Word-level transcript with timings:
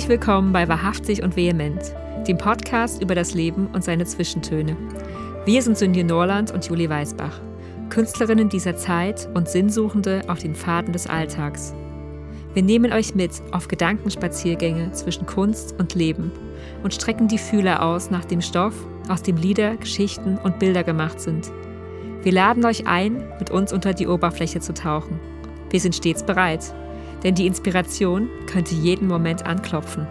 Herzlich 0.00 0.18
willkommen 0.18 0.50
bei 0.50 0.66
Wahrhaftig 0.66 1.22
und 1.22 1.36
Vehement, 1.36 1.94
dem 2.26 2.38
Podcast 2.38 3.02
über 3.02 3.14
das 3.14 3.34
Leben 3.34 3.66
und 3.74 3.84
seine 3.84 4.06
Zwischentöne. 4.06 4.74
Wir 5.44 5.60
sind 5.60 5.76
Sünje 5.76 6.04
Norland 6.04 6.52
und 6.52 6.64
Julie 6.64 6.88
Weisbach, 6.88 7.38
Künstlerinnen 7.90 8.48
dieser 8.48 8.76
Zeit 8.76 9.28
und 9.34 9.46
Sinnsuchende 9.46 10.22
auf 10.26 10.38
den 10.38 10.54
Pfaden 10.54 10.94
des 10.94 11.06
Alltags. 11.06 11.74
Wir 12.54 12.62
nehmen 12.62 12.94
euch 12.94 13.14
mit 13.14 13.42
auf 13.52 13.68
Gedankenspaziergänge 13.68 14.90
zwischen 14.92 15.26
Kunst 15.26 15.78
und 15.78 15.94
Leben 15.94 16.32
und 16.82 16.94
strecken 16.94 17.28
die 17.28 17.36
Fühler 17.36 17.82
aus 17.82 18.10
nach 18.10 18.24
dem 18.24 18.40
Stoff, 18.40 18.74
aus 19.10 19.22
dem 19.22 19.36
Lieder, 19.36 19.76
Geschichten 19.76 20.38
und 20.38 20.58
Bilder 20.58 20.82
gemacht 20.82 21.20
sind. 21.20 21.52
Wir 22.22 22.32
laden 22.32 22.64
euch 22.64 22.86
ein, 22.86 23.22
mit 23.38 23.50
uns 23.50 23.70
unter 23.70 23.92
die 23.92 24.06
Oberfläche 24.08 24.60
zu 24.60 24.72
tauchen. 24.72 25.20
Wir 25.68 25.78
sind 25.78 25.94
stets 25.94 26.22
bereit, 26.22 26.74
denn 27.22 27.34
die 27.34 27.46
Inspiration 27.46 28.28
könnte 28.46 28.74
jeden 28.74 29.08
Moment 29.08 29.46
anklopfen. 29.46 30.06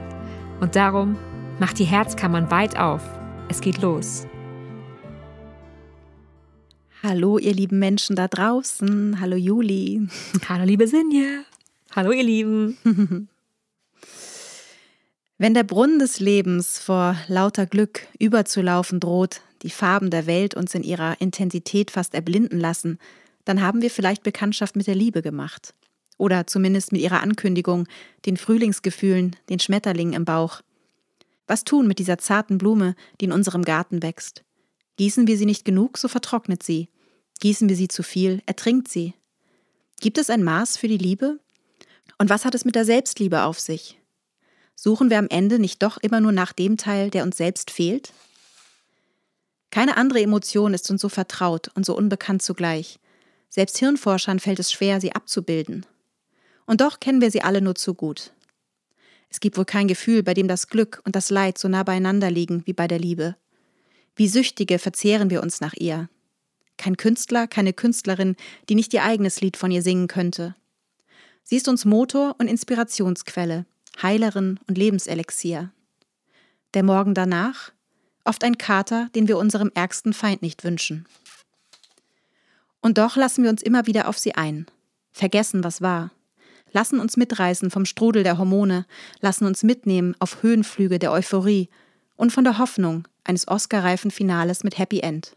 Und 0.59 0.75
darum 0.75 1.17
macht 1.59 1.79
die 1.79 1.85
Herzkammern 1.85 2.51
weit 2.51 2.77
auf. 2.77 3.01
Es 3.49 3.61
geht 3.61 3.81
los. 3.81 4.27
Hallo, 7.01 7.37
ihr 7.37 7.53
lieben 7.53 7.79
Menschen 7.79 8.15
da 8.15 8.27
draußen. 8.27 9.21
Hallo, 9.21 9.37
Juli. 9.37 10.07
Hallo, 10.49 10.65
liebe 10.65 10.87
Sinje. 10.87 11.45
Hallo, 11.95 12.11
ihr 12.11 12.23
Lieben. 12.23 12.77
Wenn 15.37 15.53
der 15.53 15.63
Brunnen 15.63 15.99
des 15.99 16.19
Lebens 16.19 16.77
vor 16.79 17.15
lauter 17.27 17.65
Glück 17.65 18.05
überzulaufen 18.19 18.99
droht, 18.99 19.41
die 19.61 19.69
Farben 19.69 20.09
der 20.09 20.27
Welt 20.27 20.53
uns 20.53 20.75
in 20.75 20.83
ihrer 20.83 21.19
Intensität 21.21 21.89
fast 21.89 22.13
erblinden 22.13 22.59
lassen, 22.59 22.99
dann 23.45 23.61
haben 23.61 23.81
wir 23.81 23.89
vielleicht 23.89 24.23
Bekanntschaft 24.23 24.75
mit 24.75 24.87
der 24.87 24.95
Liebe 24.95 25.21
gemacht. 25.21 25.73
Oder 26.19 26.45
zumindest 26.45 26.91
mit 26.91 27.01
ihrer 27.01 27.21
Ankündigung, 27.21 27.87
den 28.25 28.37
Frühlingsgefühlen, 28.37 29.37
den 29.49 29.59
Schmetterlingen 29.59 30.13
im 30.13 30.25
Bauch. 30.25 30.61
Was 31.47 31.63
tun 31.63 31.87
mit 31.87 31.97
dieser 31.97 32.19
zarten 32.19 32.57
Blume, 32.59 32.93
die 33.19 33.25
in 33.25 33.31
unserem 33.31 33.63
Garten 33.63 34.03
wächst? 34.03 34.43
Gießen 34.97 35.27
wir 35.27 35.37
sie 35.37 35.45
nicht 35.45 35.63
genug, 35.63 35.97
so 35.97 36.09
vertrocknet 36.09 36.61
sie. 36.61 36.89
Gießen 37.39 37.69
wir 37.69 37.77
sie 37.77 37.87
zu 37.87 38.03
viel, 38.03 38.43
ertrinkt 38.45 38.89
sie. 38.89 39.13
Gibt 40.01 40.17
es 40.17 40.29
ein 40.29 40.43
Maß 40.43 40.75
für 40.75 40.89
die 40.89 40.97
Liebe? 40.97 41.39
Und 42.17 42.29
was 42.29 42.43
hat 42.43 42.53
es 42.53 42.65
mit 42.65 42.75
der 42.75 42.83
Selbstliebe 42.83 43.43
auf 43.43 43.59
sich? 43.61 43.97
Suchen 44.75 45.09
wir 45.09 45.19
am 45.19 45.29
Ende 45.29 45.57
nicht 45.57 45.81
doch 45.81 45.97
immer 45.97 46.19
nur 46.19 46.33
nach 46.33 46.51
dem 46.51 46.75
Teil, 46.75 47.09
der 47.09 47.23
uns 47.23 47.37
selbst 47.37 47.71
fehlt? 47.71 48.11
Keine 49.71 49.95
andere 49.95 50.21
Emotion 50.21 50.73
ist 50.73 50.91
uns 50.91 51.01
so 51.01 51.07
vertraut 51.07 51.69
und 51.75 51.85
so 51.85 51.95
unbekannt 51.95 52.41
zugleich. 52.41 52.99
Selbst 53.47 53.77
Hirnforschern 53.77 54.39
fällt 54.39 54.59
es 54.59 54.71
schwer, 54.71 54.99
sie 54.99 55.13
abzubilden. 55.13 55.85
Und 56.69 56.81
doch 56.81 56.99
kennen 56.99 57.19
wir 57.19 57.31
sie 57.31 57.41
alle 57.41 57.63
nur 57.63 57.73
zu 57.73 57.95
gut. 57.95 58.31
Es 59.31 59.39
gibt 59.39 59.57
wohl 59.57 59.65
kein 59.65 59.87
Gefühl, 59.87 60.21
bei 60.21 60.35
dem 60.35 60.47
das 60.47 60.67
Glück 60.67 61.01
und 61.03 61.15
das 61.15 61.31
Leid 61.31 61.57
so 61.57 61.67
nah 61.67 61.81
beieinander 61.81 62.29
liegen 62.29 62.61
wie 62.67 62.73
bei 62.73 62.87
der 62.87 62.99
Liebe. 62.99 63.35
Wie 64.15 64.27
Süchtige 64.27 64.77
verzehren 64.77 65.31
wir 65.31 65.41
uns 65.41 65.61
nach 65.61 65.73
ihr. 65.73 66.09
Kein 66.77 66.95
Künstler, 66.95 67.47
keine 67.47 67.73
Künstlerin, 67.73 68.35
die 68.69 68.75
nicht 68.75 68.93
ihr 68.93 69.03
eigenes 69.03 69.41
Lied 69.41 69.57
von 69.57 69.71
ihr 69.71 69.81
singen 69.81 70.07
könnte. 70.07 70.55
Sie 71.41 71.55
ist 71.55 71.67
uns 71.67 71.85
Motor 71.85 72.35
und 72.37 72.47
Inspirationsquelle, 72.47 73.65
Heilerin 73.99 74.59
und 74.67 74.77
Lebenselixier. 74.77 75.71
Der 76.75 76.83
Morgen 76.83 77.15
danach? 77.15 77.71
Oft 78.25 78.43
ein 78.43 78.59
Kater, 78.59 79.09
den 79.15 79.27
wir 79.27 79.39
unserem 79.39 79.71
ärgsten 79.73 80.13
Feind 80.13 80.43
nicht 80.43 80.63
wünschen. 80.63 81.07
Und 82.79 82.99
doch 82.99 83.15
lassen 83.15 83.41
wir 83.41 83.49
uns 83.49 83.63
immer 83.63 83.87
wieder 83.87 84.07
auf 84.07 84.19
sie 84.19 84.35
ein, 84.35 84.67
vergessen, 85.11 85.63
was 85.63 85.81
war, 85.81 86.11
lassen 86.71 86.99
uns 86.99 87.17
mitreißen 87.17 87.71
vom 87.71 87.85
Strudel 87.85 88.23
der 88.23 88.37
Hormone, 88.37 88.85
lassen 89.21 89.45
uns 89.45 89.63
mitnehmen 89.63 90.15
auf 90.19 90.43
Höhenflüge 90.43 90.99
der 90.99 91.11
Euphorie 91.11 91.69
und 92.15 92.31
von 92.31 92.43
der 92.43 92.57
Hoffnung 92.57 93.07
eines 93.23 93.47
Oscar-reifen 93.47 94.11
Finales 94.11 94.63
mit 94.63 94.77
Happy 94.77 94.99
End. 94.99 95.35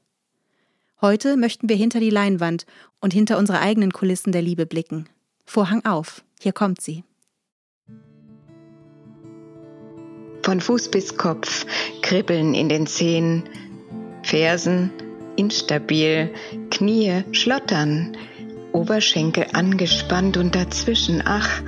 Heute 1.00 1.36
möchten 1.36 1.68
wir 1.68 1.76
hinter 1.76 2.00
die 2.00 2.10
Leinwand 2.10 2.64
und 3.00 3.12
hinter 3.12 3.38
unsere 3.38 3.60
eigenen 3.60 3.92
Kulissen 3.92 4.32
der 4.32 4.42
Liebe 4.42 4.66
blicken. 4.66 5.08
Vorhang 5.44 5.84
auf, 5.84 6.22
hier 6.40 6.52
kommt 6.52 6.80
sie. 6.80 7.04
Von 10.42 10.60
Fuß 10.60 10.90
bis 10.90 11.16
Kopf, 11.16 11.66
Kribbeln 12.02 12.54
in 12.54 12.68
den 12.68 12.86
Zehen, 12.86 13.44
Fersen 14.22 14.90
instabil, 15.36 16.32
Knie 16.70 17.24
schlottern, 17.32 18.16
Oberschenkel 18.72 19.46
angespannt 19.52 20.36
und 20.36 20.54
dazwischen, 20.54 21.22
ach, 21.24 21.62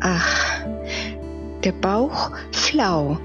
ach, 0.00 0.64
der 1.64 1.72
Bauch 1.72 2.30
flau 2.52 3.18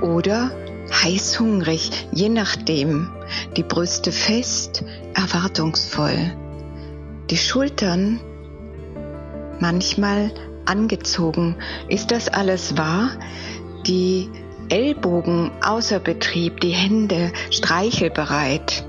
oder 0.00 0.50
heiß 0.90 1.38
hungrig, 1.40 1.90
je 2.12 2.28
nachdem, 2.28 3.10
die 3.56 3.62
Brüste 3.62 4.12
fest, 4.12 4.84
erwartungsvoll, 5.14 6.32
die 7.30 7.36
Schultern 7.36 8.20
manchmal 9.60 10.32
angezogen. 10.64 11.56
Ist 11.88 12.10
das 12.10 12.28
alles 12.28 12.76
wahr? 12.76 13.10
Die 13.86 14.28
Ellbogen 14.68 15.50
außer 15.62 15.98
Betrieb, 15.98 16.60
die 16.60 16.72
Hände 16.72 17.32
streichelbereit 17.50 18.87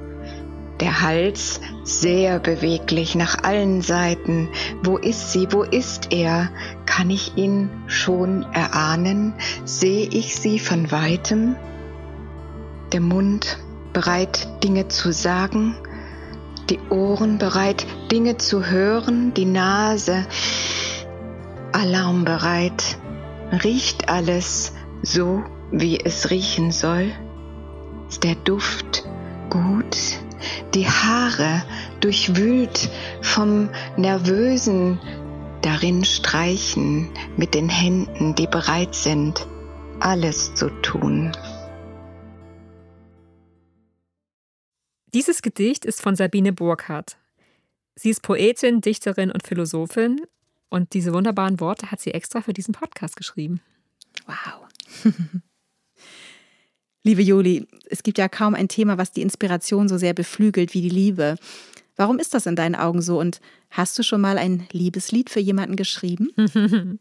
der 0.80 1.02
Hals 1.02 1.60
sehr 1.84 2.40
beweglich 2.40 3.16
nach 3.16 3.44
allen 3.44 3.82
Seiten. 3.82 4.50
Wo 4.84 4.98
ist 4.98 5.32
sie? 5.32 5.48
Wo 5.52 5.64
ist 5.64 6.12
er? 6.12 6.50
Kann 6.86 7.10
ich 7.10 7.36
ihn 7.36 7.70
schon 7.88 8.44
erahnen? 8.54 9.34
Sehe 9.66 10.08
ich 10.08 10.36
sie 10.36 10.60
von 10.60 10.92
weitem? 10.92 11.56
Der 12.94 13.02
Mund 13.02 13.60
bereit, 13.94 14.48
Dinge 14.64 14.88
zu 14.88 15.12
sagen, 15.12 15.76
die 16.70 16.80
Ohren 16.90 17.38
bereit, 17.38 17.86
Dinge 18.12 18.38
zu 18.38 18.66
hören, 18.66 19.34
die 19.34 19.46
Nase 19.46 20.26
alarmbereit. 21.72 22.98
Riecht 23.64 24.10
alles 24.10 24.74
so, 25.02 25.44
wie 25.72 26.00
es 26.00 26.30
riechen 26.30 26.72
soll? 26.72 27.12
Ist 28.08 28.24
der 28.24 28.36
Duft 28.36 29.06
gut? 29.50 30.20
Die 30.74 30.88
Haare 30.88 31.64
durchwühlt 32.00 32.90
vom 33.22 33.70
nervösen 33.98 35.00
darin 35.62 36.06
streichen 36.06 37.10
mit 37.38 37.54
den 37.54 37.70
Händen, 37.70 38.36
die 38.36 38.48
bereit 38.48 38.96
sind, 38.96 39.48
alles 40.00 40.54
zu 40.56 40.70
tun. 40.82 41.32
Dieses 45.14 45.42
Gedicht 45.42 45.86
ist 45.86 46.02
von 46.02 46.16
Sabine 46.16 46.54
Burkhardt. 46.54 47.18
Sie 47.96 48.10
ist 48.10 48.22
Poetin, 48.22 48.82
Dichterin 48.82 49.32
und 49.32 49.46
Philosophin 49.46 50.22
und 50.70 50.94
diese 50.94 51.14
wunderbaren 51.14 51.60
Worte 51.60 51.92
hat 51.92 52.00
sie 52.00 52.14
extra 52.14 52.42
für 52.42 52.54
diesen 52.54 52.74
Podcast 52.74 53.16
geschrieben. 53.18 53.60
Wow. 54.26 54.68
Liebe 57.10 57.24
Juli, 57.24 57.66
es 57.90 58.04
gibt 58.04 58.20
ja 58.20 58.30
kaum 58.30 58.54
ein 58.54 58.68
Thema, 58.68 59.00
was 59.00 59.12
die 59.12 59.24
Inspiration 59.24 59.90
so 59.90 59.98
sehr 59.98 60.14
beflügelt 60.14 60.76
wie 60.76 60.82
die 60.82 60.90
Liebe. 60.90 61.38
Warum 61.96 62.20
ist 62.20 62.36
das 62.36 62.46
in 62.46 62.56
deinen 62.56 62.76
Augen 62.76 63.02
so? 63.02 63.20
Und 63.20 63.42
hast 63.72 63.98
du 63.98 64.04
schon 64.04 64.22
mal 64.22 64.38
ein 64.38 64.68
Liebeslied 64.72 65.32
für 65.32 65.40
jemanden 65.40 65.76
geschrieben? 65.76 66.30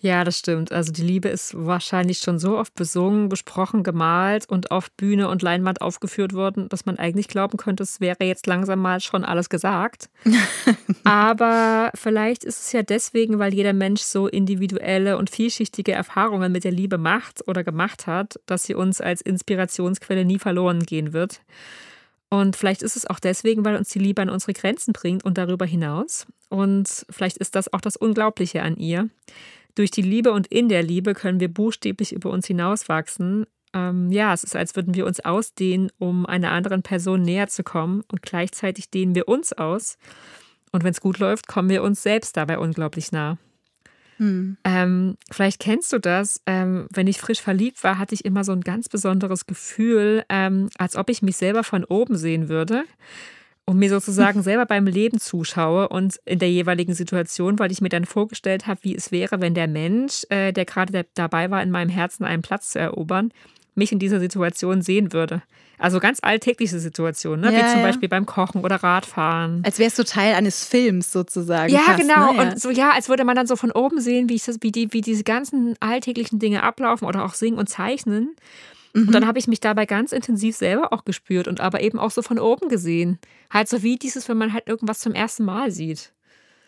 Ja, 0.00 0.22
das 0.22 0.38
stimmt. 0.38 0.70
Also 0.70 0.92
die 0.92 1.02
Liebe 1.02 1.28
ist 1.28 1.54
wahrscheinlich 1.56 2.18
schon 2.18 2.38
so 2.38 2.56
oft 2.56 2.74
besungen, 2.76 3.28
besprochen, 3.28 3.82
gemalt 3.82 4.48
und 4.48 4.70
auf 4.70 4.92
Bühne 4.92 5.28
und 5.28 5.42
Leinwand 5.42 5.80
aufgeführt 5.80 6.34
worden, 6.34 6.68
dass 6.68 6.86
man 6.86 6.98
eigentlich 6.98 7.26
glauben 7.26 7.56
könnte, 7.56 7.82
es 7.82 8.00
wäre 8.00 8.22
jetzt 8.24 8.46
langsam 8.46 8.78
mal 8.78 9.00
schon 9.00 9.24
alles 9.24 9.48
gesagt. 9.48 10.08
Aber 11.04 11.90
vielleicht 11.94 12.44
ist 12.44 12.60
es 12.60 12.72
ja 12.72 12.82
deswegen, 12.82 13.40
weil 13.40 13.52
jeder 13.52 13.72
Mensch 13.72 14.02
so 14.02 14.28
individuelle 14.28 15.18
und 15.18 15.30
vielschichtige 15.30 15.92
Erfahrungen 15.92 16.52
mit 16.52 16.62
der 16.62 16.72
Liebe 16.72 16.98
macht 16.98 17.48
oder 17.48 17.64
gemacht 17.64 18.06
hat, 18.06 18.38
dass 18.46 18.62
sie 18.62 18.74
uns 18.74 19.00
als 19.00 19.20
Inspirationsquelle 19.20 20.24
nie 20.24 20.38
verloren 20.38 20.84
gehen 20.84 21.12
wird. 21.12 21.40
Und 22.30 22.56
vielleicht 22.56 22.82
ist 22.82 22.94
es 22.94 23.06
auch 23.06 23.18
deswegen, 23.18 23.64
weil 23.64 23.76
uns 23.76 23.88
die 23.88 23.98
Liebe 23.98 24.22
an 24.22 24.28
unsere 24.28 24.52
Grenzen 24.52 24.92
bringt 24.92 25.24
und 25.24 25.38
darüber 25.38 25.64
hinaus. 25.64 26.26
Und 26.50 27.06
vielleicht 27.10 27.38
ist 27.38 27.56
das 27.56 27.72
auch 27.72 27.80
das 27.80 27.96
Unglaubliche 27.96 28.62
an 28.62 28.76
ihr 28.76 29.08
durch 29.78 29.90
die 29.90 30.02
Liebe 30.02 30.32
und 30.32 30.46
in 30.48 30.68
der 30.68 30.82
Liebe 30.82 31.14
können 31.14 31.40
wir 31.40 31.52
buchstäblich 31.52 32.12
über 32.12 32.30
uns 32.30 32.46
hinauswachsen. 32.46 33.46
Ähm, 33.72 34.10
ja, 34.10 34.32
es 34.32 34.44
ist, 34.44 34.56
als 34.56 34.74
würden 34.76 34.94
wir 34.94 35.06
uns 35.06 35.20
ausdehnen, 35.20 35.90
um 35.98 36.26
einer 36.26 36.50
anderen 36.50 36.82
Person 36.82 37.22
näher 37.22 37.48
zu 37.48 37.62
kommen 37.62 38.02
und 38.10 38.22
gleichzeitig 38.22 38.90
dehnen 38.90 39.14
wir 39.14 39.28
uns 39.28 39.52
aus. 39.52 39.98
Und 40.72 40.84
wenn 40.84 40.90
es 40.90 41.00
gut 41.00 41.18
läuft, 41.18 41.46
kommen 41.46 41.70
wir 41.70 41.82
uns 41.82 42.02
selbst 42.02 42.36
dabei 42.36 42.58
unglaublich 42.58 43.12
nah. 43.12 43.38
Hm. 44.16 44.56
Ähm, 44.64 45.16
vielleicht 45.30 45.60
kennst 45.60 45.92
du 45.92 45.98
das. 45.98 46.42
Ähm, 46.46 46.88
wenn 46.92 47.06
ich 47.06 47.18
frisch 47.18 47.40
verliebt 47.40 47.84
war, 47.84 47.98
hatte 47.98 48.14
ich 48.14 48.24
immer 48.24 48.42
so 48.42 48.52
ein 48.52 48.62
ganz 48.62 48.88
besonderes 48.88 49.46
Gefühl, 49.46 50.24
ähm, 50.28 50.70
als 50.76 50.96
ob 50.96 51.08
ich 51.08 51.22
mich 51.22 51.36
selber 51.36 51.62
von 51.62 51.84
oben 51.84 52.16
sehen 52.16 52.48
würde. 52.48 52.84
Und 53.68 53.76
mir 53.78 53.90
sozusagen 53.90 54.42
selber 54.42 54.64
beim 54.64 54.86
Leben 54.86 55.20
zuschaue 55.20 55.90
und 55.90 56.18
in 56.24 56.38
der 56.38 56.50
jeweiligen 56.50 56.94
Situation, 56.94 57.58
weil 57.58 57.70
ich 57.70 57.82
mir 57.82 57.90
dann 57.90 58.06
vorgestellt 58.06 58.66
habe, 58.66 58.80
wie 58.82 58.96
es 58.96 59.12
wäre, 59.12 59.42
wenn 59.42 59.52
der 59.52 59.68
Mensch, 59.68 60.24
äh, 60.30 60.52
der 60.52 60.64
gerade 60.64 61.04
dabei 61.14 61.50
war, 61.50 61.62
in 61.62 61.70
meinem 61.70 61.90
Herzen 61.90 62.24
einen 62.24 62.40
Platz 62.40 62.70
zu 62.70 62.78
erobern, 62.78 63.30
mich 63.74 63.92
in 63.92 63.98
dieser 63.98 64.20
Situation 64.20 64.80
sehen 64.80 65.12
würde. 65.12 65.42
Also 65.76 66.00
ganz 66.00 66.20
alltägliche 66.22 66.78
Situationen, 66.78 67.42
ne? 67.42 67.52
Ja, 67.52 67.58
wie 67.58 67.70
zum 67.70 67.80
ja. 67.80 67.86
Beispiel 67.86 68.08
beim 68.08 68.24
Kochen 68.24 68.62
oder 68.62 68.76
Radfahren. 68.76 69.60
Als 69.66 69.78
wärst 69.78 69.98
du 69.98 70.04
Teil 70.04 70.34
eines 70.34 70.64
Films 70.64 71.12
sozusagen. 71.12 71.70
Ja, 71.70 71.80
fast, 71.80 72.00
genau. 72.00 72.32
Ne? 72.32 72.38
Ja. 72.38 72.42
Und 72.44 72.60
so, 72.60 72.70
ja, 72.70 72.92
als 72.92 73.10
würde 73.10 73.24
man 73.24 73.36
dann 73.36 73.46
so 73.46 73.54
von 73.54 73.70
oben 73.70 74.00
sehen, 74.00 74.30
wie, 74.30 74.36
ich 74.36 74.46
das, 74.46 74.56
wie, 74.62 74.72
die, 74.72 74.94
wie 74.94 75.02
diese 75.02 75.24
ganzen 75.24 75.76
alltäglichen 75.80 76.38
Dinge 76.38 76.62
ablaufen 76.62 77.06
oder 77.06 77.22
auch 77.22 77.34
singen 77.34 77.58
und 77.58 77.68
zeichnen. 77.68 78.34
Und 79.06 79.12
dann 79.12 79.26
habe 79.26 79.38
ich 79.38 79.46
mich 79.46 79.60
dabei 79.60 79.86
ganz 79.86 80.12
intensiv 80.12 80.56
selber 80.56 80.92
auch 80.92 81.04
gespürt 81.04 81.48
und 81.48 81.60
aber 81.60 81.80
eben 81.80 81.98
auch 81.98 82.10
so 82.10 82.22
von 82.22 82.38
oben 82.38 82.68
gesehen. 82.68 83.18
Halt 83.50 83.68
so 83.68 83.82
wie 83.82 83.96
dieses, 83.96 84.28
wenn 84.28 84.38
man 84.38 84.52
halt 84.52 84.66
irgendwas 84.66 85.00
zum 85.00 85.14
ersten 85.14 85.44
Mal 85.44 85.70
sieht. 85.70 86.12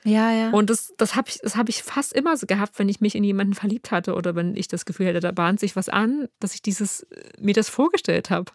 ja, 0.04 0.32
ja. 0.32 0.50
Und 0.50 0.70
das, 0.70 0.94
das 0.96 1.14
habe 1.14 1.28
ich, 1.28 1.38
das 1.42 1.56
hab 1.56 1.68
ich 1.68 1.82
fast 1.82 2.12
immer 2.12 2.36
so 2.36 2.46
gehabt, 2.46 2.78
wenn 2.78 2.88
ich 2.88 3.00
mich 3.00 3.14
in 3.14 3.24
jemanden 3.24 3.54
verliebt 3.54 3.90
hatte 3.90 4.14
oder 4.14 4.34
wenn 4.34 4.56
ich 4.56 4.68
das 4.68 4.84
Gefühl 4.84 5.08
hatte, 5.08 5.20
da 5.20 5.32
bahnt 5.32 5.60
sich 5.60 5.76
was 5.76 5.88
an, 5.88 6.28
dass 6.38 6.54
ich 6.54 6.62
dieses, 6.62 7.06
mir 7.38 7.54
das 7.54 7.68
vorgestellt 7.68 8.30
habe. 8.30 8.52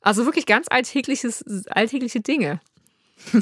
Also 0.00 0.24
wirklich 0.24 0.46
ganz 0.46 0.66
alltägliches, 0.70 1.44
alltägliche 1.68 2.20
Dinge. 2.20 2.60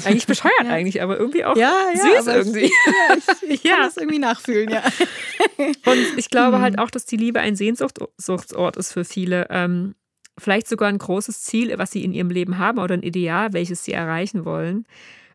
Eigentlich 0.03 0.27
bescheuert 0.27 0.53
Ja. 0.63 0.69
eigentlich, 0.69 1.01
aber 1.01 1.17
irgendwie 1.17 1.45
auch 1.45 1.55
Ja, 1.57 1.73
ja, 1.93 2.21
süß 2.21 2.27
irgendwie. 2.27 2.65
ja, 2.85 3.15
ich, 3.17 3.49
ich 3.49 3.63
kann 3.71 3.81
das 3.83 3.97
irgendwie 3.97 4.19
nachfühlen, 4.19 4.69
ja. 4.69 4.83
Und 5.85 6.17
ich 6.17 6.29
glaube 6.29 6.57
Mhm. 6.57 6.61
halt 6.61 6.79
auch, 6.79 6.89
dass 6.91 7.05
die 7.05 7.17
Liebe 7.17 7.39
ein 7.39 7.55
Sehnsuchtsort 7.55 8.77
ist 8.77 8.93
für 8.93 9.05
viele. 9.05 9.47
Ähm, 9.49 9.95
vielleicht 10.37 10.67
sogar 10.67 10.89
ein 10.89 10.97
großes 10.97 11.43
Ziel, 11.43 11.73
was 11.77 11.91
sie 11.91 12.03
in 12.03 12.13
ihrem 12.13 12.29
Leben 12.29 12.57
haben 12.57 12.79
oder 12.79 12.93
ein 12.93 13.03
Ideal, 13.03 13.53
welches 13.53 13.83
sie 13.83 13.93
erreichen 13.93 14.45
wollen. 14.45 14.85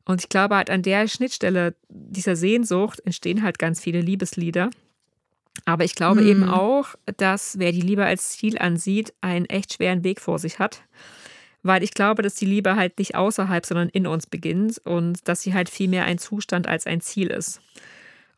Und 0.07 0.21
ich 0.23 0.29
glaube 0.29 0.57
halt 0.57 0.71
an 0.71 0.83
der 0.83 1.09
Schnittstelle 1.09 1.75
dieser 1.89 2.37
Sehnsucht 2.37 3.01
entstehen 3.01 3.43
halt 3.43 3.59
ganz 3.59 3.81
viele 3.81 4.01
Liebeslieder. 4.01 4.71
Aber 5.67 5.85
ich 5.85 5.95
glaube 5.95 6.21
Mhm. 6.23 6.27
eben 6.29 6.45
auch, 6.45 6.89
dass 7.17 7.59
wer 7.59 7.73
die 7.73 7.81
Liebe 7.81 8.05
als 8.05 8.31
Ziel 8.31 8.59
ansieht, 8.59 9.15
einen 9.21 9.47
echt 9.47 9.75
schweren 9.75 10.05
Weg 10.05 10.21
vor 10.21 10.39
sich 10.39 10.59
hat. 10.59 10.83
Weil 11.65 11.83
ich 11.83 11.95
glaube, 11.95 12.23
dass 12.23 12.35
die 12.35 12.47
Liebe 12.47 12.77
halt 12.77 12.99
nicht 12.99 13.17
außerhalb, 13.17 13.65
sondern 13.65 13.89
in 13.89 14.07
uns 14.07 14.27
beginnt 14.27 14.79
und 14.85 15.27
dass 15.27 15.41
sie 15.41 15.55
halt 15.55 15.71
viel 15.71 15.89
mehr 15.89 16.05
ein 16.05 16.19
Zustand 16.19 16.69
als 16.69 16.87
ein 16.87 17.01
Ziel 17.01 17.29
ist. 17.29 17.61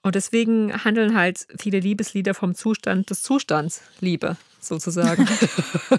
Und 0.00 0.14
deswegen 0.14 0.84
handeln 0.84 1.17
halt 1.17 1.49
viele 1.58 1.81
Liebeslieder 1.81 2.32
vom 2.32 2.55
Zustand 2.55 3.11
des 3.11 3.25
Zustands 3.25 3.82
Liebe, 3.99 4.37
sozusagen. 4.61 5.26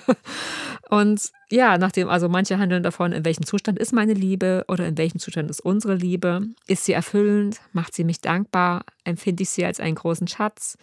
und 0.90 1.22
ja, 1.52 1.78
nachdem, 1.78 2.08
also 2.08 2.30
manche 2.30 2.58
handeln 2.58 2.84
davon, 2.84 3.12
in 3.12 3.26
welchem 3.26 3.46
Zustand 3.46 3.78
ist 3.78 3.92
meine 3.92 4.14
Liebe 4.14 4.64
oder 4.70 4.88
in 4.88 4.98
welchem 4.98 5.20
Zustand 5.20 5.50
ist 5.50 5.60
unsere 5.60 5.96
Liebe? 5.96 6.44
Ist 6.68 6.86
sie 6.86 6.94
erfüllend? 6.94 7.60
Macht 7.74 7.94
sie 7.94 8.06
mich 8.06 8.22
dankbar? 8.22 8.86
Empfinde 9.04 9.44
ich 9.44 9.50
sie 9.50 9.66
als 9.66 9.82
einen 9.82 9.96
großen 9.96 10.30
Schatz? 10.30 10.78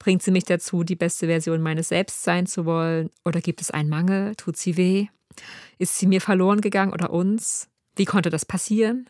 Bringt 0.00 0.24
sie 0.24 0.32
mich 0.32 0.44
dazu, 0.44 0.82
die 0.82 0.96
beste 0.96 1.28
Version 1.28 1.62
meines 1.62 1.90
Selbst 1.90 2.24
sein 2.24 2.46
zu 2.46 2.64
wollen? 2.64 3.10
Oder 3.24 3.40
gibt 3.40 3.60
es 3.60 3.70
einen 3.70 3.88
Mangel? 3.88 4.34
Tut 4.34 4.56
sie 4.56 4.76
weh? 4.76 5.06
Ist 5.78 5.98
sie 5.98 6.06
mir 6.06 6.20
verloren 6.20 6.60
gegangen 6.60 6.92
oder 6.92 7.10
uns? 7.10 7.68
Wie 7.96 8.04
konnte 8.04 8.30
das 8.30 8.44
passieren? 8.44 9.08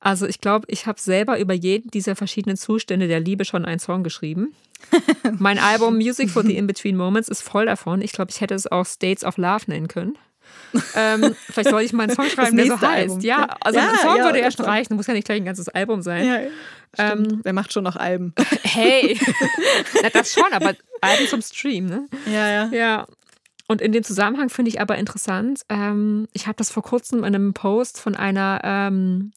Also 0.00 0.26
ich 0.26 0.40
glaube, 0.40 0.66
ich 0.68 0.86
habe 0.86 1.00
selber 1.00 1.38
über 1.38 1.54
jeden 1.54 1.90
dieser 1.90 2.16
verschiedenen 2.16 2.56
Zustände 2.56 3.06
der 3.06 3.20
Liebe 3.20 3.44
schon 3.44 3.64
einen 3.64 3.78
Song 3.78 4.02
geschrieben. 4.02 4.54
mein 5.38 5.58
Album 5.58 5.96
Music 5.96 6.30
for 6.30 6.42
the 6.42 6.56
In-Between 6.56 6.96
Moments 6.96 7.28
ist 7.28 7.42
voll 7.42 7.66
davon. 7.66 8.02
Ich 8.02 8.12
glaube, 8.12 8.30
ich 8.30 8.40
hätte 8.40 8.54
es 8.54 8.66
auch 8.70 8.86
States 8.86 9.24
of 9.24 9.36
Love 9.36 9.64
nennen 9.68 9.88
können. 9.88 10.18
ähm, 10.94 11.34
vielleicht 11.50 11.70
soll 11.70 11.82
ich 11.82 11.92
mal 11.92 12.04
einen 12.04 12.14
Song 12.14 12.28
schreiben, 12.28 12.56
der 12.56 12.66
so 12.66 12.80
heißt. 12.80 12.84
Album. 12.84 13.20
Ja, 13.20 13.56
also 13.60 13.78
Ja, 13.78 13.88
ein 13.90 13.98
Song 13.98 14.16
ja, 14.18 14.24
würde 14.24 14.40
ja 14.40 14.50
schon 14.50 14.66
reichen. 14.66 14.96
Muss 14.96 15.06
ja 15.06 15.14
nicht 15.14 15.24
gleich 15.24 15.40
ein 15.40 15.44
ganzes 15.44 15.68
Album 15.68 16.02
sein. 16.02 16.26
ja 16.26 16.40
Ähm. 16.98 17.40
Wer 17.42 17.52
macht 17.52 17.72
schon 17.72 17.84
noch 17.84 17.96
Alben? 17.96 18.34
Hey, 18.62 19.18
Na, 20.02 20.10
das 20.10 20.32
schon, 20.32 20.52
aber 20.52 20.74
Alben 21.00 21.28
zum 21.28 21.40
Stream, 21.40 21.86
ne? 21.86 22.08
Ja, 22.26 22.48
ja. 22.50 22.68
Ja. 22.72 23.06
Und 23.66 23.80
in 23.80 23.92
dem 23.92 24.04
Zusammenhang 24.04 24.50
finde 24.50 24.68
ich 24.70 24.80
aber 24.80 24.98
interessant, 24.98 25.62
ähm, 25.68 26.28
ich 26.32 26.46
habe 26.46 26.56
das 26.56 26.70
vor 26.70 26.82
kurzem 26.82 27.20
in 27.20 27.34
einem 27.34 27.54
Post 27.54 27.98
von 27.98 28.14
einer, 28.14 28.60
ähm, 28.62 29.32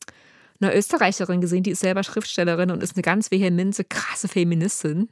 einer 0.59 0.75
Österreicherin 0.75 1.39
gesehen, 1.39 1.63
die 1.63 1.71
ist 1.71 1.79
selber 1.79 2.03
Schriftstellerin 2.03 2.71
und 2.71 2.83
ist 2.83 2.95
eine 2.95 3.03
ganz 3.03 3.31
vehemente, 3.31 3.83
krasse 3.83 4.27
Feministin. 4.27 5.07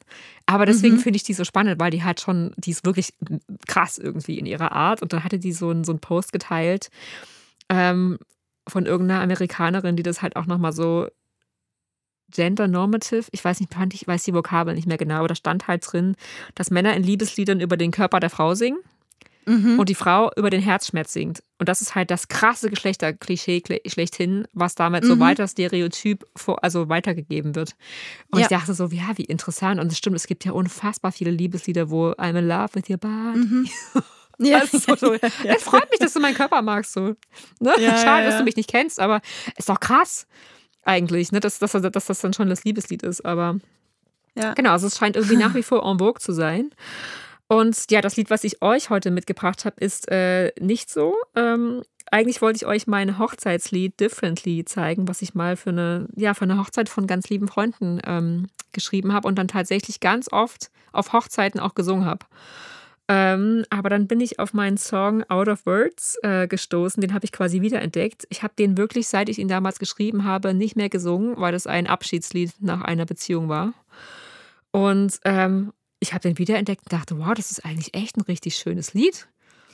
Aber 0.48 0.66
deswegen 0.66 0.98
finde 1.00 1.18
ich 1.18 1.24
die 1.24 1.34
so 1.34 1.46
spannend, 1.46 1.80
weil 1.80 1.92
die 1.92 2.04
halt 2.04 2.20
schon, 2.20 2.54
die 2.58 2.72
ist 2.72 2.86
wirklich 2.86 3.14
krass 3.68 3.98
irgendwie 3.98 4.38
in 4.38 4.46
ihrer 4.46 4.74
Art. 4.74 5.02
Und 5.02 5.14
dann 5.14 5.24
hatte 5.24 5.40
die 5.40 5.54
so 5.54 5.70
einen, 5.70 5.84
so 5.84 5.92
einen 5.92 6.00
Post 6.00 6.34
geteilt 6.34 6.90
ähm, 7.70 8.18
von 8.68 8.86
irgendeiner 8.86 9.22
Amerikanerin, 9.22 9.96
die 9.96 10.04
das 10.04 10.22
halt 10.22 10.36
auch 10.36 10.46
nochmal 10.46 10.74
so 10.74 11.08
gender 12.32 12.68
normative, 12.68 13.28
ich 13.32 13.46
weiß 13.46 13.60
nicht, 13.60 13.72
fand 13.72 13.94
ich 13.94 14.08
weiß 14.08 14.24
die 14.24 14.34
Vokabel 14.34 14.74
nicht 14.74 14.88
mehr 14.88 14.98
genau, 14.98 15.20
aber 15.20 15.28
da 15.28 15.36
stand 15.36 15.68
halt 15.68 15.86
drin, 15.90 16.16
dass 16.56 16.72
Männer 16.72 16.96
in 16.96 17.04
Liebesliedern 17.04 17.62
über 17.62 17.78
den 17.78 17.92
Körper 17.92 18.20
der 18.20 18.32
Frau 18.32 18.56
singen 18.56 18.80
Mhm. 19.46 19.80
und 19.80 19.90
die 19.90 19.96
Frau 19.96 20.32
über 20.38 20.50
den 20.50 20.62
Herzschmerz 20.62 21.14
singt. 21.14 21.44
Und 21.60 21.70
das 21.70 21.82
ist 21.82 21.96
halt 21.96 22.12
das 22.12 22.28
krasse 22.28 22.70
Geschlechterklischee 22.70 23.62
schlechthin, 23.88 24.48
was 24.54 24.76
damit 24.76 25.06
so 25.06 25.16
Mhm. 25.16 25.20
weiter 25.22 25.48
stereotyp 25.48 26.26
vor, 26.36 26.64
also 26.64 26.90
weitergegeben 26.90 27.56
wird. 27.56 27.76
Und 28.32 28.40
Ja. 28.40 28.46
ich 28.46 28.50
dachte 28.50 28.74
so, 28.74 28.88
ja, 28.88 29.18
wie 29.18 29.24
interessant. 29.26 29.80
Und 29.80 29.92
es 29.92 29.98
stimmt, 29.98 30.16
es 30.16 30.28
gibt 30.28 30.46
ja 30.46 30.52
unfassbar 30.52 31.12
viele 31.12 31.32
Liebeslieder, 31.32 31.90
wo 31.90 32.10
I'm 32.12 32.38
in 32.38 32.48
love 32.48 32.70
with 32.74 32.90
your 32.90 32.98
body. 32.98 33.38
Mhm. 33.40 33.70
Ja, 34.38 34.66
so, 34.68 34.80
so. 34.98 35.14
Es 35.46 35.64
freut 35.64 35.90
mich, 35.92 36.00
dass 36.02 36.12
du 36.12 36.20
meinen 36.20 36.36
Körper 36.36 36.62
magst. 36.62 36.92
So. 36.92 37.16
Ne? 37.62 37.74
Ja, 37.80 37.98
Schade, 37.98 38.26
dass 38.26 38.38
du 38.38 38.44
mich 38.44 38.58
nicht 38.58 38.70
kennst, 38.70 39.00
aber 39.00 39.22
ist 39.56 39.70
doch 39.70 39.80
krass 39.80 40.28
eigentlich, 40.84 41.32
ne? 41.32 41.40
dass, 41.40 41.58
dass, 41.58 41.72
dass 41.72 42.06
das 42.08 42.20
dann 42.20 42.34
schon 42.34 42.50
das 42.50 42.66
Liebeslied 42.66 43.02
ist. 43.04 43.26
Aber 43.26 43.58
ja. 44.38 44.54
Genau, 44.54 44.72
also 44.72 44.88
es 44.88 44.98
scheint 44.98 45.16
irgendwie 45.16 45.38
nach 45.38 45.56
wie 45.56 45.64
vor 45.64 45.90
en 45.90 46.00
vogue 46.00 46.20
zu 46.20 46.34
sein. 46.34 46.72
Und 47.48 47.92
ja, 47.92 48.02
das 48.02 48.18
Lied, 48.18 48.30
was 48.30 48.44
ich 48.44 48.62
euch 48.62 48.90
heute 48.90 49.12
mitgebracht 49.12 49.66
habe, 49.66 49.76
ist 49.80 50.10
äh, 50.12 50.52
nicht 50.60 50.90
so. 50.90 51.16
Ähm, 51.36 51.84
eigentlich 52.12 52.42
wollte 52.42 52.58
ich 52.58 52.66
euch 52.66 52.88
mein 52.88 53.20
Hochzeitslied 53.20 54.00
Differently 54.00 54.66
zeigen, 54.66 55.08
was 55.08 55.22
ich 55.22 55.36
mal 55.36 55.56
für 55.56 55.72
eine, 55.72 56.08
ja, 56.16 56.34
für 56.34 56.44
eine 56.44 56.58
Hochzeit 56.58 56.90
von 56.90 57.08
ganz 57.08 57.30
lieben 57.30 57.48
Freunden 57.48 58.00
ähm, 58.06 58.48
geschrieben 58.72 59.14
habe 59.14 59.28
und 59.28 59.38
dann 59.38 59.48
tatsächlich 59.48 60.00
ganz 60.00 60.32
oft 60.32 60.70
auf 60.92 61.14
Hochzeiten 61.14 61.60
auch 61.60 61.76
gesungen 61.76 62.06
habe. 62.06 62.26
Ähm, 63.08 63.66
aber 63.70 63.90
dann 63.90 64.08
bin 64.08 64.20
ich 64.20 64.40
auf 64.40 64.54
meinen 64.54 64.78
Song 64.78 65.24
Out 65.30 65.48
of 65.48 65.66
Words 65.68 66.18
äh, 66.24 66.48
gestoßen. 66.48 67.02
Den 67.02 67.14
habe 67.14 67.26
ich 67.26 67.32
quasi 67.32 67.62
wiederentdeckt. 67.62 68.26
Ich 68.30 68.42
habe 68.42 68.54
den 68.58 68.78
wirklich, 68.78 69.08
seit 69.08 69.30
ich 69.30 69.38
ihn 69.38 69.48
damals 69.48 69.78
geschrieben 69.78 70.24
habe, 70.24 70.56
nicht 70.56 70.76
mehr 70.76 70.90
gesungen, 70.90 71.36
weil 71.38 71.52
das 71.52 71.68
ein 71.68 71.86
Abschiedslied 71.86 72.54
nach 72.62 72.82
einer 72.82 73.06
Beziehung 73.06 73.48
war. 73.48 73.74
Und 74.72 75.20
ähm, 75.24 75.72
ich 76.00 76.14
habe 76.14 76.22
den 76.22 76.38
wiederentdeckt 76.38 76.84
und 76.84 76.94
dachte, 76.94 77.18
wow, 77.20 77.34
das 77.34 77.52
ist 77.52 77.66
eigentlich 77.66 77.94
echt 77.94 78.18
ein 78.18 78.22
richtig 78.22 78.56
schönes 78.56 78.94
Lied. 78.94 79.28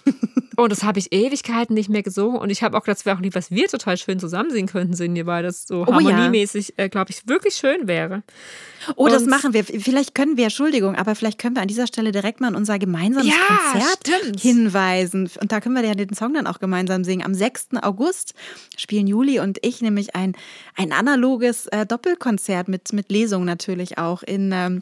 und 0.57 0.71
das 0.71 0.83
habe 0.83 0.97
ich 0.97 1.13
Ewigkeiten 1.13 1.75
nicht 1.75 1.87
mehr 1.87 2.01
gesungen. 2.01 2.39
Und 2.39 2.49
ich 2.49 2.63
habe 2.63 2.75
auch 2.75 2.81
gedacht, 2.81 2.97
es 2.97 3.05
wäre 3.05 3.15
auch 3.15 3.19
ein 3.19 3.23
Lied, 3.23 3.35
was 3.35 3.51
wir 3.51 3.67
total 3.67 3.97
schön 3.97 4.19
zusammen 4.19 4.49
singen 4.49 4.67
könnten, 4.67 4.95
singen 4.95 5.13
wir, 5.15 5.27
weil 5.27 5.43
das 5.43 5.67
so 5.67 5.83
Oh 5.85 5.91
ja. 5.91 5.93
harmoniemäßig, 5.93 6.73
äh, 6.79 6.89
glaube 6.89 7.11
ich, 7.11 7.27
wirklich 7.27 7.53
schön 7.53 7.87
wäre. 7.87 8.23
Oh, 8.95 9.07
das 9.09 9.23
Und- 9.23 9.29
machen 9.29 9.53
wir. 9.53 9.63
Vielleicht 9.63 10.15
können 10.15 10.37
wir, 10.37 10.45
Entschuldigung, 10.45 10.95
aber 10.95 11.13
vielleicht 11.13 11.37
können 11.37 11.55
wir 11.55 11.61
an 11.61 11.67
dieser 11.67 11.85
Stelle 11.85 12.11
direkt 12.11 12.41
mal 12.41 12.47
an 12.47 12.55
unser 12.55 12.79
gemeinsames 12.79 13.27
Ja, 13.29 13.35
Konzert 13.73 14.07
stimmt. 14.07 14.39
hinweisen. 14.39 15.29
Und 15.39 15.51
da 15.51 15.61
können 15.61 15.75
wir 15.75 15.85
ja 15.85 15.93
den 15.93 16.15
Song 16.15 16.33
dann 16.33 16.47
auch 16.47 16.57
gemeinsam 16.59 17.03
singen. 17.03 17.23
Am 17.23 17.35
6. 17.35 17.67
August 17.83 18.33
spielen 18.77 19.05
Juli 19.05 19.39
und 19.39 19.59
ich 19.61 19.81
nämlich 19.81 20.15
ein, 20.15 20.33
ein 20.75 20.93
analoges 20.93 21.67
äh, 21.67 21.85
Doppelkonzert 21.85 22.67
mit, 22.69 22.91
mit 22.91 23.11
Lesung 23.11 23.45
natürlich 23.45 23.99
auch 23.99 24.23
in. 24.23 24.51
Ähm, 24.51 24.81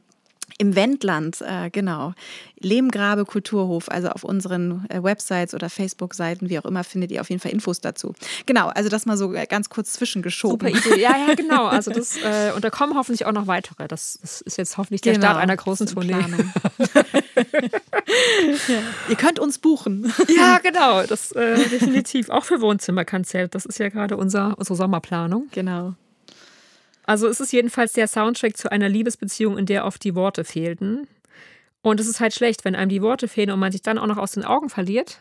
im 0.58 0.76
Wendland, 0.76 1.42
äh, 1.42 1.70
genau. 1.70 2.14
Lehmgrabe 2.60 3.26
Kulturhof, 3.26 3.90
also 3.90 4.10
auf 4.10 4.24
unseren 4.24 4.86
äh, 4.90 5.02
Websites 5.02 5.54
oder 5.54 5.70
Facebook-Seiten, 5.70 6.50
wie 6.50 6.60
auch 6.60 6.66
immer, 6.66 6.84
findet 6.84 7.12
ihr 7.12 7.22
auf 7.22 7.30
jeden 7.30 7.42
Fall 7.42 7.52
Infos 7.52 7.80
dazu. 7.80 8.14
Genau, 8.46 8.68
also 8.68 8.90
das 8.90 9.06
mal 9.06 9.18
so 9.18 9.34
äh, 9.34 9.46
ganz 9.46 9.70
kurz 9.70 9.94
zwischengeschoben. 9.94 10.74
Super 10.74 10.90
Idee. 10.92 11.02
Ja, 11.02 11.16
ja, 11.28 11.34
genau. 11.38 11.68
Also 11.68 11.92
das, 11.92 12.18
äh, 12.18 12.52
und 12.56 12.64
da 12.64 12.70
kommen 12.70 12.96
hoffentlich 12.96 13.26
auch 13.26 13.32
noch 13.32 13.48
weitere. 13.48 13.88
Das, 13.88 14.20
das 14.22 14.42
ist 14.42 14.58
jetzt 14.58 14.78
hoffentlich 14.78 15.02
der 15.02 15.16
Start 15.16 15.38
einer 15.38 15.56
großen 15.56 15.88
Genau, 15.88 16.02
Tournee. 16.02 16.16
Ja. 18.68 18.82
Ihr 19.08 19.16
könnt 19.16 19.40
uns 19.40 19.60
buchen. 19.60 20.12
Ja, 20.36 20.60
genau. 20.64 21.04
Das 21.04 21.32
äh, 21.32 21.56
definitiv. 21.70 22.30
Auch 22.30 22.44
für 22.44 22.62
Wohnzimmerkonzert. 22.62 23.54
Das 23.56 23.66
ist 23.66 23.80
ja 23.80 23.90
gerade 23.90 24.18
unser, 24.18 24.58
unsere 24.58 24.76
Sommerplanung. 24.76 25.48
Genau. 25.52 25.96
Also 27.10 27.28
es 27.28 27.40
ist 27.40 27.52
jedenfalls 27.52 27.94
der 27.94 28.08
Soundtrack 28.08 28.56
zu 28.56 28.72
einer 28.72 28.88
Liebesbeziehung, 28.88 29.58
in 29.58 29.66
der 29.66 29.84
oft 29.84 30.04
die 30.04 30.14
Worte 30.14 30.44
fehlten. 30.44 31.08
Und 31.82 32.00
es 32.00 32.08
ist 32.08 32.20
halt 32.20 32.36
schlecht, 32.36 32.66
wenn 32.66 32.76
einem 32.76 32.90
die 32.90 33.02
Worte 33.02 33.28
fehlen 33.28 33.50
und 33.50 33.60
man 33.60 33.72
sich 33.72 33.82
dann 33.82 33.98
auch 33.98 34.06
noch 34.06 34.20
aus 34.20 34.34
den 34.34 34.46
Augen 34.46 34.70
verliert. 34.70 35.20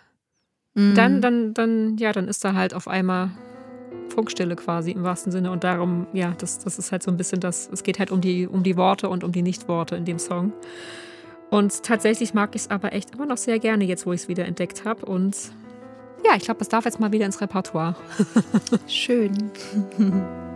Mhm. 0.74 0.94
Dann, 0.94 1.22
dann, 1.22 1.54
dann, 1.54 1.96
ja, 1.96 2.12
dann 2.12 2.28
ist 2.28 2.44
da 2.44 2.52
halt 2.52 2.74
auf 2.74 2.88
einmal 2.88 3.30
Funkstille 4.10 4.54
quasi 4.54 4.90
im 4.90 5.02
wahrsten 5.02 5.32
Sinne. 5.32 5.50
Und 5.50 5.64
darum, 5.64 6.06
ja, 6.12 6.34
das, 6.36 6.58
das 6.58 6.78
ist 6.78 6.92
halt 6.92 7.02
so 7.02 7.10
ein 7.10 7.16
bisschen 7.16 7.40
das, 7.40 7.70
es 7.72 7.82
geht 7.82 7.98
halt 7.98 8.10
um 8.10 8.20
die, 8.20 8.46
um 8.46 8.62
die 8.62 8.76
Worte 8.76 9.08
und 9.08 9.24
um 9.24 9.32
die 9.32 9.40
Nichtworte 9.40 9.96
in 9.96 10.04
dem 10.04 10.18
Song. 10.18 10.52
Und 11.48 11.84
tatsächlich 11.84 12.34
mag 12.34 12.54
ich 12.54 12.62
es 12.62 12.70
aber 12.70 12.92
echt 12.92 13.14
immer 13.14 13.24
noch 13.24 13.38
sehr 13.38 13.58
gerne, 13.58 13.84
jetzt 13.84 14.04
wo 14.04 14.12
ich 14.12 14.20
es 14.20 14.28
wieder 14.28 14.44
entdeckt 14.44 14.84
habe. 14.84 15.06
Und 15.06 15.34
ja, 16.22 16.36
ich 16.36 16.42
glaube, 16.42 16.58
das 16.58 16.68
darf 16.68 16.84
jetzt 16.84 17.00
mal 17.00 17.12
wieder 17.12 17.24
ins 17.24 17.40
Repertoire. 17.40 17.96
Schön. 18.86 19.32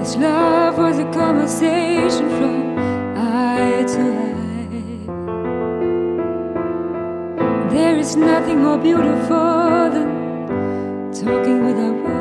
This 0.00 0.16
love 0.16 0.78
was 0.78 0.98
a 0.98 1.04
conversation 1.12 2.28
from 2.38 2.78
eye 3.18 3.84
to 3.86 4.00
eye. 4.26 4.70
There 7.68 7.98
is 7.98 8.16
nothing 8.16 8.62
more 8.62 8.78
beautiful 8.78 9.90
than 9.94 11.12
talking 11.12 11.66
without 11.66 11.94
words. 12.02 12.19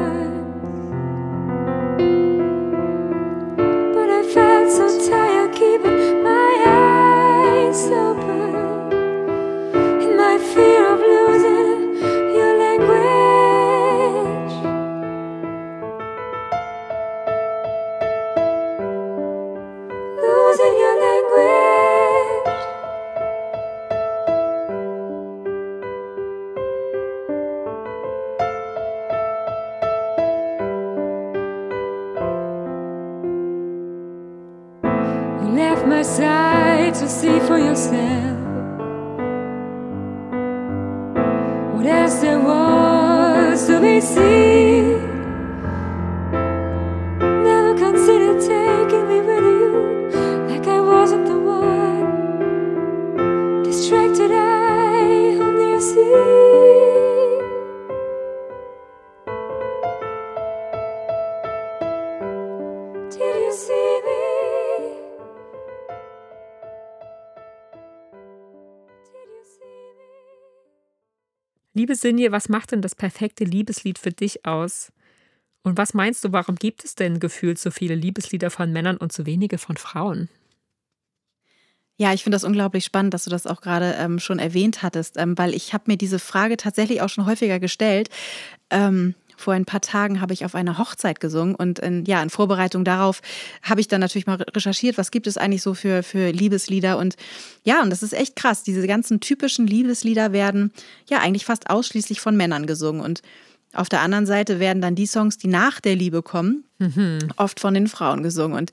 Liebe 71.90 71.98
Sinje, 71.98 72.32
was 72.32 72.50
macht 72.50 72.72
denn 72.72 72.84
das 72.84 72.94
perfekte 72.94 73.44
Liebeslied 73.44 73.98
für 73.98 74.12
dich 74.12 74.46
aus? 74.46 74.92
Und 75.64 75.76
was 75.76 75.96
meinst 75.96 76.24
du, 76.24 76.32
warum 76.32 76.54
gibt 76.54 76.86
es 76.86 76.94
denn 76.94 77.20
gefühlt 77.20 77.58
so 77.58 77.72
viele 77.72 77.96
Liebeslieder 77.96 78.52
von 78.52 78.72
Männern 78.72 78.98
und 78.98 79.12
so 79.12 79.26
wenige 79.26 79.58
von 79.58 79.76
Frauen? 79.76 80.30
Ja, 81.98 82.14
ich 82.14 82.22
finde 82.22 82.36
das 82.36 82.44
unglaublich 82.44 82.86
spannend, 82.86 83.16
dass 83.16 83.24
du 83.24 83.32
das 83.32 83.48
auch 83.48 83.62
gerade 83.62 83.96
ähm, 83.98 84.20
schon 84.20 84.38
erwähnt 84.38 84.84
hattest, 84.84 85.18
ähm, 85.18 85.36
weil 85.36 85.56
ich 85.56 85.74
habe 85.74 85.86
mir 85.88 85.98
diese 85.98 86.20
Frage 86.20 86.58
tatsächlich 86.58 87.02
auch 87.02 87.10
schon 87.10 87.26
häufiger 87.26 87.60
gestellt. 87.60 88.12
Ähm, 88.70 89.16
vor 89.40 89.54
ein 89.54 89.66
paar 89.66 89.82
Tagen 89.82 90.22
habe 90.22 90.34
ich 90.34 90.46
auf 90.46 90.54
einer 90.54 90.78
Hochzeit 90.78 91.20
gesungen 91.20 91.56
und 91.56 91.80
in, 91.80 92.06
ja, 92.06 92.22
in 92.22 92.30
Vorbereitung 92.30 92.84
darauf 92.84 93.22
habe 93.64 93.82
ich 93.82 93.88
dann 93.88 94.02
natürlich 94.02 94.28
mal 94.28 94.36
recherchiert, 94.36 94.98
was 94.98 95.12
gibt 95.12 95.28
es 95.28 95.38
eigentlich 95.38 95.62
so 95.62 95.74
für, 95.74 96.04
für 96.04 96.32
Liebeslieder 96.32 96.98
und 96.98 97.16
ja, 97.64 97.82
und 97.82 97.90
das 97.90 98.04
ist 98.04 98.14
echt 98.14 98.36
krass. 98.36 98.64
Diese 98.64 98.86
ganzen 98.86 99.20
typischen 99.20 99.66
Liebeslieder 99.66 100.34
werden 100.34 100.72
ja 101.10 101.20
eigentlich 101.20 101.46
fast 101.46 101.70
ausschließlich 101.70 102.20
von 102.20 102.36
Männern 102.36 102.68
gesungen 102.68 103.02
und 103.02 103.22
auf 103.74 103.88
der 103.88 104.02
anderen 104.02 104.26
Seite 104.26 104.60
werden 104.60 104.82
dann 104.82 104.96
die 104.96 105.06
Songs, 105.06 105.38
die 105.38 105.48
nach 105.48 105.80
der 105.80 105.96
Liebe 105.96 106.24
kommen, 106.24 106.66
oft 107.38 107.60
von 107.60 107.74
den 107.76 107.88
Frauen 107.88 108.24
gesungen. 108.24 108.58
Und 108.58 108.72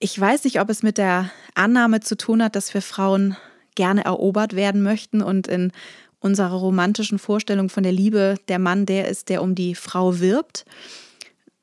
ich 0.00 0.18
weiß 0.20 0.44
nicht, 0.44 0.60
ob 0.60 0.68
es 0.68 0.82
mit 0.82 0.98
der 0.98 1.30
Annahme 1.54 2.00
zu 2.00 2.16
tun 2.16 2.42
hat, 2.42 2.54
dass 2.54 2.74
wir 2.74 2.82
Frauen 2.82 3.36
gerne 3.74 4.04
erobert 4.04 4.54
werden 4.54 4.82
möchten 4.82 5.22
und 5.22 5.48
in 5.48 5.72
unserer 6.20 6.54
romantischen 6.54 7.18
Vorstellung 7.18 7.68
von 7.68 7.82
der 7.82 7.92
Liebe 7.92 8.36
der 8.48 8.58
Mann 8.58 8.86
der 8.86 9.08
ist, 9.08 9.28
der 9.28 9.42
um 9.42 9.54
die 9.54 9.74
Frau 9.74 10.20
wirbt. 10.20 10.64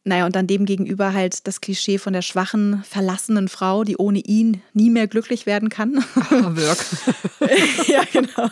Naja, 0.08 0.28
und 0.28 0.36
dann 0.36 0.46
dem 0.46 0.66
gegenüber 0.66 1.14
halt 1.14 1.48
das 1.48 1.62
Klischee 1.62 1.98
von 1.98 2.14
der 2.14 2.22
schwachen, 2.22 2.84
verlassenen 2.88 3.48
Frau, 3.48 3.84
die 3.84 3.98
ohne 3.98 4.20
ihn 4.20 4.62
nie 4.72 4.92
mehr 4.92 5.08
glücklich 5.08 5.48
werden 5.48 5.70
kann. 5.70 5.96
Wirk. 5.96 6.78
ja, 7.88 8.04
genau. 8.14 8.52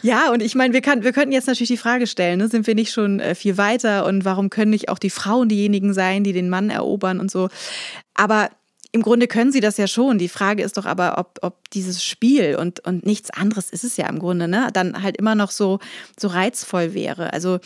Ja, 0.00 0.32
und 0.32 0.42
ich 0.42 0.54
meine, 0.54 0.72
wir, 0.72 0.80
kann, 0.80 1.04
wir 1.04 1.12
könnten 1.12 1.32
jetzt 1.32 1.46
natürlich 1.46 1.68
die 1.68 1.76
Frage 1.76 2.06
stellen, 2.06 2.38
ne? 2.38 2.48
sind 2.48 2.66
wir 2.66 2.74
nicht 2.74 2.90
schon 2.90 3.20
äh, 3.20 3.34
viel 3.34 3.58
weiter 3.58 4.06
und 4.06 4.24
warum 4.24 4.48
können 4.48 4.70
nicht 4.70 4.88
auch 4.88 4.98
die 4.98 5.10
Frauen 5.10 5.50
diejenigen 5.50 5.92
sein, 5.92 6.24
die 6.24 6.32
den 6.32 6.48
Mann 6.48 6.70
erobern 6.70 7.20
und 7.20 7.30
so. 7.30 7.50
Aber 8.14 8.48
im 8.94 9.02
Grunde 9.02 9.26
können 9.26 9.50
sie 9.50 9.60
das 9.60 9.76
ja 9.76 9.88
schon. 9.88 10.18
Die 10.18 10.28
Frage 10.28 10.62
ist 10.62 10.76
doch 10.76 10.86
aber, 10.86 11.18
ob, 11.18 11.40
ob 11.42 11.68
dieses 11.70 12.04
Spiel 12.04 12.54
und, 12.54 12.78
und 12.86 13.04
nichts 13.04 13.28
anderes 13.30 13.70
ist 13.70 13.82
es 13.82 13.96
ja 13.96 14.08
im 14.08 14.20
Grunde, 14.20 14.46
ne, 14.46 14.68
dann 14.72 15.02
halt 15.02 15.16
immer 15.16 15.34
noch 15.34 15.50
so, 15.50 15.80
so 16.16 16.28
reizvoll 16.28 16.94
wäre. 16.94 17.32
Also 17.32 17.58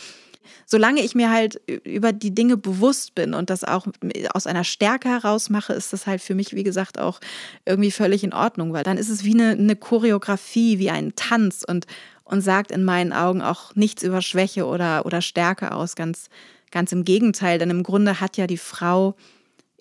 solange 0.65 1.01
ich 1.01 1.13
mir 1.13 1.29
halt 1.29 1.61
über 1.83 2.13
die 2.13 2.33
Dinge 2.33 2.57
bewusst 2.57 3.13
bin 3.13 3.35
und 3.35 3.51
das 3.51 3.63
auch 3.63 3.85
aus 4.33 4.47
einer 4.47 4.63
Stärke 4.63 5.07
heraus 5.07 5.51
mache, 5.51 5.73
ist 5.73 5.93
das 5.93 6.07
halt 6.07 6.21
für 6.21 6.33
mich, 6.33 6.55
wie 6.55 6.63
gesagt, 6.63 6.97
auch 6.97 7.19
irgendwie 7.63 7.91
völlig 7.91 8.23
in 8.23 8.33
Ordnung, 8.33 8.73
weil 8.73 8.83
dann 8.83 8.97
ist 8.97 9.09
es 9.09 9.23
wie 9.23 9.35
eine, 9.35 9.51
eine 9.51 9.75
Choreografie, 9.75 10.79
wie 10.79 10.89
ein 10.89 11.13
Tanz 11.15 11.63
und, 11.63 11.85
und 12.23 12.41
sagt 12.41 12.71
in 12.71 12.83
meinen 12.83 13.13
Augen 13.13 13.43
auch 13.43 13.75
nichts 13.75 14.01
über 14.01 14.23
Schwäche 14.23 14.65
oder, 14.65 15.05
oder 15.05 15.21
Stärke 15.21 15.73
aus. 15.73 15.95
Ganz, 15.95 16.31
ganz 16.71 16.91
im 16.91 17.05
Gegenteil, 17.05 17.59
denn 17.59 17.69
im 17.69 17.83
Grunde 17.83 18.19
hat 18.19 18.35
ja 18.35 18.47
die 18.47 18.57
Frau 18.57 19.15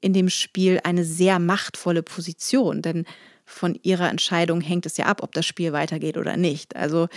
in 0.01 0.13
dem 0.13 0.29
Spiel 0.29 0.81
eine 0.85 1.05
sehr 1.05 1.39
machtvolle 1.39 2.03
Position, 2.03 2.83
denn 2.83 3.05
von 3.45 3.79
ihrer 3.83 4.11
Entscheidung 4.11 4.61
hängt 4.61 4.87
es 4.87 4.97
ja 4.97 5.07
ab, 5.07 5.23
ob 5.23 5.33
das 5.33 5.47
Spiel 5.47 5.73
weitergeht 5.73 6.17
oder 6.17 6.37
nicht. 6.37 6.77
Also 6.77 7.09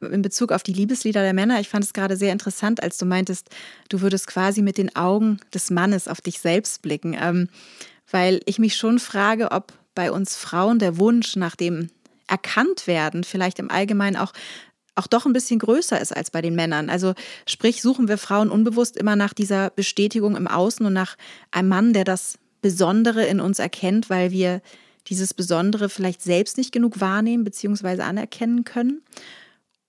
in 0.00 0.22
Bezug 0.22 0.52
auf 0.52 0.62
die 0.62 0.72
Liebeslieder 0.72 1.22
der 1.22 1.32
Männer, 1.32 1.60
ich 1.60 1.68
fand 1.68 1.84
es 1.84 1.92
gerade 1.92 2.16
sehr 2.16 2.32
interessant, 2.32 2.82
als 2.82 2.98
du 2.98 3.06
meintest, 3.06 3.48
du 3.88 4.00
würdest 4.00 4.26
quasi 4.26 4.62
mit 4.62 4.76
den 4.76 4.94
Augen 4.96 5.40
des 5.52 5.70
Mannes 5.70 6.08
auf 6.08 6.20
dich 6.20 6.40
selbst 6.40 6.82
blicken, 6.82 7.16
ähm, 7.18 7.48
weil 8.10 8.40
ich 8.46 8.58
mich 8.58 8.76
schon 8.76 8.98
frage, 8.98 9.50
ob 9.52 9.72
bei 9.94 10.10
uns 10.10 10.36
Frauen 10.36 10.78
der 10.78 10.98
Wunsch 10.98 11.36
nach 11.36 11.56
dem 11.56 11.88
erkannt 12.26 12.86
werden 12.86 13.24
vielleicht 13.24 13.58
im 13.58 13.70
Allgemeinen 13.70 14.16
auch 14.16 14.32
auch 14.94 15.06
doch 15.06 15.26
ein 15.26 15.32
bisschen 15.32 15.58
größer 15.58 16.00
ist 16.00 16.16
als 16.16 16.30
bei 16.30 16.40
den 16.40 16.54
Männern. 16.54 16.88
Also 16.88 17.14
sprich, 17.46 17.82
suchen 17.82 18.08
wir 18.08 18.18
Frauen 18.18 18.50
unbewusst 18.50 18.96
immer 18.96 19.16
nach 19.16 19.34
dieser 19.34 19.70
Bestätigung 19.70 20.36
im 20.36 20.46
Außen 20.46 20.84
und 20.86 20.92
nach 20.92 21.16
einem 21.50 21.68
Mann, 21.68 21.92
der 21.92 22.04
das 22.04 22.38
Besondere 22.62 23.24
in 23.26 23.40
uns 23.40 23.58
erkennt, 23.58 24.08
weil 24.08 24.30
wir 24.30 24.62
dieses 25.08 25.34
Besondere 25.34 25.88
vielleicht 25.88 26.22
selbst 26.22 26.56
nicht 26.56 26.72
genug 26.72 27.00
wahrnehmen 27.00 27.44
bzw. 27.44 28.02
anerkennen 28.02 28.64
können. 28.64 29.02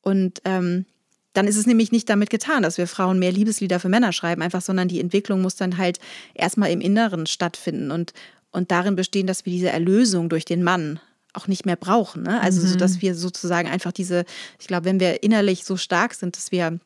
Und 0.01 0.41
ähm, 0.43 0.85
dann 1.33 1.47
ist 1.47 1.57
es 1.57 1.67
nämlich 1.67 1.91
nicht 1.91 2.09
damit 2.09 2.29
getan, 2.29 2.63
dass 2.63 2.77
wir 2.77 2.87
Frauen 2.87 3.19
mehr 3.19 3.31
Liebeslieder 3.31 3.79
für 3.79 3.89
Männer 3.89 4.11
schreiben, 4.11 4.41
einfach, 4.41 4.61
sondern 4.61 4.87
die 4.87 4.99
Entwicklung 4.99 5.41
muss 5.41 5.55
dann 5.55 5.77
halt 5.77 5.99
erstmal 6.33 6.71
im 6.71 6.81
Inneren 6.81 7.27
stattfinden 7.27 7.91
und, 7.91 8.13
und 8.51 8.71
darin 8.71 8.95
bestehen, 8.95 9.27
dass 9.27 9.45
wir 9.45 9.51
diese 9.51 9.69
Erlösung 9.69 10.29
durch 10.29 10.45
den 10.45 10.63
Mann 10.63 10.99
auch 11.37 11.47
nicht 11.47 11.65
mehr 11.65 11.75
brauchen. 11.75 12.23
Ne? 12.23 12.41
Also, 12.41 12.61
Mhm. 12.61 12.67
so 12.67 12.75
dass 12.77 13.01
wir 13.01 13.15
sozusagen 13.15 13.67
einfach 13.69 13.91
diese, 13.91 14.25
ich 14.59 14.67
glaube, 14.67 14.85
wenn 14.85 14.99
wir 14.99 15.23
innerlich 15.23 15.63
so 15.63 15.77
stark 15.77 16.13
sind, 16.13 16.35
dass 16.37 16.51
wir, 16.51 16.79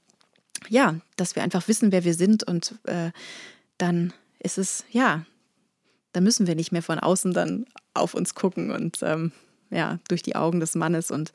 ja, 0.67 0.95
dass 1.15 1.35
wir 1.35 1.43
einfach 1.43 1.67
wissen, 1.67 1.91
wer 1.91 2.03
wir 2.03 2.13
sind 2.13 2.43
und 2.43 2.75
äh, 2.85 3.11
dann 3.77 4.13
ist 4.39 4.57
es, 4.57 4.83
ja, 4.91 5.25
da 6.13 6.21
müssen 6.21 6.47
wir 6.47 6.55
nicht 6.55 6.71
mehr 6.71 6.81
von 6.81 6.99
außen 6.99 7.33
dann 7.33 7.65
auf 7.93 8.13
uns 8.13 8.33
gucken 8.35 8.71
und 8.71 8.97
ähm, 9.03 9.31
ja, 9.69 9.99
durch 10.07 10.23
die 10.23 10.35
Augen 10.35 10.59
des 10.59 10.75
Mannes 10.75 11.11
und 11.11 11.31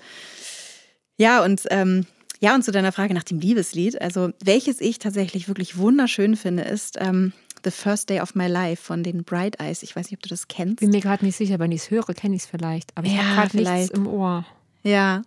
ja, 1.17 1.45
und 1.45 1.63
ähm, 1.71 2.07
ja, 2.41 2.55
und 2.55 2.65
zu 2.65 2.73
deiner 2.73 2.93
Frage 2.93 3.15
nach 3.15 3.23
dem 3.23 3.39
Liebeslied, 3.39 4.01
also 4.03 4.31
welches 4.45 4.81
ich 4.81 4.99
tatsächlich 4.99 5.47
wirklich 5.49 5.77
wunderschön 5.79 6.37
finde, 6.37 6.65
ist 6.65 6.97
ähm, 7.01 7.33
The 7.65 7.71
First 7.71 8.11
Day 8.11 8.21
of 8.21 8.35
My 8.35 8.47
Life 8.47 8.83
von 8.83 9.03
den 9.03 9.25
Bright 9.25 9.61
Eyes. 9.61 9.83
Ich 9.83 9.97
weiß 9.97 10.11
nicht, 10.11 10.19
ob 10.19 10.23
du 10.23 10.29
das 10.29 10.49
kennst. 10.49 10.81
Bin 10.81 10.91
mir 10.91 11.01
gerade 11.01 11.25
nicht 11.25 11.37
sicher, 11.37 11.59
wenn 11.59 11.73
ich 11.73 11.83
es 11.83 11.91
höre, 11.91 12.13
kenne 12.15 12.37
ich 12.37 12.43
es 12.43 12.47
vielleicht. 12.49 12.97
Aber 12.97 13.07
ich 13.07 13.15
Ja, 13.15 13.37
habe 13.37 13.49
gerade 13.51 13.79
nichts 13.79 13.91
im 13.91 14.07
Ohr. 14.07 14.45
Ja. 14.83 15.23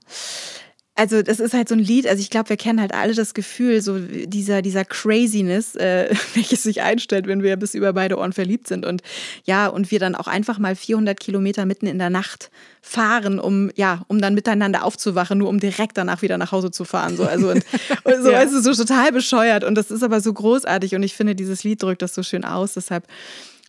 Also 0.99 1.21
das 1.21 1.39
ist 1.39 1.53
halt 1.53 1.69
so 1.69 1.75
ein 1.75 1.79
Lied, 1.79 2.07
also 2.07 2.19
ich 2.19 2.31
glaube, 2.31 2.49
wir 2.49 2.57
kennen 2.57 2.81
halt 2.81 2.91
alle 2.91 3.13
das 3.13 3.35
Gefühl, 3.35 3.81
so 3.81 3.99
dieser, 3.99 4.63
dieser 4.63 4.83
Craziness, 4.83 5.75
äh, 5.75 6.09
welches 6.33 6.63
sich 6.63 6.81
einstellt, 6.81 7.27
wenn 7.27 7.43
wir 7.43 7.55
bis 7.55 7.75
über 7.75 7.93
beide 7.93 8.17
Ohren 8.17 8.33
verliebt 8.33 8.67
sind. 8.67 8.83
Und 8.83 9.03
ja, 9.45 9.67
und 9.67 9.91
wir 9.91 9.99
dann 9.99 10.15
auch 10.15 10.25
einfach 10.25 10.57
mal 10.57 10.75
400 10.75 11.19
Kilometer 11.19 11.67
mitten 11.67 11.85
in 11.85 11.99
der 11.99 12.09
Nacht 12.09 12.49
fahren, 12.81 13.39
um, 13.39 13.69
ja, 13.75 14.05
um 14.07 14.19
dann 14.19 14.33
miteinander 14.33 14.83
aufzuwachen, 14.83 15.37
nur 15.37 15.49
um 15.49 15.59
direkt 15.59 15.99
danach 15.99 16.23
wieder 16.23 16.39
nach 16.39 16.51
Hause 16.51 16.71
zu 16.71 16.83
fahren. 16.83 17.15
So, 17.15 17.25
also 17.25 17.51
und, 17.51 17.63
und 18.03 18.23
so, 18.23 18.31
Ja. 18.31 18.39
also 18.39 18.59
so 18.59 18.73
total 18.73 19.11
bescheuert. 19.11 19.63
Und 19.63 19.75
das 19.75 19.91
ist 19.91 20.01
aber 20.01 20.19
so 20.19 20.33
großartig 20.33 20.95
und 20.95 21.03
ich 21.03 21.13
finde, 21.13 21.35
dieses 21.35 21.63
Lied 21.63 21.83
drückt 21.83 22.01
das 22.01 22.15
so 22.15 22.23
schön 22.23 22.43
aus. 22.43 22.73
Deshalb 22.73 23.05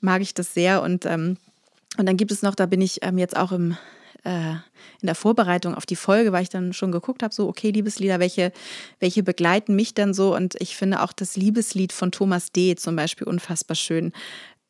mag 0.01 0.23
ich 0.23 0.33
das 0.33 0.55
sehr. 0.55 0.81
Und, 0.81 1.05
ähm, 1.05 1.37
und 1.99 2.07
dann 2.07 2.17
gibt 2.17 2.33
es 2.33 2.41
noch, 2.41 2.55
da 2.55 2.65
bin 2.65 2.81
ich 2.81 3.01
ähm, 3.03 3.19
jetzt 3.19 3.37
auch 3.37 3.53
im 3.53 3.77
äh, 4.25 4.53
in 5.01 5.07
der 5.07 5.15
Vorbereitung 5.15 5.75
auf 5.75 5.87
die 5.87 5.97
Folge, 5.97 6.33
weil 6.33 6.43
ich 6.43 6.49
dann 6.49 6.73
schon 6.73 6.93
geguckt 6.93 7.23
habe, 7.23 7.35
so, 7.35 7.49
okay, 7.49 7.71
Liebeslieder, 7.71 8.21
welche, 8.21 8.53
welche 9.01 9.23
begleiten 9.23 9.77
mich 9.77 9.95
dann 9.95 10.15
so? 10.15 10.35
Und 10.35 10.57
ich 10.61 10.77
finde 10.77 11.03
auch 11.03 11.13
das 11.13 11.37
Liebeslied 11.37 11.93
von 11.93 12.13
Thomas 12.13 12.53
D. 12.53 12.77
zum 12.77 12.97
Beispiel 12.97 13.27
unfassbar 13.27 13.75
schön. 13.75 14.13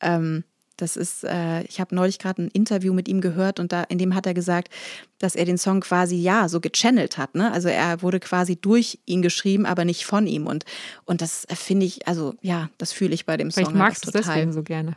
Ähm, 0.00 0.44
das 0.78 0.96
ist, 0.96 1.24
äh, 1.24 1.62
ich 1.64 1.80
habe 1.80 1.94
neulich 1.94 2.20
gerade 2.20 2.42
ein 2.42 2.48
Interview 2.48 2.92
mit 2.92 3.08
ihm 3.08 3.20
gehört 3.20 3.58
und 3.58 3.72
da, 3.72 3.82
in 3.82 3.98
dem 3.98 4.14
hat 4.14 4.26
er 4.26 4.34
gesagt, 4.34 4.72
dass 5.18 5.34
er 5.34 5.44
den 5.44 5.58
Song 5.58 5.80
quasi 5.80 6.14
ja 6.14 6.48
so 6.48 6.60
gechannelt 6.60 7.18
hat. 7.18 7.34
Ne? 7.34 7.52
Also 7.52 7.68
er 7.68 8.00
wurde 8.00 8.20
quasi 8.20 8.54
durch 8.54 9.00
ihn 9.04 9.20
geschrieben, 9.20 9.66
aber 9.66 9.84
nicht 9.84 10.06
von 10.06 10.28
ihm. 10.28 10.46
Und, 10.46 10.64
und 11.04 11.20
das 11.20 11.46
finde 11.52 11.84
ich, 11.84 12.06
also 12.06 12.34
ja, 12.42 12.70
das 12.78 12.92
fühle 12.92 13.12
ich 13.12 13.26
bei 13.26 13.36
dem 13.36 13.50
Vielleicht 13.50 13.70
Song. 13.70 13.78
magst 13.78 14.06
du 14.06 14.12
deswegen 14.12 14.52
so 14.52 14.62
gerne. 14.62 14.96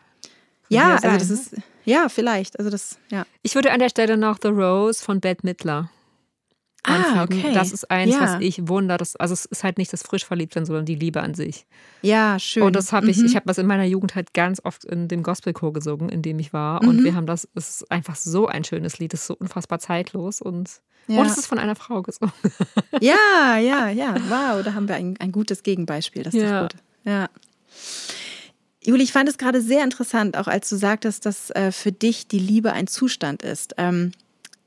Ja, 0.70 0.98
also 0.98 1.18
das 1.18 1.30
ist, 1.30 1.56
ja, 1.86 2.10
vielleicht. 2.10 2.58
Also 2.60 2.70
das, 2.72 2.98
ja. 3.10 3.26
Ich 3.42 3.56
würde 3.56 3.72
an 3.72 3.80
der 3.80 3.90
Stelle 3.90 4.18
noch 4.18 4.38
The 4.42 4.50
Rose 4.50 5.04
von 5.04 5.20
Bette 5.20 5.46
Midler 5.46 5.90
Ah, 6.84 6.96
anfügen. 7.24 7.42
okay. 7.46 7.54
Das 7.54 7.72
ist 7.72 7.92
eins, 7.92 8.14
Ja. 8.16 8.22
was 8.22 8.38
ich 8.42 8.68
wundere. 8.68 8.98
Das, 8.98 9.16
also 9.16 9.34
es 9.36 9.46
ist 9.46 9.64
halt 9.64 9.78
nicht 9.78 9.94
das 9.94 10.02
frisch 10.02 10.26
Verliebtsein, 10.26 10.66
sondern 10.66 10.86
die 10.86 10.96
Liebe 10.96 11.22
an 11.22 11.36
sich. 11.36 11.68
Ja, 12.02 12.40
schön. 12.40 12.64
Und 12.64 12.76
das 12.76 12.92
habe 12.92 13.08
ich, 13.12 13.18
Mhm. 13.18 13.26
ich 13.28 13.36
habe 13.36 13.46
das 13.46 13.60
in 13.60 13.68
meiner 13.68 13.84
Jugend 13.84 14.16
halt 14.16 14.34
ganz 14.34 14.60
oft 14.66 14.84
in 14.86 15.08
dem 15.08 15.22
Gospelchor 15.22 15.74
gesungen, 15.74 16.10
in 16.10 16.24
dem 16.24 16.40
ich 16.40 16.54
war. 16.54 16.82
Und 16.82 17.02
Mhm. 17.02 17.04
wir 17.04 17.16
haben 17.16 17.28
das, 17.28 17.48
es 17.54 17.70
ist 17.82 17.92
einfach 17.92 18.16
so 18.16 18.48
ein 18.48 18.64
schönes 18.64 18.98
Lied, 18.98 19.14
es 19.14 19.22
ist 19.22 19.28
so 19.28 19.36
unfassbar 19.36 19.78
zeitlos 19.78 20.42
und, 20.42 20.72
Ja. 21.08 21.20
und 21.20 21.28
es 21.28 21.38
ist 21.38 21.46
von 21.46 21.60
einer 21.60 21.76
Frau 21.76 22.02
gesungen. 22.02 22.34
Ja, 23.00 23.58
ja, 23.58 23.90
ja. 23.90 24.16
Wow, 24.30 24.64
da 24.64 24.74
haben 24.74 24.88
wir 24.88 24.96
ein, 24.96 25.18
ein 25.20 25.32
gutes 25.32 25.62
Gegenbeispiel. 25.62 26.24
Das 26.24 26.34
ist 26.34 26.42
Ja. 26.42 26.64
gut. 26.64 26.76
Ja. 27.04 27.30
Juli, 28.84 29.04
ich 29.04 29.12
fand 29.12 29.30
es 29.30 29.38
gerade 29.38 29.62
sehr 29.62 29.84
interessant, 29.84 30.36
auch 30.38 30.48
als 30.48 30.68
du 30.70 30.76
sagtest, 30.76 31.26
dass 31.26 31.52
äh, 31.52 31.72
für 31.72 31.92
dich 31.92 32.28
die 32.28 32.40
Liebe 32.40 32.74
ein 32.74 32.88
Zustand 32.88 33.44
ist. 33.44 33.76
Ähm, 33.78 34.12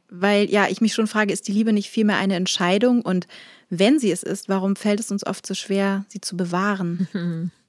weil 0.09 0.49
ja, 0.50 0.68
ich 0.68 0.80
mich 0.80 0.94
schon 0.94 1.09
frage, 1.09 1.33
ist 1.33 1.49
die 1.49 1.52
Liebe 1.52 1.73
nicht 1.73 1.90
vielmehr 1.90 2.18
eine 2.18 2.37
Entscheidung? 2.37 3.02
Und 3.02 3.26
wenn 3.71 3.99
sie 3.99 4.12
es 4.12 4.23
ist, 4.23 4.49
warum 4.49 4.76
fällt 4.76 5.00
es 5.00 5.11
uns 5.11 5.26
oft 5.26 5.44
so 5.44 5.54
schwer, 5.54 6.04
sie 6.09 6.21
zu 6.21 6.37
bewahren? 6.37 7.50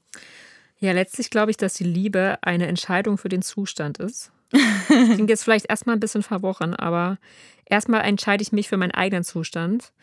Ja, 0.80 0.92
letztlich 0.92 1.30
glaube 1.30 1.52
ich, 1.52 1.58
dass 1.58 1.74
die 1.75 1.86
Liebe 1.86 2.38
eine 2.42 2.68
Entscheidung 2.68 3.18
für 3.18 3.30
den 3.30 3.42
Zustand 3.42 3.98
ist. 3.98 4.32
Klingt 4.88 5.30
jetzt 5.30 5.44
vielleicht 5.44 5.70
erstmal 5.70 5.96
ein 5.96 6.02
bisschen 6.02 6.22
verworren, 6.22 6.75
aber 6.75 7.18
erstmal 7.66 8.02
entscheide 8.02 8.44
ich 8.44 8.52
mich 8.52 8.68
für 8.68 8.78
meinen 8.78 8.92
eigenen 8.92 9.24
Zustand. 9.24 9.94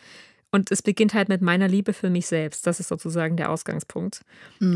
Und 0.54 0.71
es 0.71 0.82
beginnt 0.82 1.14
halt 1.14 1.28
mit 1.30 1.40
meiner 1.40 1.66
Liebe 1.66 1.92
für 1.94 2.11
mich 2.11 2.26
selbst. 2.26 2.66
Das 2.66 2.78
ist 2.78 2.88
sozusagen 2.88 3.37
der 3.37 3.50
Ausgangspunkt. 3.50 4.21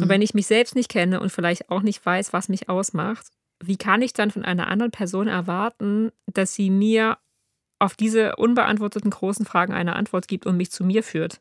Und 0.02 0.08
wenn 0.08 0.22
ich 0.22 0.32
mich 0.34 0.46
selbst 0.46 0.74
nicht 0.74 0.88
kenne 0.88 1.20
und 1.20 1.30
vielleicht 1.30 1.70
auch 1.70 1.82
nicht 1.82 2.04
weiß, 2.04 2.32
was 2.32 2.48
mich 2.48 2.68
ausmacht, 2.70 3.26
wie 3.62 3.76
kann 3.76 4.02
ich 4.02 4.12
dann 4.14 4.30
von 4.30 4.44
einer 4.44 4.68
anderen 4.68 4.90
Person 4.90 5.28
erwarten, 5.28 6.10
dass 6.26 6.54
sie 6.54 6.70
mir 6.70 7.18
auf 7.78 7.94
diese 7.94 8.36
unbeantworteten 8.36 9.10
großen 9.10 9.44
Fragen 9.44 9.74
eine 9.74 9.96
Antwort 9.96 10.28
gibt 10.28 10.46
und 10.46 10.56
mich 10.56 10.70
zu 10.70 10.82
mir 10.82 11.02
führt? 11.02 11.40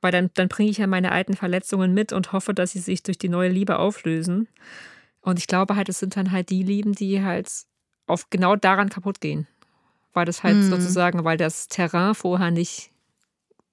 Weil 0.00 0.12
dann, 0.12 0.30
dann 0.34 0.48
bringe 0.48 0.70
ich 0.70 0.78
ja 0.78 0.86
meine 0.86 1.12
alten 1.12 1.34
Verletzungen 1.34 1.94
mit 1.94 2.12
und 2.12 2.32
hoffe, 2.32 2.52
dass 2.54 2.72
sie 2.72 2.78
sich 2.80 3.02
durch 3.02 3.18
die 3.18 3.28
neue 3.28 3.50
Liebe 3.50 3.78
auflösen. 3.78 4.48
Und 5.20 5.38
ich 5.38 5.46
glaube 5.46 5.76
halt, 5.76 5.88
es 5.88 5.98
sind 5.98 6.16
dann 6.16 6.32
halt 6.32 6.48
die 6.50 6.62
Lieben, 6.62 6.94
die 6.94 7.22
halt 7.22 7.48
auf 8.06 8.30
genau 8.30 8.56
daran 8.56 8.88
kaputt 8.88 9.20
gehen. 9.20 9.46
Weil 10.14 10.24
das 10.24 10.42
halt 10.42 10.56
Mhm. 10.56 10.62
sozusagen, 10.62 11.24
weil 11.24 11.36
das 11.36 11.68
Terrain 11.68 12.14
vorher 12.14 12.50
nicht. 12.50 12.89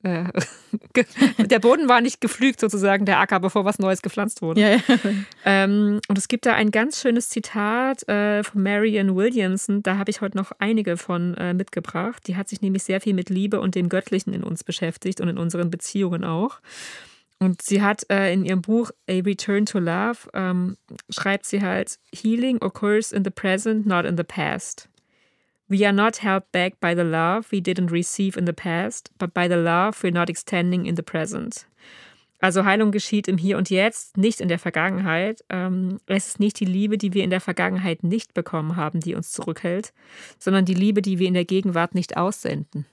Äh, 0.03 0.25
der 1.45 1.59
Boden 1.59 1.89
war 1.89 2.01
nicht 2.01 2.21
geflügt, 2.21 2.59
sozusagen, 2.59 3.05
der 3.05 3.19
Acker, 3.19 3.39
bevor 3.39 3.65
was 3.65 3.79
Neues 3.79 4.01
gepflanzt 4.01 4.41
wurde. 4.41 4.61
Ja, 4.61 4.69
ja. 4.69 4.81
Ähm, 5.45 5.99
und 6.07 6.17
es 6.17 6.27
gibt 6.27 6.45
da 6.45 6.53
ein 6.53 6.71
ganz 6.71 7.01
schönes 7.01 7.29
Zitat 7.29 8.07
äh, 8.07 8.43
von 8.43 8.61
Marianne 8.61 9.15
Williamson. 9.15 9.81
Da 9.81 9.97
habe 9.97 10.11
ich 10.11 10.21
heute 10.21 10.37
noch 10.37 10.51
einige 10.59 10.97
von 10.97 11.35
äh, 11.35 11.53
mitgebracht. 11.53 12.27
Die 12.27 12.35
hat 12.35 12.47
sich 12.47 12.61
nämlich 12.61 12.83
sehr 12.83 13.01
viel 13.01 13.13
mit 13.13 13.29
Liebe 13.29 13.59
und 13.59 13.75
dem 13.75 13.89
Göttlichen 13.89 14.33
in 14.33 14.43
uns 14.43 14.63
beschäftigt 14.63 15.21
und 15.21 15.29
in 15.29 15.37
unseren 15.37 15.69
Beziehungen 15.69 16.23
auch. 16.23 16.59
Und 17.39 17.61
sie 17.61 17.81
hat 17.81 18.09
äh, 18.09 18.33
in 18.33 18.45
ihrem 18.45 18.61
Buch 18.61 18.91
A 19.07 19.13
Return 19.13 19.65
to 19.65 19.79
Love, 19.79 20.17
ähm, 20.33 20.77
schreibt 21.09 21.45
sie 21.45 21.61
halt, 21.61 21.99
Healing 22.11 22.57
occurs 22.61 23.11
in 23.11 23.23
the 23.23 23.29
present, 23.29 23.85
not 23.85 24.05
in 24.05 24.17
the 24.17 24.23
past. 24.23 24.89
We 25.69 25.85
are 25.85 25.93
not 25.93 26.23
held 26.23 26.43
back 26.51 26.79
by 26.79 26.95
the 26.95 27.03
love 27.03 27.47
we 27.51 27.59
didn't 27.59 27.91
receive 27.91 28.37
in 28.37 28.45
the 28.45 28.53
past, 28.53 29.11
but 29.17 29.33
by 29.33 29.47
the 29.49 29.55
love 29.57 30.01
we're 30.01 30.13
not 30.13 30.29
extending 30.29 30.85
in 30.85 30.95
the 30.95 31.03
present. 31.03 31.67
Also 32.39 32.63
Heilung 32.65 32.91
geschieht 32.91 33.27
im 33.27 33.37
Hier 33.37 33.57
und 33.57 33.69
Jetzt, 33.69 34.15
nicht 34.15 34.41
in 34.41 34.47
der 34.47 34.59
Vergangenheit. 34.59 35.43
Ähm, 35.49 35.99
es 36.05 36.27
ist 36.27 36.39
nicht 36.39 36.59
die 36.59 36.65
Liebe, 36.65 36.97
die 36.97 37.13
wir 37.13 37.23
in 37.23 37.31
der 37.31 37.41
Vergangenheit 37.41 38.03
nicht 38.03 38.33
bekommen 38.33 38.75
haben, 38.75 38.99
die 38.99 39.15
uns 39.15 39.31
zurückhält, 39.31 39.91
sondern 40.37 40.63
die 40.63 40.75
Liebe, 40.75 41.01
die 41.01 41.17
wir 41.19 41.27
in 41.27 41.33
der 41.33 41.45
Gegenwart 41.45 41.95
nicht 41.95 42.15
aussenden. 42.15 42.85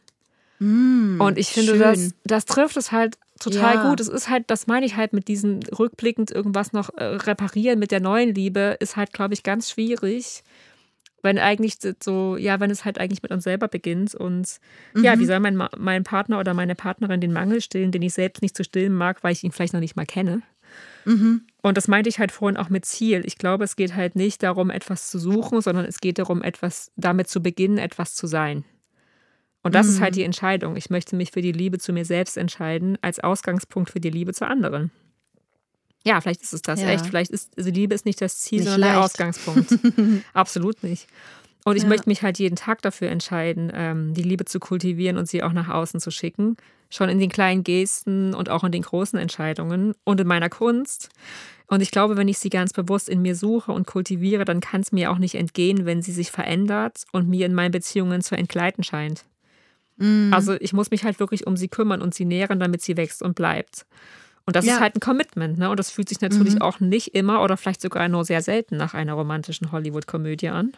und 1.21 1.37
ich 1.37 1.49
finde, 1.49 1.73
schön. 1.73 1.81
das, 1.81 2.15
das 2.25 2.45
trifft 2.47 2.77
es 2.79 2.91
halt 2.91 3.19
total 3.39 3.75
Ja. 3.75 3.89
gut. 3.91 4.01
Es 4.01 4.09
ist 4.09 4.31
halt, 4.31 4.45
das 4.47 4.67
meine 4.67 4.87
ich 4.87 4.97
halt 4.97 5.13
mit 5.13 5.29
diesem 5.29 5.61
rückblickend 5.79 6.31
irgendwas 6.31 6.73
noch 6.73 6.89
äh, 6.97 7.05
reparieren 7.05 7.79
mit 7.79 7.91
der 7.91 8.01
neuen 8.01 8.35
Liebe, 8.35 8.77
ist 8.81 8.97
halt, 8.97 9.13
glaube 9.13 9.35
ich, 9.35 9.43
ganz 9.43 9.71
schwierig. 9.71 10.43
Wenn 11.25 11.39
eigentlich 11.39 11.77
so, 12.03 12.37
ja, 12.37 12.61
wenn 12.61 12.71
es 12.71 12.85
halt 12.85 12.99
eigentlich 12.99 13.23
mit 13.23 13.33
uns 13.33 13.45
selber 13.45 13.67
beginnt 13.67 14.15
und 14.15 14.61
ja, 14.97 15.19
wie 15.19 15.25
soll 15.27 15.41
mein, 15.41 15.61
mein 15.77 16.05
Partner 16.05 16.39
oder 16.39 16.55
meine 16.55 16.75
Partnerin 16.75 17.21
den 17.21 17.33
Mangel 17.33 17.61
stillen, 17.61 17.91
den 17.91 18.03
ich 18.03 18.15
selbst 18.15 18.43
nicht 18.43 18.57
zu 18.57 18.63
stillen 18.63 18.93
mag, 18.93 19.25
weil 19.25 19.33
ich 19.33 19.43
ihn 19.43 19.51
vielleicht 19.51 19.73
noch 19.73 19.81
nicht 19.81 19.97
mal 19.97 20.07
kenne. 20.07 20.43
Und 21.63 21.77
das 21.77 21.89
meinte 21.89 22.09
ich 22.11 22.19
halt 22.19 22.31
vorhin 22.33 22.57
auch 22.57 22.69
mit 22.69 22.85
Ziel. 22.85 23.23
Ich 23.25 23.39
glaube, 23.39 23.65
es 23.65 23.77
geht 23.77 23.95
halt 23.95 24.17
nicht 24.17 24.43
darum, 24.43 24.71
etwas 24.71 25.11
zu 25.11 25.19
suchen, 25.19 25.61
sondern 25.61 25.85
es 25.87 25.99
geht 25.99 26.19
darum, 26.19 26.43
etwas 26.43 26.93
damit 26.97 27.29
zu 27.29 27.43
beginnen, 27.43 27.79
etwas 27.79 28.15
zu 28.15 28.27
sein. 28.27 28.65
Und 29.63 29.75
das 29.75 29.87
ist 29.89 30.01
halt 30.03 30.15
die 30.15 30.25
Entscheidung. 30.25 30.77
Ich 30.77 30.91
möchte 30.91 31.17
mich 31.17 31.31
für 31.31 31.41
die 31.41 31.53
Liebe 31.53 31.79
zu 31.79 31.95
mir 31.95 32.05
selbst 32.05 32.37
entscheiden, 32.37 32.99
als 33.01 33.19
Ausgangspunkt 33.21 33.91
für 33.91 34.01
die 34.01 34.11
Liebe 34.11 34.35
zu 34.35 34.47
anderen. 34.47 34.91
Ja, 36.05 36.21
vielleicht 36.21 36.43
ist 36.43 36.53
es 36.53 36.63
das 36.63 36.81
Ja. 36.81 36.89
echt. 36.89 37.07
Vielleicht 37.07 37.31
ist 37.31 37.51
also 37.57 37.71
Liebe 37.71 37.95
ist 37.95 38.05
nicht 38.05 38.21
das 38.21 38.39
Ziel, 38.39 38.61
Nicht 38.61 38.69
sondern 38.71 38.83
der 38.91 39.01
leicht. 39.01 39.05
Ausgangspunkt. 39.05 39.79
Absolut 40.35 40.83
nicht. 40.83 41.07
Und 41.65 41.77
ich 41.77 41.85
Ja. 41.85 41.89
möchte 41.89 42.09
mich 42.11 42.23
halt 42.23 42.39
jeden 42.39 42.57
Tag 42.57 42.83
dafür 42.83 43.09
entscheiden, 43.09 43.73
ähm, 43.75 44.13
die 44.15 44.23
Liebe 44.23 44.45
zu 44.45 44.61
kultivieren 44.61 45.17
und 45.17 45.27
sie 45.29 45.43
auch 45.43 45.53
nach 45.53 45.69
außen 45.69 45.99
zu 46.01 46.11
schicken. 46.11 46.57
Schon 46.91 47.09
in 47.09 47.19
den 47.19 47.31
kleinen 47.31 47.65
Gesten 47.65 48.35
und 48.35 48.51
auch 48.51 48.63
in 48.65 48.71
den 48.73 48.83
großen 48.83 49.19
Entscheidungen 49.19 49.95
und 50.05 50.21
in 50.21 50.27
meiner 50.27 50.51
Kunst. 50.51 51.09
Und 51.67 51.81
ich 51.81 51.91
glaube, 51.91 52.19
wenn 52.19 52.29
ich 52.29 52.39
sie 52.39 52.51
ganz 52.51 52.75
bewusst 52.75 53.09
in 53.09 53.23
mir 53.23 53.35
suche 53.35 53.73
und 53.73 53.87
kultiviere, 53.87 54.45
dann 54.45 54.61
kann 54.61 54.83
es 54.83 54.93
mir 54.93 55.11
auch 55.11 55.17
nicht 55.19 55.35
entgehen, 55.37 55.87
wenn 55.87 56.03
sie 56.03 56.13
sich 56.13 56.31
verändert 56.31 57.05
und 57.13 57.29
mir 57.31 57.47
in 57.47 57.55
meinen 57.55 57.73
Beziehungen 57.73 58.21
zu 58.21 58.37
entgleiten 58.37 58.85
scheint. 58.85 59.25
Also 60.33 60.55
ich 60.55 60.73
muss 60.73 60.91
mich 60.91 61.05
halt 61.05 61.19
wirklich 61.21 61.47
um 61.47 61.57
sie 61.57 61.69
kümmern 61.69 62.03
und 62.03 62.15
sie 62.15 62.25
nähren, 62.27 62.59
damit 62.61 62.83
sie 62.83 62.97
wächst 62.97 63.23
und 63.23 63.35
bleibt. 63.37 63.87
Und 64.47 64.57
das 64.57 64.67
Ja. 64.67 64.75
ist 64.75 64.81
halt 64.81 64.97
ein 64.97 65.01
Commitment, 65.01 65.59
ne? 65.59 65.71
Und 65.71 65.79
das 65.79 65.91
fühlt 65.91 66.09
sich 66.09 66.21
natürlich 66.21 66.61
auch 66.61 66.81
nicht 66.81 67.15
immer 67.15 67.43
oder 67.43 67.57
vielleicht 67.57 67.81
sogar 67.81 68.09
nur 68.09 68.25
sehr 68.25 68.43
selten 68.43 68.77
nach 68.77 68.93
einer 68.95 69.15
romantischen 69.15 69.73
Hollywood-Komödie 69.73 70.49
an. 70.49 70.73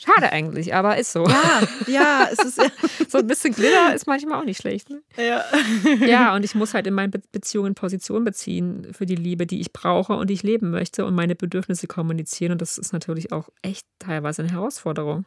Schade 0.00 0.30
eigentlich, 0.30 0.74
aber 0.74 0.96
ist 0.96 1.12
so. 1.12 1.26
Ja, 1.26 1.60
ja, 1.88 2.28
es 2.32 2.38
ist 2.38 2.58
ja. 2.58 2.68
So 3.08 3.18
ein 3.18 3.26
bisschen 3.26 3.52
Glitter 3.52 3.92
ist 3.94 4.06
manchmal 4.06 4.40
auch 4.40 4.44
nicht 4.44 4.60
schlecht. 4.60 4.88
Ne? 4.90 5.02
ja. 5.16 5.42
Ja, 6.06 6.34
und 6.36 6.44
ich 6.44 6.54
muss 6.54 6.72
halt 6.72 6.86
in 6.86 6.94
meinen 6.94 7.10
Be 7.10 7.20
Beziehungen 7.32 7.74
Position 7.74 8.22
beziehen 8.24 8.86
für 8.92 9.06
die 9.06 9.16
Liebe, 9.16 9.44
die 9.44 9.60
ich 9.60 9.72
brauche 9.72 10.12
und 10.14 10.30
die 10.30 10.34
ich 10.34 10.44
leben 10.44 10.70
möchte 10.70 11.04
und 11.04 11.14
meine 11.16 11.34
Bedürfnisse 11.34 11.88
kommunizieren. 11.88 12.52
Und 12.52 12.62
das 12.62 12.78
ist 12.78 12.92
natürlich 12.92 13.32
auch 13.32 13.48
echt 13.62 13.86
teilweise 13.98 14.42
eine 14.42 14.52
Herausforderung. 14.52 15.26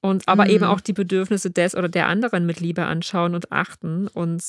Und 0.00 0.26
aber 0.28 0.48
eben 0.48 0.64
auch 0.64 0.80
die 0.80 0.92
Bedürfnisse 0.92 1.50
des 1.50 1.74
oder 1.76 1.88
der 1.88 2.08
anderen 2.08 2.46
mit 2.46 2.58
Liebe 2.60 2.84
anschauen 2.84 3.34
und 3.36 3.52
achten. 3.52 4.08
Und 4.08 4.42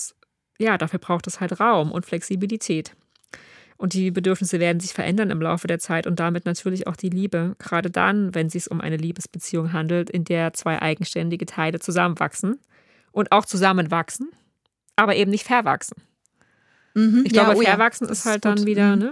ja, 0.60 0.78
dafür 0.78 1.00
braucht 1.00 1.26
es 1.26 1.40
halt 1.40 1.60
Raum 1.60 1.92
und 1.92 2.06
Flexibilität. 2.06 2.96
Und 3.78 3.94
die 3.94 4.12
Bedürfnisse 4.12 4.60
werden 4.60 4.82
sich 4.82 4.92
verändern 4.92 5.30
im 5.30 5.42
Laufe 5.42 5.66
der 5.66 5.80
Zeit 5.80 6.06
und 6.06 6.20
damit 6.20 6.46
natürlich 6.46 6.86
auch 6.86 6.98
die 6.98 7.10
Liebe. 7.10 7.56
Gerade 7.60 7.90
dann, 7.90 8.36
wenn 8.36 8.48
es 8.48 8.54
sich 8.54 8.70
um 8.70 8.82
eine 8.82 8.98
Liebesbeziehung 8.98 9.72
handelt, 9.72 10.10
in 10.10 10.26
der 10.26 10.52
zwei 10.52 10.82
eigenständige 10.82 11.46
Teile 11.46 11.80
zusammenwachsen 11.80 12.60
und 13.14 13.32
auch 13.32 13.46
zusammenwachsen, 13.46 14.32
aber 14.98 15.16
eben 15.16 15.32
nicht 15.32 15.46
verwachsen. 15.46 15.96
Mhm. 16.94 17.24
Ich 17.26 17.34
ja, 17.34 17.46
glaube, 17.46 17.58
oh 17.58 17.62
ja, 17.62 17.70
verwachsen 17.70 18.08
das 18.10 18.20
ist 18.20 18.26
halt 18.26 18.44
dann 18.44 18.58
gut. 18.58 18.66
wieder 18.66 18.98
Mhm. 18.98 19.02
ne, 19.04 19.10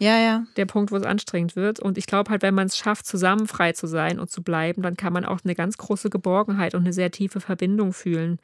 Ja, 0.00 0.18
ja. 0.18 0.46
der 0.56 0.64
Punkt, 0.64 0.92
wo 0.92 0.96
es 0.96 1.04
anstrengend 1.04 1.56
wird. 1.56 1.78
Und 1.78 1.98
ich 1.98 2.06
glaube 2.06 2.30
halt, 2.30 2.40
wenn 2.40 2.54
man 2.54 2.66
es 2.66 2.78
schafft, 2.78 3.04
zusammen 3.04 3.46
frei 3.46 3.72
zu 3.72 3.86
sein 3.86 4.18
und 4.18 4.30
zu 4.30 4.42
bleiben, 4.42 4.80
dann 4.80 4.96
kann 4.96 5.12
man 5.12 5.26
auch 5.26 5.40
eine 5.44 5.54
ganz 5.54 5.76
große 5.76 6.08
Geborgenheit 6.08 6.74
und 6.74 6.84
eine 6.84 6.94
sehr 6.94 7.10
tiefe 7.10 7.40
Verbindung 7.40 7.92
fühlen. 7.92 8.38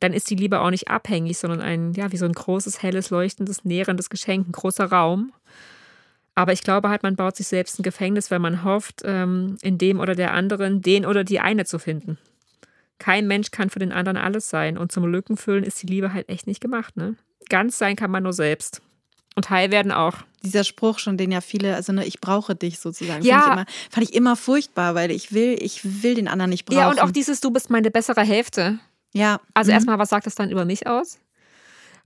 Dann 0.00 0.12
ist 0.12 0.28
die 0.30 0.34
Liebe 0.34 0.60
auch 0.60 0.70
nicht 0.70 0.88
abhängig, 0.88 1.38
sondern 1.38 1.60
ein, 1.60 1.92
ja, 1.92 2.10
wie 2.10 2.16
so 2.16 2.26
ein 2.26 2.32
großes, 2.32 2.82
helles, 2.82 3.10
leuchtendes, 3.10 3.64
nährendes 3.64 4.10
Geschenk, 4.10 4.48
ein 4.48 4.52
großer 4.52 4.86
Raum. 4.86 5.32
Aber 6.34 6.52
ich 6.52 6.64
glaube 6.64 6.88
halt, 6.88 7.04
man 7.04 7.14
baut 7.14 7.36
sich 7.36 7.46
selbst 7.46 7.78
ein 7.78 7.84
Gefängnis, 7.84 8.32
wenn 8.32 8.42
man 8.42 8.64
hofft, 8.64 9.02
ähm, 9.04 9.58
in 9.62 9.78
dem 9.78 10.00
oder 10.00 10.16
der 10.16 10.34
anderen 10.34 10.82
den 10.82 11.06
oder 11.06 11.22
die 11.22 11.38
eine 11.38 11.66
zu 11.66 11.78
finden. 11.78 12.18
Kein 12.98 13.28
Mensch 13.28 13.52
kann 13.52 13.70
für 13.70 13.78
den 13.78 13.92
anderen 13.92 14.16
alles 14.16 14.50
sein. 14.50 14.76
Und 14.76 14.90
zum 14.90 15.06
Lückenfüllen 15.06 15.62
ist 15.62 15.80
die 15.82 15.86
Liebe 15.86 16.12
halt 16.12 16.28
echt 16.28 16.48
nicht 16.48 16.60
gemacht, 16.60 16.96
ne? 16.96 17.14
Ganz 17.48 17.78
sein 17.78 17.94
kann 17.94 18.10
man 18.10 18.24
nur 18.24 18.32
selbst. 18.32 18.82
Und 19.36 19.50
high 19.50 19.70
werden 19.70 19.92
auch. 19.92 20.14
Dieser 20.42 20.64
Spruch 20.64 20.98
schon, 20.98 21.16
den 21.16 21.30
ja 21.30 21.40
viele, 21.40 21.74
also 21.74 21.92
ne, 21.92 22.04
ich 22.04 22.20
brauche 22.20 22.54
dich 22.54 22.78
sozusagen, 22.78 23.22
Ja. 23.22 23.40
fand, 23.40 23.46
ich 23.46 23.52
immer, 23.52 23.66
fand 23.90 24.08
ich 24.08 24.14
immer 24.14 24.36
furchtbar, 24.36 24.94
weil 24.94 25.10
ich 25.10 25.32
will, 25.32 25.56
ich 25.60 26.02
will 26.02 26.14
den 26.14 26.26
anderen 26.26 26.50
nicht 26.50 26.64
brauchen. 26.64 26.78
Ja, 26.78 26.88
und 26.90 27.00
auch 27.02 27.10
dieses, 27.10 27.40
du 27.40 27.50
bist 27.50 27.70
meine 27.70 27.90
bessere 27.90 28.22
Hälfte. 28.22 28.78
Ja, 29.12 29.40
Also 29.54 29.70
mhm. 29.70 29.74
erstmal, 29.74 29.98
was 29.98 30.08
sagt 30.08 30.26
das 30.26 30.34
dann 30.34 30.50
über 30.50 30.64
mich 30.64 30.86
aus? 30.86 31.18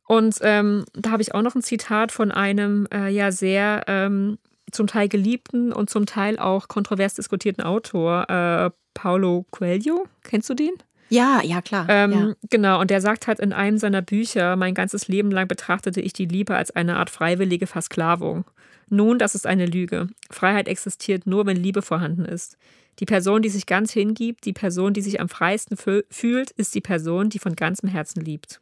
Und 0.06 0.38
ähm, 0.42 0.84
da 0.92 1.12
habe 1.12 1.22
ich 1.22 1.34
auch 1.34 1.42
noch 1.42 1.54
ein 1.54 1.62
Zitat 1.62 2.10
von 2.10 2.32
einem 2.32 2.88
äh, 2.92 3.08
ja 3.10 3.30
sehr 3.30 3.84
ähm, 3.86 4.38
zum 4.72 4.88
Teil 4.88 5.08
geliebten 5.08 5.72
und 5.72 5.88
zum 5.88 6.06
Teil 6.06 6.38
auch 6.38 6.66
kontrovers 6.66 7.14
diskutierten 7.14 7.62
Autor, 7.62 8.28
äh, 8.28 8.70
Paulo 8.94 9.46
Coelho. 9.50 10.06
Kennst 10.24 10.50
du 10.50 10.54
den? 10.54 10.72
Ja, 11.10 11.40
ja, 11.42 11.60
klar. 11.60 11.86
Ähm, 11.88 12.12
ja. 12.12 12.34
Genau, 12.50 12.80
und 12.80 12.90
der 12.90 13.00
sagt 13.00 13.26
halt 13.26 13.40
in 13.40 13.52
einem 13.52 13.78
seiner 13.78 14.02
Bücher, 14.02 14.56
mein 14.56 14.74
ganzes 14.74 15.08
Leben 15.08 15.30
lang 15.30 15.48
betrachtete 15.48 16.00
ich 16.00 16.12
die 16.12 16.26
Liebe 16.26 16.54
als 16.56 16.70
eine 16.70 16.96
Art 16.96 17.10
freiwillige 17.10 17.66
Versklavung. 17.66 18.44
Nun, 18.88 19.18
das 19.18 19.34
ist 19.34 19.46
eine 19.46 19.66
Lüge. 19.66 20.08
Freiheit 20.30 20.68
existiert 20.68 21.26
nur, 21.26 21.46
wenn 21.46 21.56
Liebe 21.56 21.82
vorhanden 21.82 22.24
ist. 22.24 22.56
Die 22.98 23.06
Person, 23.06 23.42
die 23.42 23.48
sich 23.48 23.66
ganz 23.66 23.92
hingibt, 23.92 24.44
die 24.44 24.52
Person, 24.52 24.92
die 24.92 25.00
sich 25.00 25.20
am 25.20 25.28
freisten 25.28 25.76
fü- 25.76 26.04
fühlt, 26.10 26.50
ist 26.52 26.74
die 26.74 26.80
Person, 26.80 27.28
die 27.30 27.38
von 27.38 27.54
ganzem 27.56 27.88
Herzen 27.88 28.20
liebt. 28.20 28.60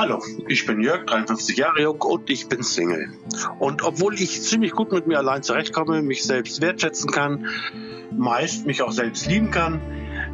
Hallo, 0.00 0.18
ich 0.48 0.64
bin 0.64 0.80
Jörg, 0.80 1.04
53 1.04 1.58
Jahre 1.58 1.82
jung 1.82 2.00
und 2.00 2.30
ich 2.30 2.48
bin 2.48 2.62
Single. 2.62 3.10
Und 3.58 3.82
obwohl 3.82 4.14
ich 4.14 4.40
ziemlich 4.40 4.72
gut 4.72 4.92
mit 4.92 5.06
mir 5.06 5.18
allein 5.18 5.42
zurechtkomme, 5.42 6.00
mich 6.00 6.24
selbst 6.24 6.62
wertschätzen 6.62 7.10
kann, 7.10 7.44
meist 8.10 8.64
mich 8.64 8.80
auch 8.80 8.92
selbst 8.92 9.26
lieben 9.26 9.50
kann, 9.50 9.78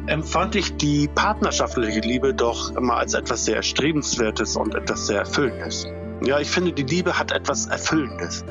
empfand 0.05 0.55
ich 0.55 0.77
die 0.77 1.09
partnerschaftliche 1.13 1.99
Liebe 1.99 2.33
doch 2.33 2.77
immer 2.77 2.95
als 2.95 3.13
etwas 3.13 3.43
sehr 3.43 3.57
Erstrebenswertes 3.57 4.55
und 4.55 4.73
etwas 4.73 5.07
sehr 5.07 5.19
Erfüllendes. 5.19 5.85
Ja, 6.23 6.39
ich 6.39 6.49
finde, 6.49 6.71
die 6.71 6.83
Liebe 6.83 7.19
hat 7.19 7.33
etwas 7.33 7.65
Erfüllendes. 7.65 8.45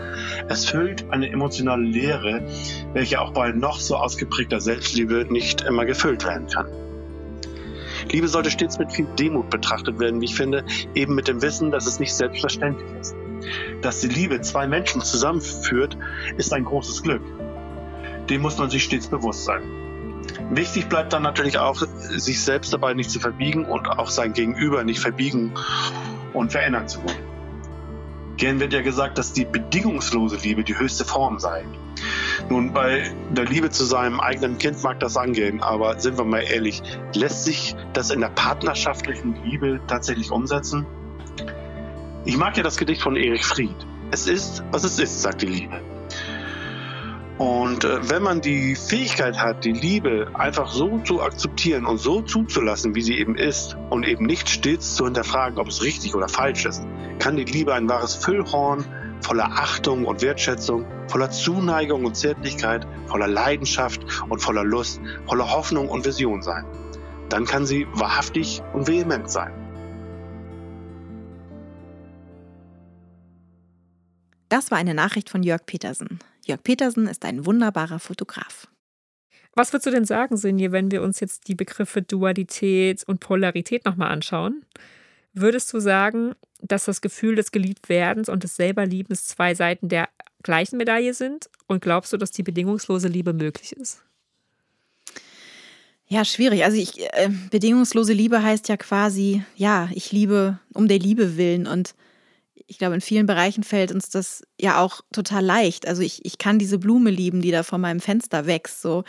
Es 0.51 0.67
füllt 0.67 1.11
eine 1.11 1.31
emotionale 1.31 1.83
Leere, 1.83 2.47
welche 2.93 3.23
auch 3.23 3.33
bei 3.33 3.53
noch 3.53 3.81
so 3.81 3.97
ausgeprägter 3.97 4.61
Selbstliebe 4.61 5.27
nicht 5.31 5.63
immer 5.63 5.87
gefüllt 5.87 6.27
werden 6.27 6.47
kann. 6.49 6.86
Liebe 8.11 8.29
sollte 8.29 8.51
stets 8.51 8.79
mit 8.79 8.93
viel 8.93 9.07
Demut 9.19 9.51
betrachtet 9.51 9.99
werden, 9.99 10.21
wie 10.21 10.27
ich 10.27 10.35
finde, 10.35 10.65
eben 10.95 11.15
mit 11.15 11.29
dem 11.29 11.43
Wissen, 11.43 11.71
dass 11.71 11.87
es 11.87 11.99
nicht 11.99 12.15
selbstverständlich 12.15 12.91
ist. 13.01 13.17
Dass 13.83 14.01
die 14.01 14.09
Liebe 14.09 14.41
zwei 14.41 14.67
Menschen 14.67 15.03
zusammenführt, 15.03 15.97
ist 16.37 16.53
ein 16.53 16.65
großes 16.65 17.03
Glück. 17.03 17.23
Dem 18.29 18.43
muss 18.43 18.59
man 18.59 18.71
sich 18.71 18.85
stets 18.85 19.09
bewusst 19.09 19.45
sein. 19.45 19.63
Wichtig 20.51 20.89
bleibt 20.89 21.13
dann 21.13 21.23
natürlich 21.23 21.59
auch, 21.59 21.77
sich 21.77 22.43
selbst 22.43 22.73
dabei 22.73 22.95
nicht 22.95 23.11
zu 23.11 23.21
verbiegen 23.21 23.65
und 23.65 23.89
auch 23.89 24.11
sein 24.11 24.33
Gegenüber 24.33 24.85
nicht 24.85 25.01
verbiegen 25.01 25.53
und 26.33 26.53
verändern 26.53 26.89
zu 26.89 27.03
wollen. 27.03 27.37
Gern 28.37 28.61
wird 28.61 28.73
ja 28.73 28.83
gesagt, 28.83 29.19
dass 29.19 29.33
die 29.33 29.45
bedingungslose 29.45 30.37
Liebe 30.37 30.63
die 30.63 30.79
höchste 30.79 31.05
Form 31.05 31.39
sei. 31.39 31.65
Nun, 32.49 32.73
bei 32.73 33.11
der 33.31 33.45
Liebe 33.45 33.71
zu 33.71 33.85
seinem 33.85 34.21
eigenen 34.21 34.59
Kind 34.59 34.83
mag 34.85 35.01
das 35.01 35.17
angehen, 35.17 35.61
aber 35.63 35.99
sind 35.99 36.17
wir 36.17 36.25
mal 36.25 36.45
ehrlich, 36.45 36.81
lässt 37.13 37.45
sich 37.45 37.75
das 37.93 38.11
in 38.11 38.21
der 38.21 38.29
partnerschaftlichen 38.29 39.35
Liebe 39.45 39.81
tatsächlich 39.89 40.31
umsetzen? 40.31 40.87
Ich 42.25 42.37
mag 42.37 42.57
ja 42.57 42.63
das 42.63 42.77
Gedicht 42.77 43.03
von 43.03 43.17
Erich 43.17 43.45
Fried. 43.45 43.75
Es 44.13 44.29
ist, 44.29 44.63
was 44.71 44.85
es 44.85 45.01
ist, 45.01 45.23
sagt 45.23 45.43
die 45.43 45.47
Liebe. 45.47 45.81
Und 47.39 47.85
äh, 47.85 48.09
wenn 48.09 48.23
man 48.23 48.41
die 48.41 48.77
Fähigkeit 48.77 49.39
hat, 49.39 49.65
die 49.65 49.73
Liebe 49.73 50.29
einfach 50.35 50.71
so 50.71 50.99
zu 51.01 51.21
akzeptieren 51.21 51.85
und 51.85 51.99
so 51.99 52.23
zuzulassen, 52.23 52.95
wie 52.95 53.03
sie 53.03 53.19
eben 53.19 53.37
ist, 53.37 53.77
und 53.91 54.07
eben 54.07 54.25
nicht 54.25 54.49
stets 54.49 54.95
zu 54.95 55.05
hinterfragen, 55.05 55.59
ob 55.59 55.69
es 55.69 55.83
richtig 55.83 56.15
oder 56.15 56.29
falsch 56.29 56.65
ist, 56.65 56.83
kann 57.19 57.37
die 57.37 57.45
Liebe 57.45 57.75
ein 57.75 57.89
wahres 57.89 58.15
Füllhorn 58.15 58.85
voller 59.23 59.51
Achtung 59.51 60.05
und 60.05 60.23
Wertschätzung, 60.23 60.87
voller 61.09 61.31
Zuneigung 61.31 62.05
und 62.05 62.17
Zärtlichkeit, 62.17 62.87
voller 63.07 63.29
Leidenschaft 63.29 64.05
und 64.29 64.41
voller 64.41 64.65
Lust, 64.65 65.01
voller 65.27 65.51
Hoffnung 65.51 65.89
und 65.89 66.05
Vision 66.05 66.43
sein. 66.43 66.65
Dann 67.29 67.45
kann 67.45 67.67
sie 67.67 67.87
wahrhaftig 67.93 68.63
und 68.73 68.87
vehement 68.87 69.31
sein. 69.31 69.53
Das 74.49 74.71
war 74.71 74.79
eine 74.79 74.95
Nachricht 74.95 75.29
von 75.29 75.43
Jörg 75.43 75.67
Petersen. 75.67 76.21
Jörg 76.45 76.63
Petersen 76.63 77.09
ist 77.09 77.25
ein 77.25 77.45
wunderbarer 77.45 77.99
Fotograf. 77.99 78.69
Was 79.55 79.73
würdest 79.73 79.87
du 79.87 79.91
denn 79.91 80.05
sagen, 80.05 80.37
Sinje, 80.37 80.71
wenn 80.71 80.91
wir 80.91 81.03
uns 81.03 81.19
jetzt 81.19 81.49
die 81.49 81.55
Begriffe 81.55 82.03
Dualität 82.03 83.03
und 83.09 83.21
Polarität 83.21 83.85
nochmal 83.87 84.13
anschauen? 84.13 84.65
Würdest 85.39 85.71
du 85.75 85.81
sagen, 85.81 86.35
dass 86.63 86.87
das 86.87 87.03
Gefühl 87.03 87.35
des 87.37 87.53
Geliebtwerdens 87.53 88.31
und 88.31 88.43
des 88.43 88.57
Selberliebens 88.57 89.27
zwei 89.27 89.55
Seiten 89.55 89.91
der 89.91 90.09
gleichen 90.43 90.79
Medaille 90.79 91.13
sind? 91.13 91.51
Und 91.67 91.83
glaubst 91.83 92.15
du, 92.15 92.17
dass 92.17 92.31
die 92.31 92.43
bedingungslose 92.43 93.09
Liebe 93.09 93.35
möglich 93.35 93.75
ist? 93.75 94.03
Ja, 96.09 96.25
schwierig. 96.25 96.65
Also 96.65 96.79
ich, 96.79 97.03
äh, 97.03 97.29
bedingungslose 97.51 98.15
Liebe 98.15 98.43
heißt 98.43 98.71
ja 98.71 98.79
quasi, 98.79 99.43
ja, 99.57 99.91
ich 99.93 100.11
liebe 100.11 100.59
um 100.73 100.89
der 100.89 101.01
Liebe 101.01 101.37
willen. 101.37 101.67
Und 101.67 101.95
ich 102.67 102.79
glaube, 102.79 102.95
in 102.95 103.03
vielen 103.03 103.27
Bereichen 103.27 103.63
fällt 103.63 103.93
uns 103.93 104.09
das 104.09 104.43
ja 104.59 104.81
auch 104.81 105.03
total 105.13 105.45
leicht. 105.45 105.87
Also 105.87 106.01
ich, 106.01 106.25
ich 106.25 106.39
kann 106.39 106.59
diese 106.59 106.79
Blume 106.79 107.11
lieben, 107.11 107.43
die 107.43 107.51
da 107.51 107.63
vor 107.63 107.79
meinem 107.79 108.01
Fenster 108.01 108.47
wächst. 108.47 108.81
So, 108.81 109.05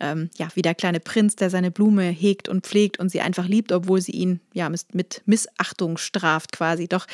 ähm, 0.00 0.30
ja, 0.36 0.48
wie 0.54 0.62
der 0.62 0.74
kleine 0.74 1.00
Prinz, 1.00 1.36
der 1.36 1.50
seine 1.50 1.70
Blume 1.70 2.04
hegt 2.04 2.48
und 2.48 2.66
pflegt 2.66 2.98
und 2.98 3.10
sie 3.10 3.20
einfach 3.20 3.46
liebt, 3.46 3.72
obwohl 3.72 4.00
sie 4.00 4.12
ihn 4.12 4.40
ja 4.52 4.68
mit, 4.68 5.22
Missachtung 5.26 5.98
straft 5.98 6.52
quasi. 6.52 6.88
Doch 6.88 7.06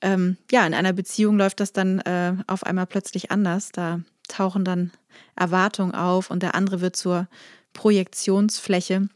ähm, 0.00 0.36
ja, 0.50 0.66
in 0.66 0.74
einer 0.74 0.92
Beziehung 0.92 1.36
läuft 1.36 1.60
das 1.60 1.72
dann 1.72 2.00
äh, 2.00 2.34
auf 2.46 2.64
einmal 2.64 2.86
plötzlich 2.86 3.30
anders. 3.30 3.70
Da 3.72 4.00
tauchen 4.28 4.64
dann 4.64 4.90
Erwartungen 5.36 5.94
auf 5.94 6.30
und 6.30 6.42
der 6.42 6.54
andere 6.54 6.80
wird 6.80 6.96
zur 6.96 7.28
Projektionsfläche. 7.72 9.08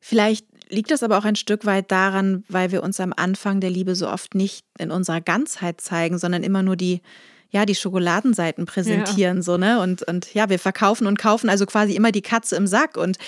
Vielleicht 0.00 0.46
liegt 0.68 0.90
das 0.90 1.02
aber 1.02 1.18
auch 1.18 1.24
ein 1.24 1.36
Stück 1.36 1.64
weit 1.64 1.90
daran, 1.90 2.44
weil 2.48 2.72
wir 2.72 2.82
uns 2.82 3.00
am 3.00 3.12
Anfang 3.16 3.60
der 3.60 3.70
Liebe 3.70 3.94
so 3.94 4.08
oft 4.08 4.34
nicht 4.34 4.64
in 4.78 4.90
unserer 4.90 5.20
Ganzheit 5.20 5.80
zeigen, 5.80 6.18
sondern 6.18 6.42
immer 6.42 6.62
nur 6.62 6.76
die, 6.76 7.00
ja, 7.50 7.64
die 7.64 7.74
Schokoladenseiten 7.74 8.66
präsentieren, 8.66 9.38
ja. 9.38 9.42
so, 9.42 9.56
ne? 9.56 9.80
Und, 9.80 10.02
und 10.02 10.34
ja, 10.34 10.48
wir 10.50 10.58
verkaufen 10.58 11.06
und 11.06 11.18
kaufen 11.18 11.48
also 11.48 11.66
quasi 11.66 11.94
immer 11.94 12.12
die 12.12 12.22
Katze 12.22 12.56
im 12.56 12.66
Sack 12.66 12.96
und, 12.96 13.18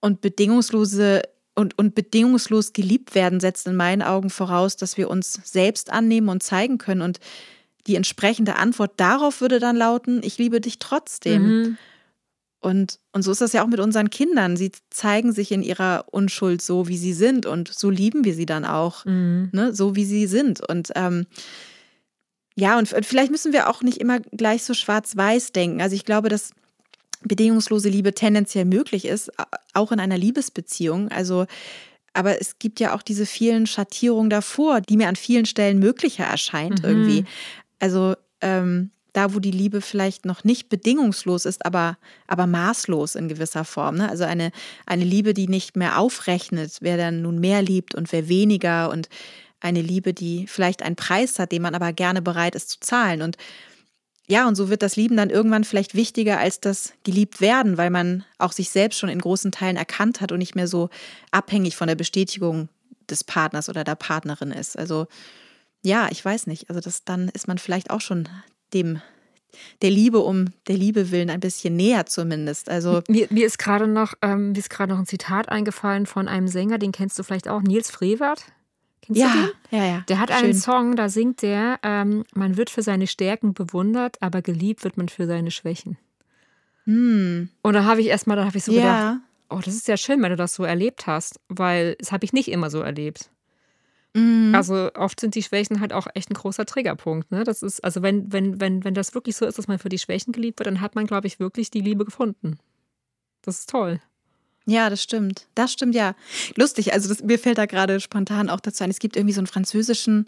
und 0.00 0.20
bedingungslose 0.20 1.22
und, 1.54 1.78
und 1.78 1.94
bedingungslos 1.94 2.72
geliebt 2.72 3.14
werden 3.14 3.40
setzt 3.40 3.66
in 3.66 3.76
meinen 3.76 4.02
Augen 4.02 4.30
voraus, 4.30 4.76
dass 4.76 4.96
wir 4.96 5.08
uns 5.08 5.40
selbst 5.44 5.90
annehmen 5.90 6.28
und 6.28 6.42
zeigen 6.42 6.78
können. 6.78 7.02
Und 7.02 7.20
die 7.86 7.94
entsprechende 7.94 8.56
Antwort 8.56 8.92
darauf 8.96 9.40
würde 9.40 9.60
dann 9.60 9.76
lauten, 9.76 10.20
ich 10.24 10.38
liebe 10.38 10.60
dich 10.60 10.78
trotzdem. 10.78 11.42
Mhm. 11.42 11.78
Und, 12.60 12.98
und 13.12 13.22
so 13.22 13.30
ist 13.30 13.42
das 13.42 13.52
ja 13.52 13.62
auch 13.62 13.68
mit 13.68 13.78
unseren 13.78 14.10
Kindern. 14.10 14.56
Sie 14.56 14.72
zeigen 14.90 15.32
sich 15.32 15.52
in 15.52 15.62
ihrer 15.62 16.06
Unschuld 16.10 16.62
so, 16.62 16.88
wie 16.88 16.96
sie 16.96 17.12
sind. 17.12 17.46
Und 17.46 17.68
so 17.68 17.90
lieben 17.90 18.24
wir 18.24 18.34
sie 18.34 18.46
dann 18.46 18.64
auch, 18.64 19.04
mhm. 19.04 19.50
ne, 19.52 19.74
so 19.74 19.94
wie 19.94 20.06
sie 20.06 20.26
sind. 20.26 20.66
Und 20.66 20.90
ähm, 20.94 21.26
ja, 22.56 22.78
und 22.78 22.88
vielleicht 22.88 23.32
müssen 23.32 23.52
wir 23.52 23.68
auch 23.68 23.82
nicht 23.82 23.98
immer 23.98 24.20
gleich 24.20 24.62
so 24.62 24.74
schwarz-weiß 24.74 25.52
denken. 25.52 25.80
Also 25.80 25.96
ich 25.96 26.04
glaube, 26.04 26.28
dass 26.28 26.50
bedingungslose 27.22 27.88
Liebe 27.88 28.14
tendenziell 28.14 28.64
möglich 28.64 29.06
ist, 29.06 29.32
auch 29.72 29.92
in 29.92 29.98
einer 29.98 30.18
Liebesbeziehung. 30.18 31.08
Also, 31.08 31.46
aber 32.12 32.40
es 32.40 32.58
gibt 32.58 32.80
ja 32.80 32.94
auch 32.94 33.02
diese 33.02 33.26
vielen 33.26 33.66
Schattierungen 33.66 34.30
davor, 34.30 34.80
die 34.80 34.96
mir 34.96 35.08
an 35.08 35.16
vielen 35.16 35.46
Stellen 35.46 35.78
möglicher 35.78 36.24
erscheint 36.24 36.82
mhm. 36.82 36.88
irgendwie. 36.88 37.24
Also 37.80 38.14
ähm, 38.40 38.90
da, 39.14 39.32
wo 39.34 39.38
die 39.38 39.50
Liebe 39.50 39.80
vielleicht 39.80 40.26
noch 40.26 40.44
nicht 40.44 40.68
bedingungslos 40.68 41.46
ist, 41.46 41.64
aber, 41.64 41.96
aber 42.26 42.46
maßlos 42.46 43.14
in 43.14 43.28
gewisser 43.28 43.64
Form. 43.64 43.96
Ne? 43.96 44.08
Also 44.08 44.24
eine, 44.24 44.50
eine 44.86 45.04
Liebe, 45.04 45.34
die 45.34 45.48
nicht 45.48 45.76
mehr 45.76 45.98
aufrechnet, 45.98 46.78
wer 46.80 46.96
dann 46.96 47.22
nun 47.22 47.38
mehr 47.38 47.62
liebt 47.62 47.94
und 47.94 48.12
wer 48.12 48.28
weniger 48.28 48.90
und 48.90 49.08
eine 49.64 49.80
Liebe, 49.80 50.12
die 50.14 50.46
vielleicht 50.46 50.82
einen 50.82 50.96
Preis 50.96 51.38
hat, 51.38 51.52
den 51.52 51.62
man 51.62 51.74
aber 51.74 51.92
gerne 51.92 52.22
bereit 52.22 52.54
ist 52.54 52.70
zu 52.70 52.80
zahlen. 52.80 53.22
Und 53.22 53.36
ja, 54.26 54.46
und 54.46 54.54
so 54.54 54.70
wird 54.70 54.82
das 54.82 54.96
Lieben 54.96 55.16
dann 55.16 55.30
irgendwann 55.30 55.64
vielleicht 55.64 55.94
wichtiger 55.94 56.38
als 56.38 56.60
das 56.60 56.92
geliebt 57.02 57.40
werden, 57.40 57.76
weil 57.76 57.90
man 57.90 58.24
auch 58.38 58.52
sich 58.52 58.70
selbst 58.70 58.98
schon 58.98 59.08
in 59.08 59.18
großen 59.18 59.52
Teilen 59.52 59.76
erkannt 59.76 60.20
hat 60.20 60.32
und 60.32 60.38
nicht 60.38 60.54
mehr 60.54 60.68
so 60.68 60.88
abhängig 61.30 61.76
von 61.76 61.88
der 61.88 61.94
Bestätigung 61.94 62.68
des 63.10 63.24
Partners 63.24 63.68
oder 63.68 63.84
der 63.84 63.96
Partnerin 63.96 64.50
ist. 64.50 64.78
Also 64.78 65.06
ja, 65.82 66.08
ich 66.10 66.24
weiß 66.24 66.46
nicht. 66.46 66.70
Also 66.70 66.80
das, 66.80 67.04
dann 67.04 67.28
ist 67.30 67.48
man 67.48 67.58
vielleicht 67.58 67.90
auch 67.90 68.00
schon 68.00 68.28
dem 68.72 69.00
der 69.82 69.90
Liebe 69.90 70.18
um 70.18 70.46
der 70.66 70.76
Liebe 70.76 71.12
willen 71.12 71.30
ein 71.30 71.38
bisschen 71.38 71.76
näher 71.76 72.06
zumindest. 72.06 72.68
Also 72.68 73.02
mir, 73.08 73.28
mir 73.30 73.46
ist 73.46 73.58
gerade 73.58 73.86
noch, 73.86 74.14
ähm, 74.20 74.50
mir 74.52 74.58
ist 74.58 74.70
gerade 74.70 74.92
noch 74.92 74.98
ein 74.98 75.06
Zitat 75.06 75.48
eingefallen 75.48 76.06
von 76.06 76.26
einem 76.26 76.48
Sänger, 76.48 76.78
den 76.78 76.90
kennst 76.90 77.18
du 77.18 77.22
vielleicht 77.22 77.46
auch, 77.46 77.62
Nils 77.62 77.90
Frevert. 77.90 78.46
Kennst 79.04 79.20
ja, 79.20 79.32
du 79.32 79.38
den? 79.38 79.80
ja, 79.80 79.86
ja. 79.86 80.04
Der 80.08 80.18
hat 80.18 80.30
Schön. 80.30 80.38
einen 80.38 80.54
Song, 80.54 80.96
da 80.96 81.08
singt 81.08 81.42
der, 81.42 81.78
ähm, 81.82 82.24
man 82.34 82.56
wird 82.56 82.70
für 82.70 82.82
seine 82.82 83.06
Stärken 83.06 83.52
bewundert, 83.52 84.20
aber 84.22 84.40
geliebt 84.40 84.82
wird 84.82 84.96
man 84.96 85.08
für 85.08 85.26
seine 85.26 85.50
Schwächen. 85.50 85.98
Hm. 86.84 87.50
Und 87.62 87.74
da 87.74 87.84
habe 87.84 88.00
ich 88.00 88.06
erstmal, 88.06 88.36
da 88.36 88.46
habe 88.46 88.56
ich 88.56 88.64
so 88.64 88.72
ja. 88.72 88.80
gedacht, 88.80 89.20
oh, 89.50 89.60
das 89.62 89.74
ist 89.74 89.88
ja 89.88 89.96
schön, 89.96 90.22
wenn 90.22 90.30
du 90.30 90.36
das 90.36 90.54
so 90.54 90.64
erlebt 90.64 91.06
hast, 91.06 91.38
weil 91.48 91.96
das 91.98 92.12
habe 92.12 92.24
ich 92.24 92.32
nicht 92.32 92.48
immer 92.48 92.70
so 92.70 92.80
erlebt. 92.80 93.30
Mhm. 94.14 94.54
Also 94.54 94.90
oft 94.94 95.20
sind 95.20 95.34
die 95.34 95.42
Schwächen 95.42 95.80
halt 95.80 95.92
auch 95.92 96.06
echt 96.14 96.30
ein 96.30 96.34
großer 96.34 96.64
Triggerpunkt. 96.64 97.30
Ne? 97.30 97.44
Das 97.44 97.62
ist, 97.62 97.82
also 97.84 98.00
wenn, 98.00 98.32
wenn, 98.32 98.60
wenn, 98.60 98.84
wenn 98.84 98.94
das 98.94 99.14
wirklich 99.14 99.36
so 99.36 99.44
ist, 99.44 99.58
dass 99.58 99.68
man 99.68 99.78
für 99.78 99.88
die 99.88 99.98
Schwächen 99.98 100.32
geliebt 100.32 100.60
wird, 100.60 100.68
dann 100.68 100.80
hat 100.80 100.94
man, 100.94 101.06
glaube 101.06 101.26
ich, 101.26 101.40
wirklich 101.40 101.70
die 101.70 101.80
Liebe 101.80 102.04
gefunden. 102.04 102.58
Das 103.42 103.58
ist 103.58 103.68
toll. 103.68 104.00
Ja, 104.66 104.88
das 104.88 105.02
stimmt. 105.02 105.46
Das 105.54 105.72
stimmt, 105.72 105.94
ja. 105.94 106.14
Lustig, 106.56 106.92
also 106.92 107.08
das, 107.08 107.22
mir 107.22 107.38
fällt 107.38 107.58
da 107.58 107.66
gerade 107.66 108.00
spontan 108.00 108.48
auch 108.48 108.60
dazu 108.60 108.84
ein, 108.84 108.90
es 108.90 108.98
gibt 108.98 109.16
irgendwie 109.16 109.34
so 109.34 109.40
einen 109.40 109.46
französischen 109.46 110.26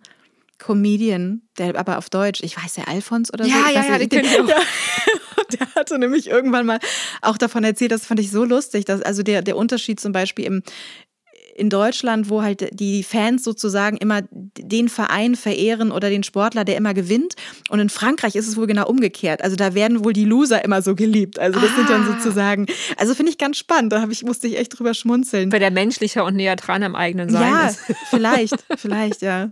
Comedian, 0.59 1.43
der 1.59 1.77
aber 1.77 1.99
auf 1.99 2.11
Deutsch, 2.11 2.43
ich 2.43 2.57
weiß 2.57 2.75
der 2.75 2.89
Alfons 2.89 3.33
oder 3.33 3.45
so. 3.45 3.51
Ja, 3.51 3.71
ja, 3.71 3.99
ja, 3.99 3.99
den 3.99 4.27
auch. 4.27 4.47
Der, 4.47 4.57
der 5.59 5.75
hatte 5.75 5.99
nämlich 5.99 6.29
irgendwann 6.29 6.67
mal 6.67 6.79
auch 7.23 7.39
davon 7.39 7.65
erzählt, 7.65 7.93
das 7.93 8.07
fand 8.07 8.21
ich 8.21 8.31
so 8.31 8.45
lustig, 8.45 8.85
dass 8.85 9.03
also 9.03 9.23
der, 9.23 9.43
der 9.43 9.57
Unterschied 9.57 10.01
zum 10.01 10.13
Beispiel 10.13 10.47
im, 10.47 10.63
in 11.57 11.71
Deutschland, 11.71 12.29
wo 12.29 12.43
halt 12.43 12.69
die 12.79 13.03
Fans 13.03 13.43
sozusagen 13.45 13.97
immer 13.97 14.23
den 14.31 14.89
Verein 14.89 15.37
verehren 15.37 15.91
oder 15.91 16.11
den 16.11 16.23
Sportler, 16.23 16.65
der 16.65 16.77
immer 16.77 16.95
gewinnt. 16.95 17.35
Und 17.71 17.81
in 17.81 17.89
Frankreich 17.89 18.37
ist 18.37 18.47
es 18.47 18.57
wohl 18.57 18.67
genau 18.67 18.89
umgekehrt. 18.89 19.43
Also 19.43 19.57
da 19.57 19.75
werden 19.75 20.05
wohl 20.05 20.13
die 20.13 20.25
Loser 20.25 20.65
immer 20.65 20.83
so 20.83 20.95
geliebt. 20.95 21.39
Also 21.39 21.59
das 21.61 21.75
sind 21.75 21.89
dann 21.89 22.03
Ah. 22.03 22.13
sozusagen, 22.13 22.67
also 22.97 23.15
finde 23.15 23.33
ich 23.33 23.39
ganz 23.39 23.57
spannend. 23.59 23.93
Da 23.93 24.07
ich, 24.09 24.23
musste 24.23 24.47
ich 24.47 24.59
echt 24.59 24.79
drüber 24.79 24.95
schmunzeln. 24.95 25.51
Weil 25.51 25.61
der 25.61 25.71
menschlicher 25.71 26.25
und 26.25 26.37
näher 26.37 26.57
dran 26.57 26.83
am 26.83 26.95
eigenen 26.95 27.31
Sein 27.31 27.43
ja, 27.43 27.69
ist. 27.69 27.81
vielleicht, 28.11 28.55
vielleicht, 28.77 29.23
ja. 29.23 29.51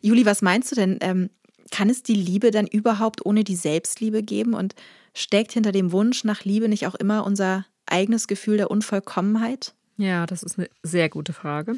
Juli, 0.00 0.26
was 0.26 0.42
meinst 0.42 0.72
du 0.72 0.76
denn? 0.76 0.98
Ähm, 1.00 1.30
kann 1.70 1.88
es 1.88 2.02
die 2.02 2.14
Liebe 2.14 2.50
dann 2.50 2.66
überhaupt 2.66 3.24
ohne 3.24 3.44
die 3.44 3.56
Selbstliebe 3.56 4.22
geben? 4.22 4.54
Und 4.54 4.74
steckt 5.14 5.52
hinter 5.52 5.72
dem 5.72 5.92
Wunsch 5.92 6.24
nach 6.24 6.44
Liebe 6.44 6.68
nicht 6.68 6.86
auch 6.86 6.94
immer 6.94 7.24
unser 7.24 7.66
eigenes 7.86 8.26
Gefühl 8.26 8.56
der 8.56 8.70
Unvollkommenheit? 8.70 9.74
Ja, 10.00 10.24
das 10.24 10.42
ist 10.42 10.58
eine 10.58 10.70
sehr 10.82 11.10
gute 11.10 11.34
Frage. 11.34 11.76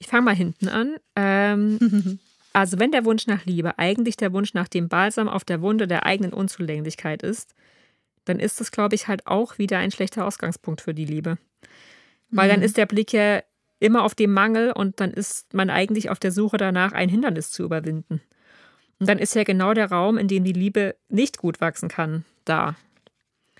Ich 0.00 0.08
fange 0.08 0.24
mal 0.24 0.34
hinten 0.34 0.68
an. 0.68 0.96
Ähm, 1.14 2.18
also 2.52 2.80
wenn 2.80 2.90
der 2.90 3.04
Wunsch 3.04 3.28
nach 3.28 3.44
Liebe 3.44 3.78
eigentlich 3.78 4.16
der 4.16 4.32
Wunsch 4.32 4.54
nach 4.54 4.66
dem 4.66 4.88
Balsam 4.88 5.28
auf 5.28 5.44
der 5.44 5.62
Wunde 5.62 5.86
der 5.86 6.04
eigenen 6.04 6.32
Unzulänglichkeit 6.32 7.22
ist, 7.22 7.54
dann 8.24 8.40
ist 8.40 8.58
das, 8.60 8.72
glaube 8.72 8.96
ich, 8.96 9.06
halt 9.06 9.28
auch 9.28 9.56
wieder 9.58 9.78
ein 9.78 9.92
schlechter 9.92 10.24
Ausgangspunkt 10.26 10.80
für 10.80 10.94
die 10.94 11.04
Liebe. 11.04 11.38
Weil 12.30 12.48
dann 12.48 12.62
ist 12.62 12.76
der 12.76 12.86
Blick 12.86 13.12
ja 13.12 13.40
immer 13.78 14.02
auf 14.02 14.16
dem 14.16 14.32
Mangel 14.32 14.72
und 14.72 14.98
dann 14.98 15.12
ist 15.12 15.54
man 15.54 15.70
eigentlich 15.70 16.10
auf 16.10 16.18
der 16.18 16.32
Suche 16.32 16.56
danach, 16.56 16.92
ein 16.92 17.08
Hindernis 17.08 17.52
zu 17.52 17.62
überwinden. 17.62 18.20
Und 18.98 19.08
dann 19.08 19.18
ist 19.18 19.36
ja 19.36 19.44
genau 19.44 19.74
der 19.74 19.90
Raum, 19.90 20.18
in 20.18 20.26
dem 20.26 20.42
die 20.42 20.52
Liebe 20.52 20.96
nicht 21.08 21.38
gut 21.38 21.60
wachsen 21.60 21.88
kann, 21.88 22.24
da. 22.44 22.74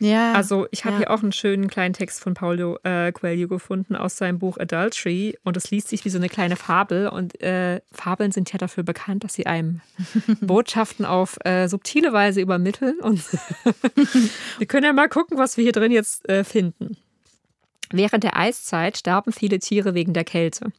Ja. 0.01 0.33
Also 0.33 0.67
ich 0.73 0.85
habe 0.85 0.95
ja. 0.95 0.99
hier 0.99 1.11
auch 1.11 1.23
einen 1.23 1.33
schönen 1.33 1.69
kleinen 1.69 1.95
Text 1.95 2.21
von 2.21 2.35
Paulo 2.35 2.79
äh, 2.83 3.13
Coelho 3.13 3.47
gefunden 3.47 3.95
aus 3.95 4.17
seinem 4.17 4.41
Buch 4.41 4.59
Adultery 4.59 5.39
und 5.45 5.57
es 5.57 5.71
liest 5.71 5.89
sich 5.89 6.05
wie 6.05 6.11
so 6.11 6.19
eine 6.19 6.29
kleine 6.29 6.57
Fabel 6.57 7.09
und 7.09 7.41
äh, 7.41 7.81
Fabeln 7.93 8.33
sind 8.33 8.53
ja 8.53 8.59
dafür 8.59 8.83
bekannt, 8.83 9.23
dass 9.23 9.35
sie 9.35 9.47
einem 9.47 9.81
Botschaften 10.41 11.05
auf 11.05 11.39
äh, 11.45 11.69
subtile 11.69 12.13
Weise 12.13 12.41
übermitteln 12.41 12.99
und 13.01 13.23
wir 14.59 14.67
können 14.67 14.85
ja 14.85 14.93
mal 14.93 15.09
gucken, 15.09 15.39
was 15.39 15.57
wir 15.57 15.63
hier 15.63 15.73
drin 15.73 15.93
jetzt 15.93 16.29
äh, 16.29 16.43
finden. 16.43 16.97
Während 17.93 18.25
der 18.25 18.37
Eiszeit 18.37 18.99
starben 18.99 19.33
viele 19.33 19.61
Tiere 19.61 19.95
wegen 19.95 20.13
der 20.13 20.25
Kälte. 20.25 20.73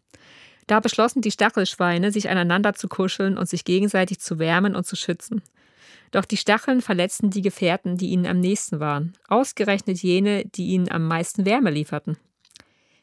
Da 0.67 0.79
beschlossen 0.79 1.21
die 1.21 1.31
Stachelschweine, 1.31 2.11
sich 2.11 2.29
aneinander 2.29 2.73
zu 2.73 2.87
kuscheln 2.87 3.37
und 3.37 3.47
sich 3.47 3.63
gegenseitig 3.63 4.19
zu 4.19 4.39
wärmen 4.39 4.75
und 4.75 4.85
zu 4.85 4.95
schützen. 4.95 5.41
Doch 6.15 6.23
die 6.23 6.37
Stacheln 6.37 6.81
verletzten 6.81 7.29
die 7.29 7.41
Gefährten, 7.41 7.97
die 7.97 8.11
ihnen 8.11 8.25
am 8.25 8.39
nächsten 8.39 8.79
waren, 8.79 9.17
ausgerechnet 9.27 10.01
jene, 10.01 10.45
die 10.45 10.67
ihnen 10.67 10.89
am 10.89 11.09
meisten 11.09 11.45
Wärme 11.45 11.71
lieferten. 11.71 12.15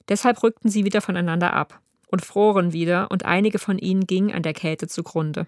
Deshalb 0.09 0.43
rückten 0.43 0.71
sie 0.71 0.87
wieder 0.87 1.03
voneinander 1.03 1.53
ab 1.53 1.83
und 2.07 2.25
froren 2.25 2.73
wieder, 2.73 3.11
und 3.11 3.27
einige 3.27 3.59
von 3.59 3.77
ihnen 3.77 4.07
gingen 4.07 4.33
an 4.33 4.43
der 4.43 4.55
Kälte 4.55 4.89
zugrunde. 4.89 5.47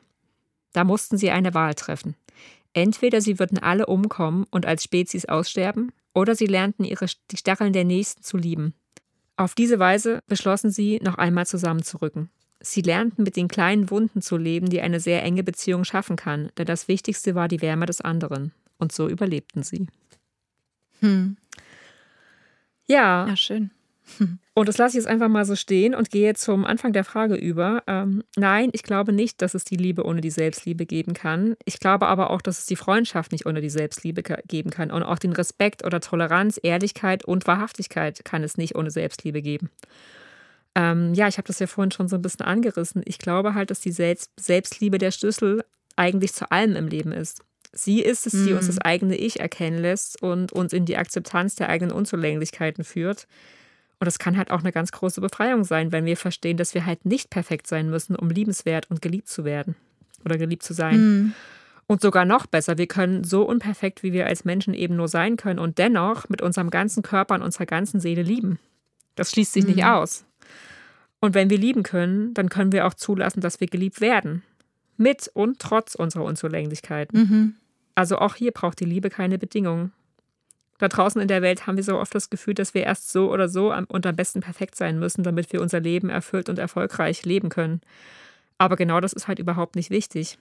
Da 0.75 0.85
mussten 0.85 1.17
sie 1.17 1.31
eine 1.31 1.55
Wahl 1.55 1.73
treffen. 1.73 2.17
Entweder 2.75 3.23
sie 3.23 3.39
würden 3.39 3.59
alle 3.59 3.87
umkommen 3.87 4.45
und 4.51 4.67
als 4.67 4.85
Spezies 4.85 5.25
aussterben, 5.25 5.91
oder 6.13 6.35
sie 6.35 6.47
lernten 6.47 6.85
ihre, 6.85 7.07
die 7.31 7.39
Stacheln 7.39 7.73
der 7.73 7.85
Nächsten 7.85 8.23
zu 8.23 8.37
lieben. 8.37 8.75
Auf 9.39 9.55
diese 9.55 9.79
Weise 9.79 10.21
beschlossen 10.27 10.71
sie, 10.71 11.01
noch 11.03 11.15
einmal 11.15 11.47
zusammenzurücken. 11.47 12.29
Sie 12.65 12.81
lernten 12.81 13.25
mit 13.25 13.37
den 13.37 13.49
kleinen 13.49 13.91
Wunden 13.91 14.23
zu 14.23 14.37
leben, 14.37 14.71
die 14.71 14.81
eine 14.81 14.99
sehr 14.99 15.23
enge 15.23 15.45
Beziehung 15.45 15.85
schaffen 15.85 16.17
kann, 16.17 16.51
denn 16.57 16.67
das 16.67 16.89
Wichtigste 16.89 17.35
war 17.35 17.47
die 17.47 17.61
Wärme 17.61 17.87
des 17.87 18.01
anderen. 18.01 18.53
Und 18.79 18.91
so 18.91 19.09
überlebten 19.09 19.63
sie. 19.63 19.87
Hm. 21.01 21.37
Ja, 22.87 23.27
Ja, 23.29 23.37
schön. 23.37 23.71
und 24.55 24.69
das 24.69 24.79
lasse 24.79 24.97
ich 24.97 25.05
jetzt 25.05 25.11
einfach 25.11 25.29
mal 25.29 25.45
so 25.45 25.57
stehen 25.57 25.95
und 25.95 26.11
gehe 26.11 26.35
zum 26.35 26.65
Anfang 26.65 26.93
der 26.93 27.05
Frage 27.05 27.35
über. 27.35 27.83
Ähm, 27.87 28.23
nein, 28.37 28.71
ich 28.73 28.83
glaube 28.83 29.13
nicht, 29.13 29.41
dass 29.41 29.55
es 29.55 29.65
die 29.65 29.77
Liebe 29.77 30.05
ohne 30.05 30.21
die 30.21 30.31
Selbstliebe 30.31 30.87
geben 30.87 31.15
kann. 31.15 31.57
Ich 31.65 31.79
glaube 31.79 32.07
aber 32.07 32.31
auch, 32.31 32.43
dass 32.43 32.59
es 32.59 32.67
die 32.67 32.77
Freundschaft 32.77 33.33
nicht 33.33 33.47
ohne 33.47 33.61
die 33.61 33.71
Selbstliebe 33.71 34.23
geben 34.23 34.71
kann. 34.71 34.91
Und 34.91 35.03
auch 35.03 35.19
den 35.19 35.33
Respekt 35.33 35.85
oder 35.85 36.01
Toleranz, 36.01 36.59
Ehrlichkeit 36.63 37.25
und 37.25 37.47
Wahrhaftigkeit 37.47 38.25
kann 38.25 38.43
es 38.43 38.59
nicht 38.59 38.75
ohne 38.75 38.91
Selbstliebe 38.91 39.41
geben. 39.43 39.71
Ähm, 40.75 41.15
ja, 41.15 41.29
ich 41.29 41.39
habe 41.39 41.47
das 41.47 41.59
ja 41.59 41.67
vorhin 41.67 41.93
schon 41.93 42.09
so 42.09 42.17
ein 42.17 42.23
bisschen 42.23 42.45
angerissen. 42.45 43.03
Ich 43.05 43.19
glaube 43.19 43.55
halt, 43.55 43.71
dass 43.71 43.81
die 43.81 43.93
Selbst 43.93 44.33
Selbstliebe 44.39 44.99
der 44.99 45.11
Schlüssel 45.13 45.65
eigentlich 45.97 46.33
zu 46.33 46.51
allem 46.51 46.75
im 46.77 46.89
Leben 46.89 47.13
ist. 47.13 47.45
Sie 47.73 48.01
ist 48.01 48.27
es, 48.27 48.33
die 48.33 48.53
uns 48.53 48.67
das 48.69 48.79
eigene 48.79 49.17
Ich 49.17 49.41
erkennen 49.41 49.79
lässt 49.79 50.23
und 50.23 50.53
uns 50.53 50.73
in 50.73 50.85
die 50.85 50.97
Akzeptanz 50.97 51.57
der 51.57 51.69
eigenen 51.69 51.93
Unzulänglichkeiten 51.93 52.85
führt. 52.85 53.27
Und 53.99 54.07
das 54.07 54.19
kann 54.19 54.37
halt 54.37 54.51
auch 54.51 54.61
eine 54.61 54.73
ganz 54.73 54.93
große 54.93 55.21
Befreiung 55.21 55.65
sein, 55.65 55.91
wenn 55.91 56.05
wir 56.05 56.17
verstehen, 56.17 56.57
dass 56.57 56.75
wir 56.75 56.87
halt 56.87 57.05
nicht 57.05 57.31
perfekt 57.31 57.67
sein 57.67 57.91
müssen, 57.91 58.17
um 58.17 58.31
liebenswert 58.31 58.91
und 58.91 59.03
geliebt 59.03 59.29
zu 59.29 59.45
werden 59.45 59.75
oder 60.25 60.39
geliebt 60.39 60.63
zu 60.63 60.73
sein. 60.73 60.95
Hm. 60.95 61.35
Und 61.87 62.01
sogar 62.01 62.25
noch 62.25 62.47
besser, 62.47 62.79
wir 62.79 62.87
können 62.87 63.25
so 63.25 63.43
unperfekt, 63.43 64.03
wie 64.03 64.13
wir 64.13 64.27
als 64.27 64.45
Menschen 64.45 64.73
eben 64.73 64.97
nur 64.97 65.09
sein 65.09 65.37
können 65.37 65.59
und 65.59 65.79
dennoch 65.79 66.29
mit 66.29 66.43
unserem 66.43 66.71
ganzen 66.71 67.03
Körper 67.03 67.35
und 67.35 67.43
unserer 67.43 67.67
ganzen 67.67 68.01
Seele 68.01 68.23
lieben. 68.23 68.59
Das 69.17 69.31
schließt 69.31 69.53
sich 69.53 69.67
nicht 69.67 69.85
aus. 69.85 70.25
Und 71.25 71.33
wenn 71.33 71.49
wir 71.49 71.57
lieben 71.57 71.85
können, 71.85 72.35
dann 72.35 72.51
können 72.51 72.71
wir 72.71 72.87
auch 72.87 72.93
zulassen, 72.93 73.41
dass 73.41 73.59
wir 73.59 73.67
geliebt 73.67 74.03
werden. 74.03 74.43
Mit 74.99 75.31
und 75.33 75.59
trotz 75.59 75.95
unserer 75.95 76.23
Unzulänglichkeiten. 76.25 77.19
Mhm. 77.19 77.55
Also 77.95 78.19
auch 78.19 78.35
hier 78.35 78.53
braucht 78.53 78.79
die 78.79 78.85
Liebe 78.85 79.09
keine 79.09 79.39
Bedingungen. 79.39 79.93
Da 80.77 80.89
draußen 80.89 81.23
in 81.23 81.29
der 81.29 81.41
Welt 81.41 81.67
haben 81.67 81.79
wir 81.79 81.83
so 81.83 81.99
oft 81.99 82.15
das 82.15 82.29
Gefühl, 82.29 82.53
dass 82.53 82.75
wir 82.75 82.83
erst 82.83 83.11
so 83.11 83.33
oder 83.33 83.49
so 83.49 83.73
am, 83.73 83.87
und 83.87 84.05
am 84.05 84.15
besten 84.15 84.43
perfekt 84.43 84.77
sein 84.77 84.99
müssen, 84.99 85.23
damit 85.23 85.51
wir 85.51 85.63
unser 85.63 85.81
Leben 85.81 86.11
erfüllt 86.11 86.51
und 86.51 86.59
erfolgreich 86.59 87.25
leben 87.25 87.49
können. 87.49 87.81
Aber 88.59 88.77
genau 88.77 89.01
das 89.01 89.15
ist 89.15 89.27
halt 89.27 89.39
überhaupt 89.39 89.77
nicht 89.77 89.89
wichtig. 89.89 90.37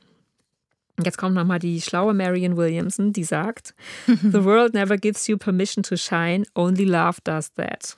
Und 0.98 1.06
Jetzt 1.06 1.18
kommt 1.18 1.34
nochmal 1.34 1.60
die 1.60 1.80
schlaue 1.80 2.14
Marion 2.14 2.58
Williamson, 2.58 3.14
die 3.14 3.24
sagt, 3.24 3.74
The 4.06 4.44
world 4.44 4.74
never 4.74 4.98
gives 4.98 5.28
you 5.28 5.38
permission 5.38 5.82
to 5.84 5.96
shine, 5.96 6.44
only 6.56 6.84
love 6.84 7.22
does 7.24 7.54
that. 7.54 7.96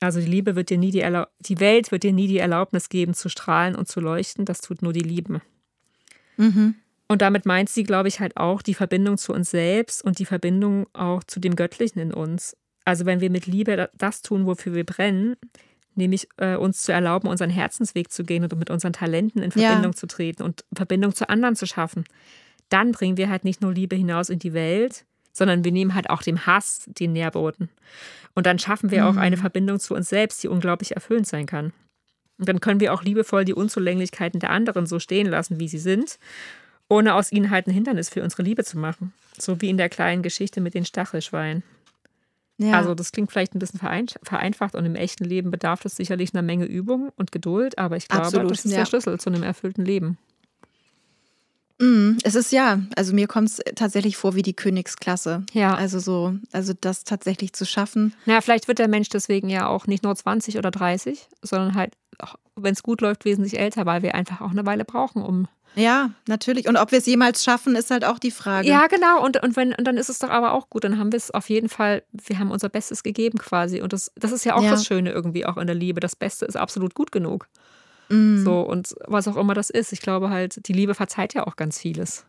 Also 0.00 0.18
die 0.20 0.26
Liebe 0.26 0.56
wird 0.56 0.70
dir 0.70 0.78
nie 0.78 0.90
die, 0.90 1.00
Erlaub 1.00 1.28
die 1.40 1.60
Welt 1.60 1.92
wird 1.92 2.02
dir 2.02 2.12
nie 2.12 2.26
die 2.26 2.38
Erlaubnis 2.38 2.88
geben, 2.88 3.12
zu 3.14 3.28
strahlen 3.28 3.74
und 3.76 3.86
zu 3.86 4.00
leuchten, 4.00 4.44
das 4.46 4.60
tut 4.62 4.80
nur 4.82 4.92
die 4.94 5.00
Liebe. 5.00 5.42
Mhm. 6.36 6.74
Und 7.08 7.22
damit 7.22 7.44
meint 7.44 7.68
sie, 7.68 7.82
glaube 7.82 8.08
ich, 8.08 8.20
halt 8.20 8.36
auch 8.36 8.62
die 8.62 8.74
Verbindung 8.74 9.18
zu 9.18 9.32
uns 9.34 9.50
selbst 9.50 10.02
und 10.04 10.18
die 10.18 10.24
Verbindung 10.24 10.86
auch 10.94 11.22
zu 11.24 11.40
dem 11.40 11.56
Göttlichen 11.56 11.98
in 12.00 12.14
uns. 12.14 12.56
Also 12.84 13.04
wenn 13.04 13.20
wir 13.20 13.30
mit 13.30 13.46
Liebe 13.46 13.76
da- 13.76 13.90
das 13.98 14.22
tun, 14.22 14.46
wofür 14.46 14.74
wir 14.74 14.84
brennen, 14.84 15.36
nämlich 15.96 16.28
äh, 16.38 16.54
uns 16.56 16.82
zu 16.82 16.92
erlauben, 16.92 17.28
unseren 17.28 17.50
Herzensweg 17.50 18.10
zu 18.12 18.24
gehen 18.24 18.42
und 18.44 18.56
mit 18.56 18.70
unseren 18.70 18.92
Talenten 18.92 19.42
in 19.42 19.50
Ja. 19.54 19.68
Verbindung 19.70 19.94
zu 19.94 20.06
treten 20.06 20.42
und 20.44 20.64
Verbindung 20.72 21.14
zu 21.14 21.28
anderen 21.28 21.56
zu 21.56 21.66
schaffen, 21.66 22.04
dann 22.68 22.92
bringen 22.92 23.16
wir 23.16 23.28
halt 23.28 23.44
nicht 23.44 23.60
nur 23.60 23.74
Liebe 23.74 23.96
hinaus 23.96 24.30
in 24.30 24.38
die 24.38 24.54
Welt, 24.54 25.04
sondern 25.40 25.64
wir 25.64 25.72
nehmen 25.72 25.94
halt 25.94 26.10
auch 26.10 26.20
dem 26.20 26.44
Hass 26.44 26.82
den 26.86 27.14
Nährboden. 27.14 27.70
Und 28.34 28.44
dann 28.44 28.58
schaffen 28.58 28.90
wir 28.90 29.08
auch 29.08 29.16
eine 29.16 29.38
Verbindung 29.38 29.80
zu 29.80 29.94
uns 29.94 30.10
selbst, 30.10 30.42
die 30.42 30.48
unglaublich 30.48 30.92
erfüllend 30.92 31.26
sein 31.26 31.46
kann. 31.46 31.72
Und 32.38 32.46
dann 32.46 32.60
können 32.60 32.78
wir 32.78 32.92
auch 32.92 33.02
liebevoll 33.02 33.46
die 33.46 33.54
Unzulänglichkeiten 33.54 34.38
der 34.38 34.50
anderen 34.50 34.84
so 34.84 34.98
stehen 34.98 35.26
lassen, 35.26 35.58
wie 35.58 35.66
sie 35.66 35.78
sind, 35.78 36.18
ohne 36.90 37.14
aus 37.14 37.32
ihnen 37.32 37.48
halt 37.48 37.66
ein 37.66 37.72
Hindernis 37.72 38.10
für 38.10 38.22
unsere 38.22 38.42
Liebe 38.42 38.64
zu 38.64 38.78
machen. 38.78 39.14
So 39.38 39.62
wie 39.62 39.70
in 39.70 39.78
der 39.78 39.88
kleinen 39.88 40.22
Geschichte 40.22 40.60
mit 40.60 40.74
den 40.74 40.84
Stachelschweinen. 40.84 41.62
Ja. 42.58 42.72
Also 42.72 42.94
das 42.94 43.12
klingt 43.12 43.32
vielleicht 43.32 43.54
ein 43.54 43.58
bisschen 43.58 43.80
verein- 43.80 44.08
vereinfacht 44.22 44.74
und 44.74 44.84
im 44.84 44.94
echten 44.94 45.24
Leben 45.24 45.50
bedarf 45.50 45.86
es 45.86 45.96
sicherlich 45.96 46.34
einer 46.34 46.42
Menge 46.42 46.66
Übung 46.66 47.10
und 47.16 47.32
Geduld, 47.32 47.78
aber 47.78 47.96
ich 47.96 48.08
glaube, 48.08 48.26
Absolut, 48.26 48.50
das 48.50 48.66
ist 48.66 48.72
ja. 48.72 48.80
der 48.80 48.86
Schlüssel 48.86 49.18
zu 49.18 49.30
einem 49.30 49.42
erfüllten 49.42 49.86
Leben. 49.86 50.18
Mm, 51.80 52.18
Es 52.22 52.34
ist 52.34 52.52
ja, 52.52 52.80
also 52.96 53.14
mir 53.14 53.26
kommt 53.26 53.48
es 53.48 53.60
tatsächlich 53.74 54.16
vor 54.16 54.34
wie 54.34 54.42
die 54.42 54.54
Königsklasse. 54.54 55.44
Ja. 55.52 55.74
Also 55.74 55.98
so, 55.98 56.34
also 56.52 56.72
das 56.78 57.04
tatsächlich 57.04 57.52
zu 57.54 57.64
schaffen. 57.64 58.14
Naja, 58.26 58.40
vielleicht 58.42 58.68
wird 58.68 58.78
der 58.78 58.88
Mensch 58.88 59.08
deswegen 59.08 59.48
ja 59.48 59.66
auch 59.66 59.86
nicht 59.86 60.02
nur 60.04 60.14
20 60.14 60.58
oder 60.58 60.70
30, 60.70 61.26
sondern 61.42 61.74
halt, 61.74 61.94
wenn 62.56 62.74
es 62.74 62.82
gut 62.82 63.00
läuft, 63.00 63.24
wesentlich 63.24 63.58
älter, 63.58 63.86
weil 63.86 64.02
wir 64.02 64.14
einfach 64.14 64.40
auch 64.42 64.50
eine 64.50 64.66
Weile 64.66 64.84
brauchen, 64.84 65.22
um 65.22 65.48
Ja, 65.74 66.10
natürlich. 66.28 66.68
Und 66.68 66.76
ob 66.76 66.90
wir 66.92 66.98
es 66.98 67.06
jemals 67.06 67.42
schaffen, 67.44 67.74
ist 67.76 67.90
halt 67.90 68.04
auch 68.04 68.18
die 68.18 68.30
Frage. 68.32 68.68
Ja, 68.68 68.86
genau. 68.88 69.24
Und, 69.24 69.42
und, 69.42 69.56
wenn, 69.56 69.72
und 69.74 69.84
dann 69.86 69.96
ist 69.96 70.10
es 70.10 70.18
doch 70.18 70.28
aber 70.28 70.52
auch 70.52 70.68
gut. 70.68 70.84
Dann 70.84 70.98
haben 70.98 71.12
wir 71.12 71.16
es 71.16 71.30
auf 71.30 71.48
jeden 71.48 71.68
Fall, 71.70 72.02
wir 72.12 72.38
haben 72.38 72.50
unser 72.50 72.68
Bestes 72.68 73.02
gegeben 73.02 73.38
quasi. 73.38 73.80
Und 73.80 73.92
das, 73.94 74.10
das 74.16 74.32
ist 74.32 74.44
ja 74.44 74.54
auch 74.56 74.62
Ja. 74.62 74.72
das 74.72 74.84
Schöne 74.84 75.12
irgendwie 75.12 75.46
auch 75.46 75.56
in 75.56 75.66
der 75.66 75.76
Liebe. 75.76 76.00
Das 76.00 76.14
Beste 76.16 76.44
ist 76.44 76.56
absolut 76.56 76.94
gut 76.94 77.10
genug. 77.12 77.46
Mhm. 78.10 78.44
So, 78.44 78.60
und 78.60 78.94
was 79.06 79.28
auch 79.28 79.36
immer 79.36 79.54
das 79.54 79.70
ist. 79.70 79.92
Ich 79.92 80.00
glaube 80.00 80.30
halt, 80.30 80.66
die 80.68 80.72
Liebe 80.72 80.94
verzeiht 80.94 81.34
ja 81.34 81.46
auch 81.46 81.56
ganz 81.56 81.78
vieles. 81.78 82.26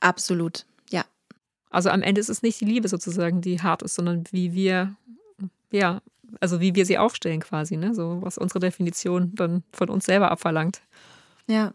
Absolut, 0.00 0.66
ja. 0.90 1.04
Also 1.70 1.90
am 1.90 2.02
Ende 2.02 2.20
ist 2.20 2.28
es 2.28 2.42
nicht 2.42 2.60
die 2.60 2.66
Liebe 2.66 2.88
sozusagen, 2.88 3.40
die 3.40 3.62
hart 3.62 3.82
ist, 3.82 3.94
sondern 3.94 4.24
wie 4.30 4.52
wir, 4.52 4.94
ja, 5.70 6.02
also 6.40 6.60
wie 6.60 6.74
wir 6.74 6.84
sie 6.86 6.98
aufstellen 6.98 7.40
quasi, 7.40 7.76
ne? 7.76 7.94
So, 7.94 8.18
was 8.20 8.38
unsere 8.38 8.60
Definition 8.60 9.34
dann 9.34 9.62
von 9.72 9.88
uns 9.88 10.04
selber 10.06 10.30
abverlangt. 10.30 10.82
Ja. 11.46 11.72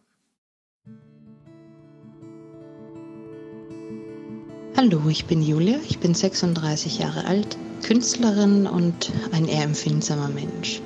Hallo, 4.78 5.02
ich 5.10 5.26
bin 5.26 5.42
Julia, 5.42 5.80
ich 5.88 6.00
bin 6.00 6.14
36 6.14 7.00
Jahre 7.00 7.26
alt, 7.26 7.58
Künstlerin 7.84 8.68
und 8.68 9.12
ein 9.32 9.48
eher 9.48 9.64
empfindsamer 9.64 10.28
Mensch. 10.28 10.82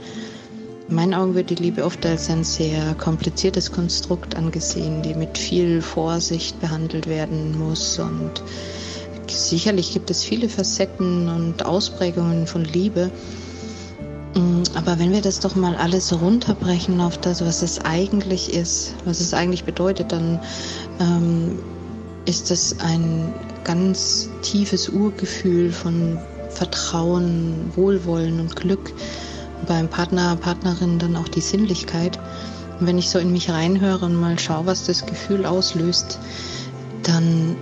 In 0.89 0.95
meinen 0.95 1.13
Augen 1.13 1.35
wird 1.35 1.51
die 1.51 1.55
Liebe 1.55 1.85
oft 1.85 2.03
als 2.07 2.31
ein 2.31 2.43
sehr 2.43 2.95
kompliziertes 2.95 3.71
Konstrukt 3.71 4.35
angesehen, 4.35 5.03
die 5.03 5.13
mit 5.13 5.37
viel 5.37 5.83
Vorsicht 5.83 6.59
behandelt 6.59 7.05
werden 7.05 7.59
muss. 7.59 7.99
Und 7.99 8.41
sicherlich 9.27 9.93
gibt 9.93 10.09
es 10.09 10.23
viele 10.23 10.49
Facetten 10.49 11.29
und 11.29 11.63
Ausprägungen 11.63 12.47
von 12.47 12.65
Liebe. 12.65 13.11
Mm, 14.33 14.63
aber 14.73 14.97
wenn 14.97 15.11
wir 15.11 15.21
das 15.21 15.39
doch 15.39 15.55
mal 15.55 15.75
alles 15.75 16.11
runterbrechen 16.11 17.01
auf 17.01 17.19
das, 17.19 17.45
was 17.45 17.61
es 17.61 17.77
eigentlich 17.85 18.51
ist, 18.51 18.95
was 19.05 19.21
es 19.21 19.35
eigentlich 19.35 19.65
bedeutet, 19.65 20.11
dann 20.11 20.39
ähm, 20.99 21.59
ist 22.25 22.49
das 22.49 22.79
ein 22.79 23.31
ganz 23.63 24.31
tiefes 24.41 24.89
Urgefühl 24.89 25.71
von 25.71 26.17
Vertrauen, 26.49 27.71
Wohlwollen 27.75 28.39
und 28.39 28.55
Glück 28.55 28.91
beim 29.67 29.87
Partner, 29.87 30.35
Partnerin 30.35 30.99
dann 30.99 31.15
auch 31.15 31.27
die 31.27 31.41
Sinnlichkeit. 31.41 32.19
Und 32.79 32.87
wenn 32.87 32.97
ich 32.97 33.09
so 33.09 33.19
in 33.19 33.31
mich 33.31 33.49
reinhöre 33.49 34.05
und 34.05 34.15
mal 34.15 34.39
schaue, 34.39 34.65
was 34.65 34.85
das 34.85 35.05
Gefühl 35.05 35.45
auslöst, 35.45 36.19
dann 37.03 37.55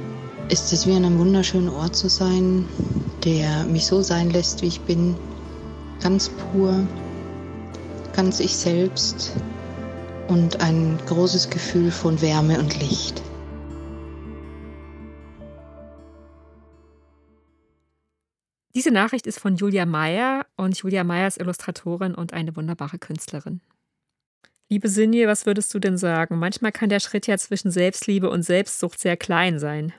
ist 0.49 0.71
es 0.73 0.87
wie 0.87 0.95
an 0.95 1.05
einem 1.05 1.19
wunderschönen 1.19 1.69
Ort 1.69 1.95
zu 1.95 2.09
sein, 2.09 2.65
der 3.23 3.65
mich 3.65 3.85
so 3.85 4.01
sein 4.01 4.29
lässt, 4.29 4.61
wie 4.61 4.67
ich 4.67 4.81
bin, 4.81 5.15
ganz 6.01 6.29
pur, 6.29 6.87
ganz 8.13 8.39
ich 8.39 8.55
selbst 8.55 9.33
und 10.27 10.61
ein 10.61 10.99
großes 11.07 11.49
Gefühl 11.49 11.91
von 11.91 12.21
Wärme 12.21 12.59
und 12.59 12.79
Licht. 12.79 13.21
Diese 18.77 18.91
Nachricht 18.91 19.25
ist 19.25 19.39
von 19.39 19.55
Julia 19.55 19.87
Meyer 19.87 20.45
und 20.55 20.77
Julia 20.77 21.03
Meyer 21.03 21.27
ist 21.27 21.39
Illustratorin 21.39 22.13
und 22.13 22.33
eine 22.33 22.55
wunderbare 22.55 22.99
Künstlerin. 22.99 23.59
Liebe 24.69 24.87
Sinje, 24.87 25.27
was 25.27 25.47
würdest 25.47 25.73
du 25.73 25.79
denn 25.79 25.97
sagen? 25.97 26.37
Manchmal 26.37 26.71
kann 26.71 26.89
der 26.89 26.99
Schritt 26.99 27.25
ja 27.25 27.39
zwischen 27.39 27.71
Selbstliebe 27.71 28.29
und 28.29 28.43
Selbstsucht 28.43 28.99
sehr 28.99 29.17
klein 29.17 29.57
sein. 29.57 29.93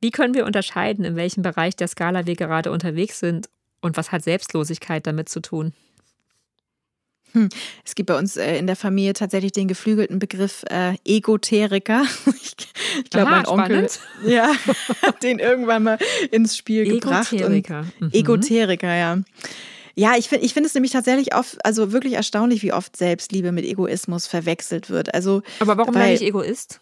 Wie 0.00 0.10
können 0.10 0.32
wir 0.32 0.46
unterscheiden, 0.46 1.04
in 1.04 1.14
welchem 1.14 1.42
Bereich 1.42 1.76
der 1.76 1.88
Skala 1.88 2.24
wir 2.24 2.34
gerade 2.34 2.72
unterwegs 2.72 3.20
sind 3.20 3.50
und 3.82 3.98
was 3.98 4.12
hat 4.12 4.24
Selbstlosigkeit 4.24 5.06
damit 5.06 5.28
zu 5.28 5.42
tun? 5.42 5.74
Hm. 7.32 7.48
Es 7.84 7.94
gibt 7.94 8.08
bei 8.08 8.18
uns 8.18 8.36
äh, 8.36 8.56
in 8.56 8.66
der 8.66 8.76
Familie 8.76 9.12
tatsächlich 9.14 9.52
den 9.52 9.68
geflügelten 9.68 10.18
Begriff 10.18 10.64
äh, 10.70 10.94
Egoteriker. 11.04 12.04
Ich, 12.42 13.04
ich 13.04 13.10
glaube, 13.10 13.30
mein 13.30 13.46
Onkel 13.46 13.88
ja, 14.26 14.52
hat 15.02 15.22
den 15.22 15.38
irgendwann 15.38 15.82
mal 15.82 15.98
ins 16.30 16.56
Spiel 16.56 16.84
gebracht. 16.84 17.32
Egoteriker. 17.32 17.86
Mhm. 17.98 18.10
Egoteriker, 18.12 18.94
ja. 18.94 19.18
Ja, 19.94 20.14
ich 20.16 20.28
finde 20.28 20.44
ich 20.44 20.54
finde 20.54 20.66
es 20.66 20.74
nämlich 20.74 20.92
tatsächlich 20.92 21.34
oft, 21.34 21.64
also 21.64 21.92
wirklich 21.92 22.14
erstaunlich, 22.14 22.62
wie 22.62 22.72
oft 22.72 22.96
Selbstliebe 22.96 23.52
mit 23.52 23.64
Egoismus 23.64 24.26
verwechselt 24.26 24.90
wird. 24.90 25.14
Also, 25.14 25.42
Aber 25.60 25.76
warum 25.76 25.94
weil, 25.94 26.12
nicht 26.12 26.22
Egoist? 26.22 26.80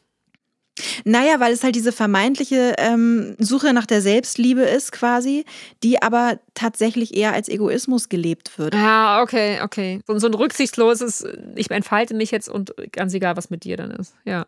Naja, 1.04 1.40
weil 1.40 1.52
es 1.52 1.62
halt 1.62 1.74
diese 1.74 1.92
vermeintliche 1.92 2.74
ähm, 2.78 3.36
Suche 3.38 3.72
nach 3.72 3.86
der 3.86 4.02
Selbstliebe 4.02 4.62
ist 4.62 4.92
quasi, 4.92 5.44
die 5.82 6.02
aber 6.02 6.38
tatsächlich 6.54 7.16
eher 7.16 7.32
als 7.32 7.48
Egoismus 7.48 8.08
gelebt 8.08 8.58
wird. 8.58 8.74
Ja, 8.74 9.22
okay, 9.22 9.60
okay. 9.62 10.00
So, 10.06 10.18
so 10.18 10.26
ein 10.26 10.34
rücksichtsloses, 10.34 11.24
ich 11.54 11.70
entfalte 11.70 12.14
mich 12.14 12.30
jetzt 12.30 12.48
und 12.48 12.74
ganz 12.92 13.14
egal, 13.14 13.36
was 13.36 13.50
mit 13.50 13.64
dir 13.64 13.76
dann 13.76 13.90
ist. 13.90 14.14
Ja. 14.24 14.46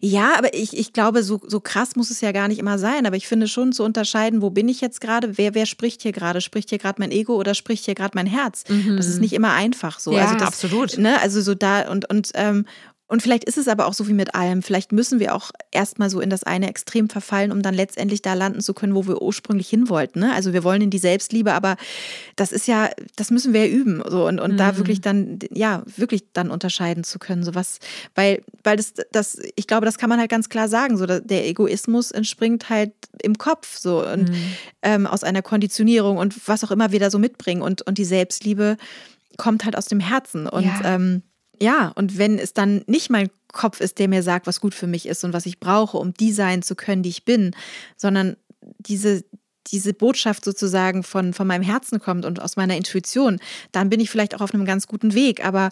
Ja, 0.00 0.38
aber 0.38 0.54
ich, 0.54 0.76
ich 0.76 0.92
glaube, 0.92 1.22
so, 1.22 1.40
so 1.46 1.60
krass 1.60 1.96
muss 1.96 2.10
es 2.10 2.20
ja 2.20 2.32
gar 2.32 2.48
nicht 2.48 2.58
immer 2.58 2.78
sein. 2.78 3.04
Aber 3.04 3.16
ich 3.16 3.28
finde 3.28 3.48
schon 3.48 3.72
zu 3.72 3.84
unterscheiden, 3.84 4.40
wo 4.40 4.50
bin 4.50 4.68
ich 4.68 4.80
jetzt 4.80 5.00
gerade, 5.00 5.36
wer, 5.36 5.54
wer 5.54 5.66
spricht 5.66 6.02
hier 6.02 6.12
gerade? 6.12 6.40
Spricht 6.40 6.70
hier 6.70 6.78
gerade 6.78 7.00
mein 7.00 7.10
Ego 7.10 7.34
oder 7.34 7.54
spricht 7.54 7.84
hier 7.84 7.94
gerade 7.94 8.12
mein 8.14 8.26
Herz? 8.26 8.64
Mhm. 8.68 8.96
Das 8.96 9.06
ist 9.06 9.20
nicht 9.20 9.32
immer 9.32 9.52
einfach 9.52 9.98
so. 9.98 10.12
Ja, 10.12 10.22
also 10.22 10.34
das, 10.36 10.48
absolut. 10.48 10.98
Ne, 10.98 11.20
also 11.20 11.40
so 11.40 11.54
da 11.54 11.90
und, 11.90 12.08
und 12.08 12.30
ähm, 12.34 12.64
und 13.12 13.20
vielleicht 13.20 13.44
ist 13.44 13.58
es 13.58 13.68
aber 13.68 13.84
auch 13.84 13.92
so 13.92 14.08
wie 14.08 14.14
mit 14.14 14.34
allem. 14.34 14.62
Vielleicht 14.62 14.90
müssen 14.90 15.20
wir 15.20 15.34
auch 15.34 15.50
erstmal 15.70 16.08
so 16.08 16.22
in 16.22 16.30
das 16.30 16.44
eine 16.44 16.70
Extrem 16.70 17.10
verfallen, 17.10 17.52
um 17.52 17.60
dann 17.60 17.74
letztendlich 17.74 18.22
da 18.22 18.32
landen 18.32 18.62
zu 18.62 18.72
können, 18.72 18.94
wo 18.94 19.06
wir 19.06 19.20
ursprünglich 19.20 19.68
hin 19.68 19.90
wollten. 19.90 20.20
Ne? 20.20 20.32
Also 20.32 20.54
wir 20.54 20.64
wollen 20.64 20.80
in 20.80 20.88
die 20.88 20.96
Selbstliebe, 20.96 21.52
aber 21.52 21.76
das 22.36 22.52
ist 22.52 22.66
ja, 22.66 22.88
das 23.16 23.30
müssen 23.30 23.52
wir 23.52 23.66
ja 23.66 23.70
üben. 23.70 24.02
So, 24.08 24.26
und, 24.26 24.40
und 24.40 24.52
mhm. 24.52 24.56
da 24.56 24.78
wirklich 24.78 25.02
dann, 25.02 25.40
ja, 25.50 25.82
wirklich 25.94 26.24
dann 26.32 26.50
unterscheiden 26.50 27.04
zu 27.04 27.18
können. 27.18 27.44
So 27.44 27.54
was, 27.54 27.80
weil, 28.14 28.42
weil 28.64 28.78
das, 28.78 28.94
das, 29.12 29.36
ich 29.56 29.66
glaube, 29.66 29.84
das 29.84 29.98
kann 29.98 30.08
man 30.08 30.18
halt 30.18 30.30
ganz 30.30 30.48
klar 30.48 30.70
sagen. 30.70 30.96
So, 30.96 31.04
der 31.04 31.46
Egoismus 31.46 32.12
entspringt 32.12 32.70
halt 32.70 32.94
im 33.20 33.36
Kopf 33.36 33.76
so 33.76 34.06
und 34.10 34.30
mhm. 34.30 34.54
ähm, 34.80 35.06
aus 35.06 35.22
einer 35.22 35.42
Konditionierung 35.42 36.16
und 36.16 36.48
was 36.48 36.64
auch 36.64 36.70
immer 36.70 36.92
wir 36.92 37.00
da 37.00 37.10
so 37.10 37.18
mitbringen. 37.18 37.60
Und, 37.60 37.82
und 37.82 37.98
die 37.98 38.06
Selbstliebe 38.06 38.78
kommt 39.36 39.66
halt 39.66 39.76
aus 39.76 39.84
dem 39.84 40.00
Herzen. 40.00 40.46
Und 40.46 40.64
ja. 40.64 40.94
ähm, 40.94 41.22
ja, 41.62 41.92
und 41.94 42.18
wenn 42.18 42.38
es 42.40 42.54
dann 42.54 42.82
nicht 42.88 43.08
mein 43.08 43.30
Kopf 43.52 43.80
ist, 43.80 44.00
der 44.00 44.08
mir 44.08 44.24
sagt, 44.24 44.48
was 44.48 44.60
gut 44.60 44.74
für 44.74 44.88
mich 44.88 45.06
ist 45.06 45.22
und 45.22 45.32
was 45.32 45.46
ich 45.46 45.60
brauche, 45.60 45.96
um 45.96 46.12
die 46.12 46.32
sein 46.32 46.62
zu 46.62 46.74
können, 46.74 47.04
die 47.04 47.10
ich 47.10 47.24
bin, 47.24 47.54
sondern 47.96 48.36
diese, 48.78 49.22
diese 49.68 49.94
Botschaft 49.94 50.44
sozusagen 50.44 51.04
von, 51.04 51.32
von 51.32 51.46
meinem 51.46 51.62
Herzen 51.62 52.00
kommt 52.00 52.24
und 52.24 52.42
aus 52.42 52.56
meiner 52.56 52.76
Intuition, 52.76 53.38
dann 53.70 53.90
bin 53.90 54.00
ich 54.00 54.10
vielleicht 54.10 54.34
auch 54.34 54.40
auf 54.40 54.52
einem 54.52 54.64
ganz 54.64 54.88
guten 54.88 55.14
Weg. 55.14 55.44
Aber 55.44 55.70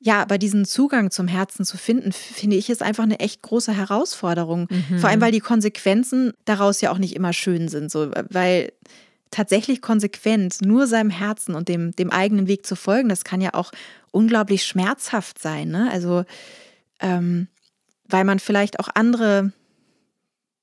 ja, 0.00 0.20
aber 0.22 0.38
diesen 0.38 0.64
Zugang 0.64 1.12
zum 1.12 1.28
Herzen 1.28 1.64
zu 1.64 1.76
finden, 1.76 2.10
finde 2.10 2.56
ich, 2.56 2.68
ist 2.68 2.82
einfach 2.82 3.04
eine 3.04 3.20
echt 3.20 3.42
große 3.42 3.72
Herausforderung. 3.72 4.66
Mhm. 4.70 4.98
Vor 4.98 5.08
allem, 5.08 5.20
weil 5.20 5.32
die 5.32 5.40
Konsequenzen 5.40 6.32
daraus 6.46 6.80
ja 6.80 6.90
auch 6.90 6.98
nicht 6.98 7.14
immer 7.14 7.32
schön 7.32 7.68
sind. 7.68 7.92
So, 7.92 8.10
weil 8.30 8.72
tatsächlich 9.30 9.82
konsequent 9.82 10.62
nur 10.62 10.86
seinem 10.86 11.10
Herzen 11.10 11.54
und 11.54 11.68
dem, 11.68 11.92
dem 11.92 12.10
eigenen 12.10 12.48
Weg 12.48 12.66
zu 12.66 12.76
folgen, 12.76 13.08
das 13.08 13.24
kann 13.24 13.40
ja 13.40 13.54
auch 13.54 13.72
unglaublich 14.10 14.64
schmerzhaft 14.64 15.40
sein. 15.40 15.68
Ne? 15.68 15.88
Also, 15.90 16.24
ähm, 17.00 17.48
weil 18.04 18.24
man 18.24 18.38
vielleicht 18.38 18.80
auch 18.80 18.88
andere 18.94 19.52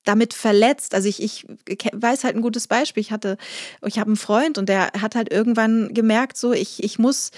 damit 0.05 0.34
verletzt. 0.34 0.93
Also 0.95 1.10
ich, 1.10 1.21
ich 1.21 1.45
weiß 1.91 2.23
halt 2.23 2.36
ein 2.36 2.41
gutes 2.41 2.67
Beispiel. 2.67 3.01
Ich 3.01 3.12
hatte, 3.12 3.38
ich 3.86 3.99
habe 3.99 4.08
einen 4.08 4.17
Freund 4.17 4.58
und 4.58 4.69
der 4.69 4.91
hat 5.01 5.15
halt 5.15 5.31
irgendwann 5.31 5.93
gemerkt, 5.93 6.38
so 6.38 6.53
ich, 6.53 6.84
ich 6.84 6.99
muss, 6.99 7.31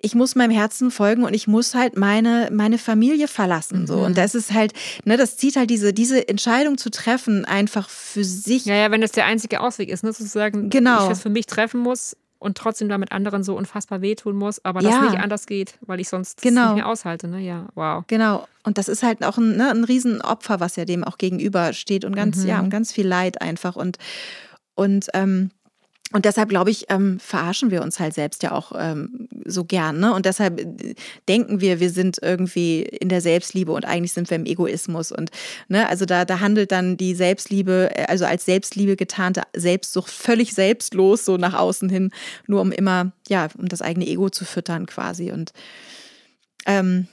ich 0.00 0.14
muss 0.14 0.34
meinem 0.34 0.50
Herzen 0.50 0.90
folgen 0.90 1.24
und 1.24 1.34
ich 1.34 1.46
muss 1.46 1.74
halt 1.74 1.96
meine, 1.96 2.48
meine 2.52 2.78
Familie 2.78 3.28
verlassen. 3.28 3.86
So. 3.86 3.98
Und 4.00 4.12
mhm. 4.12 4.16
das 4.16 4.34
ist 4.34 4.52
halt, 4.52 4.72
ne, 5.04 5.16
das 5.16 5.36
zieht 5.36 5.56
halt 5.56 5.70
diese, 5.70 5.92
diese 5.92 6.26
Entscheidung 6.26 6.78
zu 6.78 6.90
treffen, 6.90 7.44
einfach 7.44 7.88
für 7.88 8.24
sich. 8.24 8.64
Ja, 8.64 8.74
ja, 8.74 8.90
wenn 8.90 9.00
das 9.00 9.12
der 9.12 9.26
einzige 9.26 9.60
Ausweg 9.60 9.90
ist, 9.90 10.04
ne, 10.04 10.12
sozusagen, 10.12 10.70
genau. 10.70 11.04
ich 11.04 11.08
das 11.10 11.22
für 11.22 11.30
mich 11.30 11.46
treffen 11.46 11.80
muss 11.80 12.16
und 12.44 12.58
trotzdem 12.58 12.90
damit 12.90 13.10
anderen 13.10 13.42
so 13.42 13.56
unfassbar 13.56 14.02
wehtun 14.02 14.36
muss, 14.36 14.62
aber 14.64 14.80
das 14.80 15.00
nicht 15.00 15.18
anders 15.18 15.46
geht, 15.46 15.78
weil 15.80 15.98
ich 15.98 16.10
sonst 16.10 16.42
genau. 16.42 16.66
nicht 16.66 16.74
mehr 16.76 16.88
aushalte. 16.88 17.26
Ne? 17.26 17.40
Ja, 17.40 17.68
wow. 17.74 18.04
Genau. 18.06 18.46
Und 18.64 18.76
das 18.76 18.88
ist 18.88 19.02
halt 19.02 19.24
auch 19.24 19.38
ein, 19.38 19.56
ne, 19.56 19.70
ein 19.70 19.82
Riesenopfer, 19.82 20.60
was 20.60 20.76
ja 20.76 20.84
dem 20.84 21.04
auch 21.04 21.16
gegenübersteht 21.16 22.04
und 22.04 22.14
ganz, 22.14 22.36
mhm. 22.38 22.48
ja, 22.48 22.60
und 22.60 22.68
ganz 22.68 22.92
viel 22.92 23.06
Leid 23.06 23.40
einfach. 23.40 23.76
Und, 23.76 23.96
und 24.74 25.08
ähm, 25.14 25.50
und 26.12 26.26
deshalb, 26.26 26.48
glaube 26.48 26.70
ich, 26.70 26.86
ähm, 26.90 27.18
verarschen 27.18 27.70
wir 27.70 27.82
uns 27.82 27.98
halt 27.98 28.14
selbst 28.14 28.42
ja 28.42 28.52
auch 28.52 28.72
ähm, 28.76 29.26
so 29.46 29.64
gern. 29.64 29.98
Ne? 29.98 30.14
Und 30.14 30.26
deshalb 30.26 30.60
äh, 30.60 30.94
denken 31.28 31.60
wir, 31.60 31.80
wir 31.80 31.90
sind 31.90 32.18
irgendwie 32.22 32.82
in 32.82 33.08
der 33.08 33.20
Selbstliebe 33.20 33.72
und 33.72 33.84
eigentlich 33.84 34.12
sind 34.12 34.30
wir 34.30 34.36
im 34.36 34.44
Egoismus. 34.44 35.10
Und 35.10 35.30
ne, 35.68 35.88
also 35.88 36.04
da, 36.04 36.24
da 36.24 36.40
handelt 36.40 36.72
dann 36.72 36.96
die 36.96 37.14
Selbstliebe, 37.14 37.90
äh, 37.96 38.04
also 38.04 38.26
als 38.26 38.44
Selbstliebe 38.44 38.96
getarnte 38.96 39.42
Selbstsucht 39.56 40.10
völlig 40.10 40.54
selbstlos, 40.54 41.24
so 41.24 41.36
nach 41.36 41.54
außen 41.54 41.88
hin, 41.88 42.10
nur 42.46 42.60
um 42.60 42.70
immer, 42.70 43.12
ja, 43.28 43.48
um 43.58 43.68
das 43.68 43.82
eigene 43.82 44.06
Ego 44.06 44.28
zu 44.30 44.44
füttern 44.44 44.86
quasi. 44.86 45.32
Und 45.32 45.52
ähm, 46.66 47.08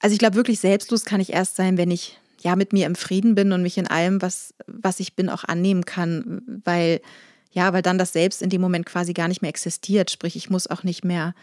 also 0.00 0.14
ich 0.14 0.18
glaube, 0.18 0.36
wirklich 0.36 0.60
selbstlos 0.60 1.04
kann 1.04 1.20
ich 1.20 1.32
erst 1.32 1.56
sein, 1.56 1.76
wenn 1.76 1.90
ich 1.90 2.18
ja 2.40 2.56
mit 2.56 2.72
mir 2.72 2.86
im 2.86 2.94
Frieden 2.94 3.34
bin 3.34 3.52
und 3.52 3.62
mich 3.62 3.76
in 3.76 3.86
allem, 3.86 4.22
was, 4.22 4.54
was 4.66 5.00
ich 5.00 5.14
bin, 5.14 5.28
auch 5.28 5.44
annehmen 5.44 5.84
kann, 5.84 6.42
weil 6.64 7.00
ja, 7.56 7.72
weil 7.72 7.80
dann 7.80 7.96
das 7.96 8.12
Selbst 8.12 8.42
in 8.42 8.50
dem 8.50 8.60
Moment 8.60 8.84
quasi 8.84 9.14
gar 9.14 9.28
nicht 9.28 9.40
mehr 9.40 9.48
existiert. 9.48 10.10
Sprich, 10.10 10.36
ich 10.36 10.50
muss 10.50 10.66
auch 10.66 10.82
nicht 10.82 11.06
mehr, 11.06 11.34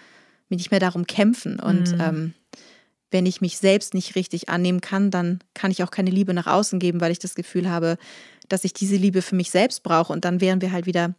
nicht 0.48 0.70
mehr 0.70 0.80
darum 0.80 1.08
kämpfen. 1.08 1.60
Und 1.60 1.92
mhm. 1.92 2.00
ähm, 2.02 2.34
wenn 3.10 3.26
ich 3.26 3.42
mich 3.42 3.58
selbst 3.58 3.96
nicht 3.96 4.16
richtig 4.16 4.48
annehmen 4.48 4.80
kann, 4.80 5.10
dann 5.10 5.40
kann 5.56 5.72
ich 5.72 5.84
auch 5.84 5.90
keine 5.90 6.12
Liebe 6.12 6.36
nach 6.36 6.46
außen 6.46 6.78
geben, 6.78 7.02
weil 7.02 7.12
ich 7.12 7.18
das 7.18 7.34
Gefühl 7.34 7.68
habe, 7.68 7.98
dass 8.48 8.64
ich 8.64 8.74
diese 8.74 8.96
Liebe 8.96 9.24
für 9.24 9.36
mich 9.36 9.50
selbst 9.50 9.82
brauche. 9.82 10.14
Und 10.14 10.24
dann 10.24 10.40
wären 10.40 10.62
wir 10.62 10.72
halt 10.72 10.86
wieder 10.86 11.16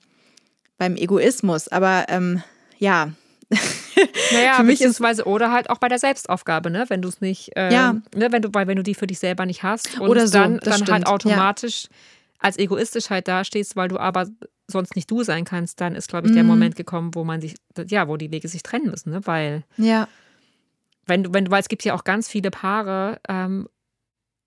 beim 0.78 0.94
Egoismus. 0.94 1.66
Aber 1.66 2.04
ähm, 2.08 2.44
ja, 2.78 3.10
Naja, 4.32 4.54
Für 4.54 4.62
mich 4.62 4.74
ist- 4.74 4.78
beziehungsweise 4.78 5.24
oder 5.24 5.50
halt 5.50 5.70
auch 5.70 5.78
bei 5.78 5.88
der 5.88 5.98
Selbstaufgabe, 5.98 6.70
ne? 6.70 6.84
Wenn 6.88 7.02
du 7.02 7.08
es 7.08 7.20
nicht, 7.20 7.50
ähm, 7.56 7.72
Ja. 7.72 7.92
ne, 8.14 8.30
wenn 8.30 8.42
du, 8.42 8.50
weil 8.52 8.68
wenn 8.68 8.76
du 8.76 8.84
die 8.84 8.94
für 8.94 9.06
dich 9.08 9.18
selber 9.18 9.44
nicht 9.44 9.64
hast 9.64 9.98
und 10.00 10.08
Oder 10.08 10.28
so, 10.28 10.34
dann, 10.38 10.58
dann 10.58 10.74
stimmt, 10.74 10.90
halt 10.92 11.04
ja. 11.04 11.12
automatisch 11.12 11.88
als 12.38 12.58
egoistisch 12.58 13.10
halt 13.10 13.26
dastehst, 13.26 13.74
weil 13.76 13.88
du 13.88 13.98
aber 13.98 14.26
sonst 14.70 14.96
nicht 14.96 15.10
du 15.10 15.22
sein 15.22 15.44
kannst, 15.44 15.80
dann 15.80 15.94
ist, 15.94 16.08
glaube 16.08 16.26
ich, 16.26 16.32
der 16.32 16.42
Mhm. 16.44 16.48
Moment 16.50 16.76
gekommen, 16.76 17.14
wo 17.14 17.24
man 17.24 17.40
sich, 17.40 17.54
ja, 17.88 18.08
wo 18.08 18.16
die 18.16 18.30
Wege 18.30 18.48
sich 18.48 18.62
trennen 18.62 18.90
müssen, 18.90 19.10
ne? 19.10 19.26
Weil 19.26 19.64
Ja. 19.76 20.08
wenn 21.06 21.22
du, 21.24 21.34
wenn 21.34 21.44
du, 21.44 21.50
weil 21.50 21.60
es 21.60 21.68
gibt 21.68 21.84
ja 21.84 21.94
auch 21.94 22.04
ganz 22.04 22.28
viele 22.28 22.50
Paare, 22.50 23.20
ähm, 23.28 23.68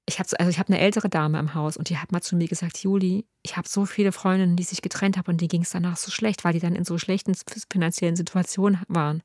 ich 0.09 0.19
habe 0.19 0.29
also 0.39 0.49
ich 0.49 0.57
habe 0.57 0.69
eine 0.71 0.79
ältere 0.79 1.09
Dame 1.09 1.37
im 1.37 1.53
Haus 1.53 1.75
und 1.75 1.89
die 1.89 1.97
hat 1.97 2.11
mal 2.11 2.21
zu 2.21 2.35
mir 2.37 2.47
gesagt, 2.47 2.77
Juli, 2.77 3.25
ich 3.43 3.57
habe 3.57 3.67
so 3.67 3.85
viele 3.85 4.11
Freundinnen, 4.13 4.55
die 4.55 4.63
sich 4.63 4.81
getrennt 4.81 5.17
haben 5.17 5.27
und 5.29 5.41
die 5.41 5.49
ging 5.49 5.63
es 5.63 5.71
danach 5.71 5.97
so 5.97 6.11
schlecht, 6.11 6.45
weil 6.45 6.53
die 6.53 6.59
dann 6.59 6.75
in 6.75 6.85
so 6.85 6.97
schlechten 6.97 7.35
finanziellen 7.69 8.15
Situationen 8.15 8.81
waren. 8.87 9.21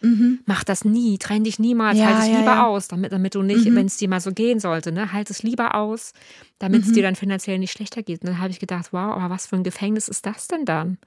Mhm. 0.00 0.40
Mach 0.46 0.64
das 0.64 0.84
nie, 0.84 1.18
trenn 1.18 1.44
dich 1.44 1.58
niemals, 1.58 1.98
Ja, 1.98 2.06
halt 2.06 2.18
es 2.18 2.28
ja, 2.30 2.38
lieber 2.38 2.52
ja. 2.52 2.66
aus, 2.66 2.88
damit, 2.88 3.12
damit 3.12 3.34
du 3.34 3.42
nicht, 3.42 3.64
Mhm. 3.66 3.74
wenn 3.76 3.86
es 3.86 3.96
dir 3.96 4.08
mal 4.08 4.20
so 4.20 4.32
gehen 4.32 4.60
sollte, 4.60 4.92
ne, 4.92 5.12
halt 5.12 5.30
es 5.30 5.42
lieber 5.42 5.74
aus, 5.74 6.12
damit 6.58 6.82
es 6.82 6.88
Mhm. 6.88 6.94
dir 6.94 7.02
dann 7.02 7.16
finanziell 7.16 7.58
nicht 7.58 7.72
schlechter 7.72 8.02
geht. 8.02 8.22
Und 8.22 8.28
dann 8.28 8.38
habe 8.40 8.50
ich 8.50 8.58
gedacht, 8.60 8.92
wow, 8.92 9.16
aber 9.16 9.30
was 9.30 9.46
für 9.46 9.56
ein 9.56 9.64
Gefängnis 9.64 10.08
ist 10.08 10.24
das 10.26 10.48
denn 10.48 10.64
dann? 10.64 10.98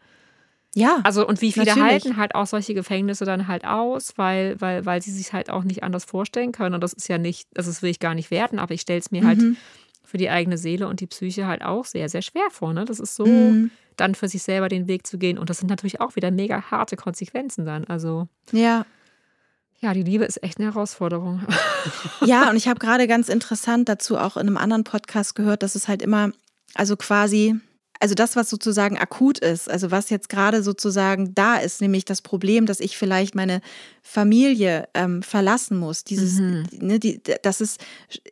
Ja. 0.73 0.99
Also 1.03 1.27
und 1.27 1.41
wie 1.41 1.51
viele 1.51 1.65
Natürlich. 1.65 1.83
halten 2.05 2.17
halt 2.17 2.33
auch 2.35 2.47
solche 2.47 2.73
Gefängnisse 2.73 3.25
dann 3.25 3.47
halt 3.47 3.65
aus, 3.65 4.13
weil, 4.17 4.59
weil, 4.61 4.85
weil 4.85 5.01
sie 5.01 5.11
sich 5.11 5.33
halt 5.33 5.49
auch 5.49 5.63
nicht 5.63 5.83
anders 5.83 6.05
vorstellen 6.05 6.51
können. 6.53 6.75
Und 6.75 6.81
das 6.81 6.93
ist 6.93 7.09
ja 7.09 7.17
nicht, 7.17 7.47
also 7.57 7.69
das 7.69 7.81
will 7.81 7.89
ich 7.89 7.99
gar 7.99 8.15
nicht 8.15 8.31
werten, 8.31 8.57
aber 8.59 8.73
ich 8.73 8.81
stelle 8.81 8.99
es 8.99 9.11
mir 9.11 9.23
halt 9.25 9.41
Mhm. 9.41 9.57
Für 10.11 10.17
die 10.17 10.29
eigene 10.29 10.57
Seele 10.57 10.87
und 10.89 10.99
die 10.99 11.07
Psyche 11.07 11.47
halt 11.47 11.63
auch 11.63 11.85
sehr, 11.85 12.09
sehr 12.09 12.21
schwer 12.21 12.49
vor. 12.51 12.73
Ne? 12.73 12.83
Das 12.85 12.99
ist 12.99 13.15
so, 13.15 13.25
Mhm. 13.25 13.71
dann 13.95 14.13
für 14.13 14.27
sich 14.27 14.43
selber 14.43 14.67
den 14.67 14.87
Weg 14.87 15.07
zu 15.07 15.17
gehen. 15.17 15.37
Und 15.37 15.49
das 15.49 15.59
sind 15.59 15.69
natürlich 15.69 16.01
auch 16.01 16.15
wieder 16.17 16.31
mega 16.31 16.69
harte 16.69 16.97
Konsequenzen 16.97 17.65
dann. 17.65 17.85
Also 17.85 18.27
ja. 18.51 18.85
ja, 19.79 19.93
die 19.93 20.03
Liebe 20.03 20.25
ist 20.25 20.43
echt 20.43 20.59
eine 20.59 20.67
Herausforderung. 20.73 21.41
Ja, 22.25 22.49
und 22.51 22.55
ich 22.57 22.67
habe 22.67 22.79
gerade 22.79 23.07
ganz 23.07 23.27
interessant 23.29 23.89
dazu 23.89 24.17
auch 24.17 24.37
in 24.37 24.45
einem 24.47 24.57
anderen 24.57 24.83
Podcast 24.83 25.33
gehört, 25.33 25.63
dass 25.63 25.73
es 25.73 25.87
halt 25.87 26.01
immer, 26.03 26.31
also 26.75 26.95
quasi, 26.95 27.55
also 28.01 28.15
das, 28.15 28.35
was 28.35 28.49
sozusagen 28.49 28.97
akut 28.97 29.37
ist, 29.39 29.69
also 29.69 29.91
was 29.91 30.09
jetzt 30.09 30.27
gerade 30.27 30.63
sozusagen 30.63 31.33
da 31.35 31.57
ist, 31.57 31.81
nämlich 31.81 32.03
das 32.03 32.21
Problem, 32.21 32.65
dass 32.65 32.79
ich 32.79 32.97
vielleicht 32.97 33.35
meine 33.35 33.61
Familie 34.01 34.87
ähm, 34.93 35.23
verlassen 35.23 35.77
muss. 35.77 36.03
Dieses, 36.03 36.33
Mhm. 36.39 36.63
ne, 36.79 36.99
die, 36.99 37.21
das 37.43 37.61
ist, 37.61 37.79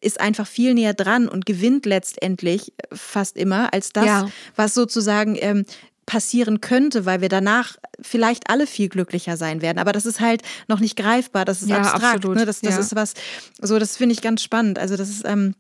ist 0.02 0.20
einfach 0.20 0.48
viel 0.48 0.74
näher 0.74 0.94
dran 0.94 1.28
und 1.30 1.46
gewinnt 1.46 1.86
letztendlich 1.86 2.74
fast 2.92 3.38
immer 3.38 3.72
als 3.74 3.94
das, 3.94 4.06
Ja. 4.06 4.30
was 4.56 4.74
sozusagen 4.74 5.38
ähm, 5.40 5.66
passieren 6.06 6.60
könnte, 6.62 7.06
weil 7.06 7.22
wir 7.22 7.30
danach 7.30 7.78
vielleicht 8.02 8.50
alle 8.50 8.66
viel 8.66 8.90
glücklicher 8.90 9.38
sein 9.38 9.62
werden. 9.62 9.78
Aber 9.78 9.92
das 9.92 10.08
ist 10.08 10.20
halt 10.20 10.42
noch 10.68 10.80
nicht 10.80 10.96
greifbar, 10.96 11.46
das 11.46 11.62
ist 11.62 11.70
Ja, 11.70 11.78
abstrakt. 11.82 12.26
Ne? 12.26 12.46
Das, 12.46 12.62
das 12.62 12.74
Ja. 12.76 12.80
ist 12.82 12.96
was, 12.96 13.14
so 13.62 13.78
das 13.78 13.96
finde 13.96 14.14
ich 14.14 14.22
ganz 14.22 14.42
spannend. 14.42 14.80
Also 14.80 14.98
das 14.98 15.10
ist, 15.10 15.22
ähm, 15.26 15.54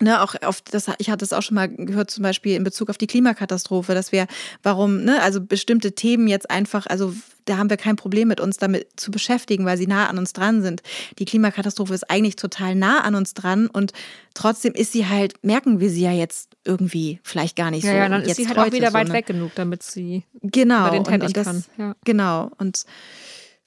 Ne, 0.00 0.22
auch 0.22 0.34
auf 0.42 0.60
das, 0.60 0.86
ich 0.98 1.10
hatte 1.10 1.24
es 1.24 1.32
auch 1.32 1.42
schon 1.42 1.56
mal 1.56 1.68
gehört, 1.68 2.10
zum 2.10 2.22
Beispiel 2.22 2.54
in 2.54 2.62
Bezug 2.62 2.88
auf 2.88 2.98
die 2.98 3.08
Klimakatastrophe, 3.08 3.94
dass 3.94 4.12
wir, 4.12 4.26
warum, 4.62 5.02
ne, 5.02 5.20
also 5.22 5.40
bestimmte 5.40 5.92
Themen 5.92 6.28
jetzt 6.28 6.50
einfach, 6.50 6.86
also 6.86 7.14
da 7.46 7.56
haben 7.56 7.70
wir 7.70 7.76
kein 7.78 7.96
Problem 7.96 8.28
mit 8.28 8.40
uns 8.40 8.58
damit 8.58 8.86
zu 8.96 9.10
beschäftigen, 9.10 9.64
weil 9.64 9.76
sie 9.76 9.86
nah 9.86 10.08
an 10.08 10.18
uns 10.18 10.32
dran 10.34 10.62
sind. 10.62 10.82
Die 11.18 11.24
Klimakatastrophe 11.24 11.94
ist 11.94 12.08
eigentlich 12.10 12.36
total 12.36 12.74
nah 12.74 13.00
an 13.00 13.14
uns 13.14 13.34
dran 13.34 13.66
und 13.66 13.92
trotzdem 14.34 14.74
ist 14.74 14.92
sie 14.92 15.06
halt, 15.06 15.42
merken 15.42 15.80
wir 15.80 15.90
sie 15.90 16.02
ja 16.02 16.12
jetzt 16.12 16.50
irgendwie 16.64 17.18
vielleicht 17.22 17.56
gar 17.56 17.70
nicht 17.70 17.84
ja, 17.84 17.90
so. 17.90 17.96
ja, 17.96 18.08
dann 18.08 18.22
ist 18.22 18.36
sie 18.36 18.46
halt 18.46 18.58
auch 18.58 18.70
wieder 18.72 18.88
so, 18.88 18.94
weit 18.94 19.08
ne? 19.08 19.14
weg 19.14 19.26
genug, 19.26 19.52
damit 19.54 19.82
sie 19.82 20.22
Genau. 20.42 20.80
über 20.82 20.90
den 20.90 20.98
und, 20.98 21.04
Teppich 21.08 21.28
und 21.28 21.36
das, 21.36 21.46
kann. 21.46 21.64
Ja. 21.76 21.96
Genau. 22.04 22.50
Und, 22.58 22.84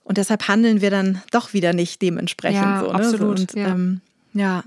und 0.03 0.17
deshalb 0.17 0.47
handeln 0.47 0.81
wir 0.81 0.91
dann 0.91 1.21
doch 1.31 1.53
wieder 1.53 1.73
nicht 1.73 2.01
dementsprechend. 2.01 2.61
Ja, 2.61 2.79
so, 2.81 2.87
ne? 2.87 2.93
absolut, 2.93 3.39
So, 3.39 3.43
und, 3.43 3.53
ja. 3.55 3.67
Ähm, 3.69 4.01
ja. 4.33 4.63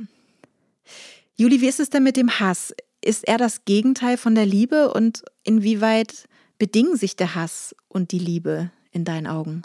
Juli, 1.37 1.61
wie 1.61 1.69
ist 1.69 1.81
es 1.81 1.91
denn 1.91 2.05
mit 2.05 2.17
dem 2.17 2.39
Hass? 2.39 2.73
Ist 3.01 3.27
er 3.27 3.39
das 3.39 3.65
Gegenteil 3.65 4.17
von 4.17 4.35
der 4.35 4.47
Liebe 4.47 4.93
und 4.93 5.25
inwieweit 5.43 6.29
bedingen 6.59 6.97
sich 6.97 7.17
der 7.17 7.35
Hass 7.35 7.75
und 7.89 8.13
die 8.13 8.19
Liebe 8.19 8.71
in 8.93 9.05
deinen 9.05 9.27
Augen? 9.27 9.63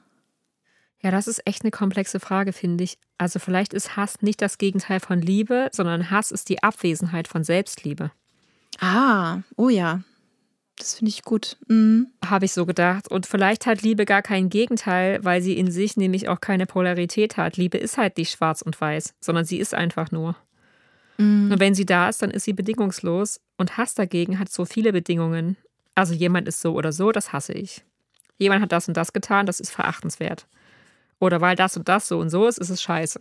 Ja, 1.02 1.12
das 1.12 1.28
ist 1.28 1.46
echt 1.46 1.64
eine 1.64 1.72
komplexe 1.72 2.20
Frage, 2.20 2.54
finde 2.54 2.84
ich. 2.84 2.98
Also 3.18 3.40
vielleicht 3.40 3.74
ist 3.74 3.96
Hass 3.96 4.22
nicht 4.22 4.42
das 4.42 4.58
Gegenteil 4.58 5.00
von 5.00 5.22
Liebe, 5.22 5.70
sondern 5.72 6.10
Hass 6.10 6.32
ist 6.32 6.50
die 6.50 6.62
Abwesenheit 6.64 7.28
von 7.28 7.44
Selbstliebe. 7.44 8.12
Ah, 8.80 9.42
oh 9.56 9.70
ja. 9.70 10.02
Das 10.78 10.96
finde 10.96 11.10
ich 11.10 11.24
gut. 11.24 11.58
Mhm. 11.68 12.08
Habe 12.26 12.46
ich 12.46 12.54
so 12.54 12.66
gedacht. 12.66 13.12
Und 13.12 13.26
vielleicht 13.26 13.66
hat 13.66 13.84
Liebe 13.84 14.06
gar 14.06 14.22
kein 14.22 14.50
Gegenteil, 14.50 15.24
weil 15.24 15.42
sie 15.42 15.58
in 15.58 15.72
sich 15.72 15.98
nämlich 15.98 16.30
auch 16.30 16.42
keine 16.42 16.66
Polarität 16.66 17.38
hat. 17.38 17.58
Liebe 17.58 17.78
ist 17.78 17.98
halt 17.98 18.18
nicht 18.18 18.32
schwarz 18.32 18.62
und 18.62 18.80
weiß, 18.80 19.14
sondern 19.20 19.46
sie 19.46 19.60
ist 19.60 19.74
einfach 19.74 20.12
nur. 20.12 20.36
Mhm. 21.20 21.52
Und 21.52 21.60
wenn 21.60 21.76
sie 21.76 21.86
da 21.86 22.10
ist, 22.10 22.22
dann 22.22 22.32
ist 22.32 22.46
sie 22.46 22.54
bedingungslos. 22.54 23.42
Und 23.58 23.78
Hass 23.78 23.94
dagegen 23.94 24.40
hat 24.40 24.50
so 24.50 24.66
viele 24.66 24.92
Bedingungen. 24.94 25.58
Also 25.94 26.14
jemand 26.14 26.48
ist 26.48 26.62
so 26.62 26.74
oder 26.74 26.92
so, 26.92 27.12
das 27.12 27.34
hasse 27.34 27.54
ich. 27.54 27.84
Jemand 28.38 28.62
hat 28.62 28.72
das 28.72 28.88
und 28.88 28.96
das 28.96 29.12
getan, 29.12 29.46
das 29.46 29.60
ist 29.60 29.70
verachtenswert. 29.72 30.48
Oder 31.20 31.42
weil 31.42 31.58
das 31.58 31.76
und 31.76 31.90
das 31.90 32.08
so 32.08 32.20
und 32.20 32.30
so 32.30 32.48
ist, 32.48 32.58
ist 32.58 32.70
es 32.70 32.82
scheiße. 32.82 33.20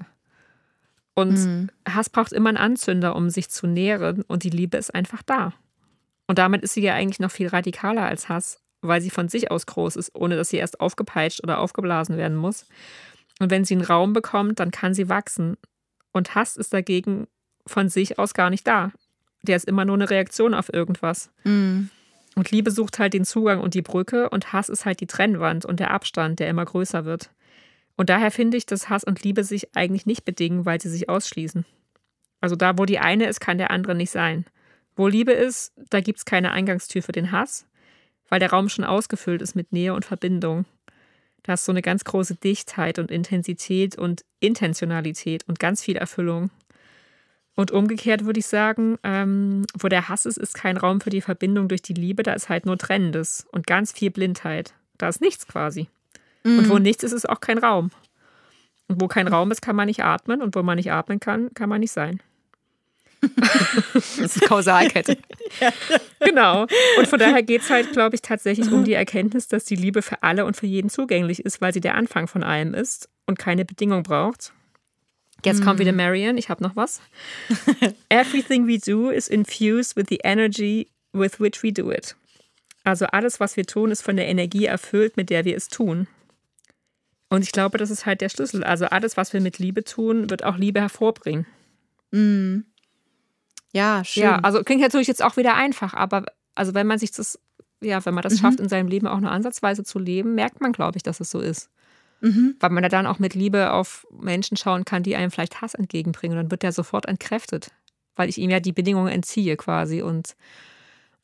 Und 1.15 1.33
Mhm. 1.33 1.71
Hass 1.89 2.09
braucht 2.09 2.33
immer 2.33 2.51
einen 2.51 2.59
Anzünder, 2.59 3.17
um 3.17 3.29
sich 3.31 3.51
zu 3.51 3.67
nähren. 3.67 4.23
Und 4.23 4.45
die 4.45 4.51
Liebe 4.51 4.77
ist 4.77 4.95
einfach 4.95 5.23
da. 5.25 5.53
Und 6.29 6.39
damit 6.39 6.63
ist 6.63 6.75
sie 6.75 6.83
ja 6.83 6.95
eigentlich 6.95 7.19
noch 7.19 7.33
viel 7.33 7.49
radikaler 7.49 8.05
als 8.07 8.29
Hass, 8.29 8.61
weil 8.83 9.01
sie 9.01 9.11
von 9.11 9.29
sich 9.29 9.51
aus 9.51 9.67
groß 9.67 9.97
ist, 9.97 10.15
ohne 10.15 10.37
dass 10.37 10.51
sie 10.51 10.59
erst 10.59 10.81
aufgepeitscht 10.81 11.43
oder 11.43 11.59
aufgeblasen 11.59 12.17
werden 12.17 12.37
muss. 12.37 12.67
Und 13.41 13.51
wenn 13.51 13.65
sie 13.65 13.75
einen 13.75 13.85
Raum 13.85 14.13
bekommt, 14.13 14.61
dann 14.61 14.71
kann 14.71 14.95
sie 14.95 15.09
wachsen. 15.09 15.57
Und 16.13 16.37
Hass 16.37 16.57
ist 16.57 16.73
dagegen 16.73 17.27
von 17.69 17.89
sich 17.89 18.19
aus 18.19 18.35
gar 18.35 18.51
nicht 18.51 18.67
da. 18.67 18.93
Der 19.43 19.57
ist 19.57 19.67
immer 19.67 19.85
nur 19.85 19.97
eine 19.97 20.11
Reaktion 20.11 20.55
auf 20.55 20.73
irgendwas. 20.73 21.31
Mhm. 21.45 21.91
Und 22.35 22.51
Liebe 22.51 22.71
sucht 22.71 22.99
halt 22.99 23.15
den 23.15 23.25
Zugang 23.25 23.61
und 23.61 23.75
die 23.75 23.83
Brücke 23.83 24.31
und 24.31 24.53
Hass 24.53 24.69
ist 24.69 24.85
halt 24.85 25.01
die 25.01 25.07
Trennwand 25.07 25.65
und 25.65 25.81
der 25.81 25.91
Abstand, 25.91 26.39
der 26.39 26.49
immer 26.49 26.65
größer 26.65 27.05
wird. 27.05 27.31
Und 27.97 28.11
daher 28.11 28.31
finde 28.31 28.57
ich, 28.57 28.65
dass 28.65 28.89
Hass 28.89 29.03
und 29.03 29.25
Liebe 29.25 29.43
sich 29.43 29.75
eigentlich 29.75 30.07
nicht 30.07 30.25
bedingen, 30.25 30.65
weil 30.65 30.81
sie 30.81 30.89
sich 30.89 31.09
ausschließen. 31.09 31.65
Also 32.41 32.55
da, 32.55 32.79
wo 32.79 32.85
die 32.85 33.01
eine 33.01 33.27
ist, 33.27 33.41
kann 33.41 33.59
der 33.59 33.73
andere 33.73 33.97
nicht 33.97 34.11
sein. 34.11 34.45
Wo 34.95 35.09
Liebe 35.09 35.33
ist, 35.33 35.73
da 35.91 36.01
gibt 36.01 36.19
es 36.19 36.25
keine 36.25 36.53
Eingangstür 36.53 37.03
für 37.03 37.13
den 37.13 37.33
Hass, 37.33 37.67
weil 38.29 38.39
der 38.41 38.51
Raum 38.51 38.69
schon 38.69 38.85
ausgefüllt 38.85 39.43
ist 39.43 39.57
mit 39.57 39.73
Nähe 39.73 39.95
und 39.95 40.05
Verbindung. 40.05 40.65
Da 41.43 41.55
ist 41.55 41.65
so 41.65 41.73
eine 41.73 41.83
ganz 41.83 42.05
große 42.05 42.37
Dichtheit 42.37 42.99
und 42.99 43.11
Intensität 43.11 43.97
und 43.97 44.25
Intentionalität 44.39 45.49
und 45.49 45.59
ganz 45.59 45.83
viel 45.83 45.97
Erfüllung. 45.97 46.51
Und 47.59 47.73
umgekehrt 47.73 48.25
würde 48.25 48.39
ich 48.39 48.47
sagen, 48.47 48.99
ähm, 49.03 49.67
wo 49.77 49.89
der 49.89 50.09
Hass 50.09 50.27
ist, 50.27 50.37
ist 50.37 50.55
kein 50.55 50.77
Raum 50.77 51.01
für 51.01 51.11
die 51.11 51.21
Verbindung 51.21 51.67
durch 51.67 51.83
die 51.83 51.93
Liebe, 51.93 52.23
da 52.23 52.33
ist 52.35 52.49
halt 52.49 52.67
nur 52.67 52.79
Trennendes 52.79 53.49
und 53.51 53.67
ganz 53.67 53.91
viel 53.91 54.13
Blindheit. 54.13 54.75
Da 54.97 55.09
ist 55.09 55.21
nichts 55.21 55.49
quasi. 55.49 55.89
Und 56.45 56.69
wo 56.69 56.79
nichts 56.79 57.03
ist, 57.03 57.11
ist 57.11 57.29
auch 57.29 57.41
kein 57.41 57.59
Raum. 57.59 57.91
Und 58.87 59.01
wo 59.01 59.09
kein 59.09 59.27
Raum 59.27 59.51
ist, 59.51 59.61
kann 59.61 59.75
man 59.75 59.87
nicht 59.87 60.05
atmen 60.05 60.41
und 60.41 60.55
wo 60.55 60.63
man 60.63 60.77
nicht 60.77 60.93
atmen 60.93 61.19
kann, 61.19 61.53
kann 61.55 61.69
man 61.69 61.81
nicht 61.81 61.91
sein. 61.91 62.21
das 63.91 64.19
ist 64.19 64.41
Kausalkette. 64.43 65.19
Genau. 66.21 66.67
Und 66.99 67.09
von 67.09 67.19
daher 67.19 67.43
geht 67.43 67.63
es 67.63 67.71
halt, 67.71 67.93
glaube 67.93 68.15
ich, 68.15 68.23
tatsächlich 68.23 68.71
um 68.71 68.85
die 68.85 68.93
Erkenntnis, 68.93 69.49
dass 69.49 69.65
die 69.65 69.77
Liebe 69.77 70.03
für 70.03 70.23
alle 70.23 70.45
und 70.45 70.57
für 70.57 70.67
jeden 70.67 70.91
zugänglich 70.91 71.45
ist, 71.45 71.61
weil 71.61 71.73
sie 71.73 71.81
der 71.81 71.97
Anfang 71.97 72.29
von 72.29 72.45
allem 72.45 72.75
ist 72.75 73.09
und 73.27 73.37
keine 73.37 73.65
Bedingung 73.65 74.05
braucht. 74.05 74.53
Jetzt 75.45 75.63
kommt 75.63 75.79
wieder 75.79 75.93
Marian, 75.93 76.37
ich 76.37 76.49
habe 76.51 76.63
noch 76.63 76.75
was. 76.77 77.01
Everything 78.09 78.67
we 78.67 78.79
do 78.79 79.11
is 79.11 79.29
infused 79.29 79.97
with 79.97 80.07
the 80.09 80.21
energy 80.25 80.89
with 81.13 81.39
which 81.41 81.63
we 81.63 81.73
do 81.73 81.91
it. 81.93 82.17
Also 82.85 83.07
alles, 83.07 83.39
was 83.39 83.57
wir 83.57 83.65
tun, 83.65 83.91
ist 83.91 84.03
von 84.03 84.17
der 84.17 84.27
Energie 84.27 84.65
erfüllt, 84.65 85.17
mit 85.17 85.31
der 85.31 85.45
wir 85.45 85.57
es 85.57 85.69
tun. 85.69 86.07
Und 87.29 87.43
ich 87.43 87.53
glaube, 87.53 87.79
das 87.79 87.91
ist 87.91 88.07
halt 88.07 88.21
der 88.21 88.31
Schlüssel. 88.31 88.65
Also 88.65 88.87
alles, 88.87 89.17
was 89.17 89.33
wir 89.33 89.41
mit 89.41 89.59
Liebe 89.59 89.85
tun, 89.85 90.31
wird 90.31 90.45
auch 90.45 90.57
Liebe 90.57 90.81
hervorbringen. 90.81 91.47
Mhm. 92.11 92.65
Ja, 93.73 94.03
schön. 94.05 94.23
Ja, 94.23 94.37
also 94.41 94.65
klingt 94.65 94.81
natürlich 94.81 95.09
jetzt 95.09 95.23
auch 95.23 95.37
wieder 95.37 95.55
einfach, 95.55 95.93
aber 95.95 96.25
also 96.55 96.73
wenn 96.75 96.87
man 96.87 96.99
sich 96.99 97.13
das, 97.13 97.39
ja, 97.83 98.05
wenn 98.05 98.15
man 98.15 98.23
das 98.23 98.35
Mhm. 98.35 98.39
schafft, 98.39 98.61
in 98.61 98.69
seinem 98.69 98.89
Leben 98.89 99.07
auch 99.07 99.21
nur 99.21 99.31
ansatzweise 99.31 99.85
zu 99.85 99.99
leben, 99.99 100.35
merkt 100.35 100.61
man, 100.61 100.73
glaube 100.73 100.97
ich, 100.97 101.03
dass 101.03 101.21
es 101.21 101.31
so 101.31 101.41
ist. 101.41 101.69
Mhm. 102.21 102.57
Weil 102.61 102.71
man 102.71 102.83
da 102.83 102.89
dann 102.89 103.07
auch 103.07 103.19
mit 103.19 103.35
Liebe 103.35 103.73
auf 103.73 104.07
Menschen 104.11 104.57
schauen 104.57 104.85
kann, 104.85 105.03
die 105.03 105.17
einem 105.17 105.31
vielleicht 105.31 105.61
Hass 105.61 105.75
entgegenbringen. 105.75 106.37
Und 106.37 106.45
dann 106.45 106.51
wird 106.51 106.63
der 106.63 106.73
sofort 106.73 107.07
entkräftet, 107.07 107.71
weil 108.17 108.29
ich 108.29 108.39
ihm 108.39 108.51
ja 108.51 108.61
die 108.61 108.73
Bedingungen 108.73 109.13
entziehe 109.13 109.57
quasi. 109.57 110.03
Und 110.03 110.35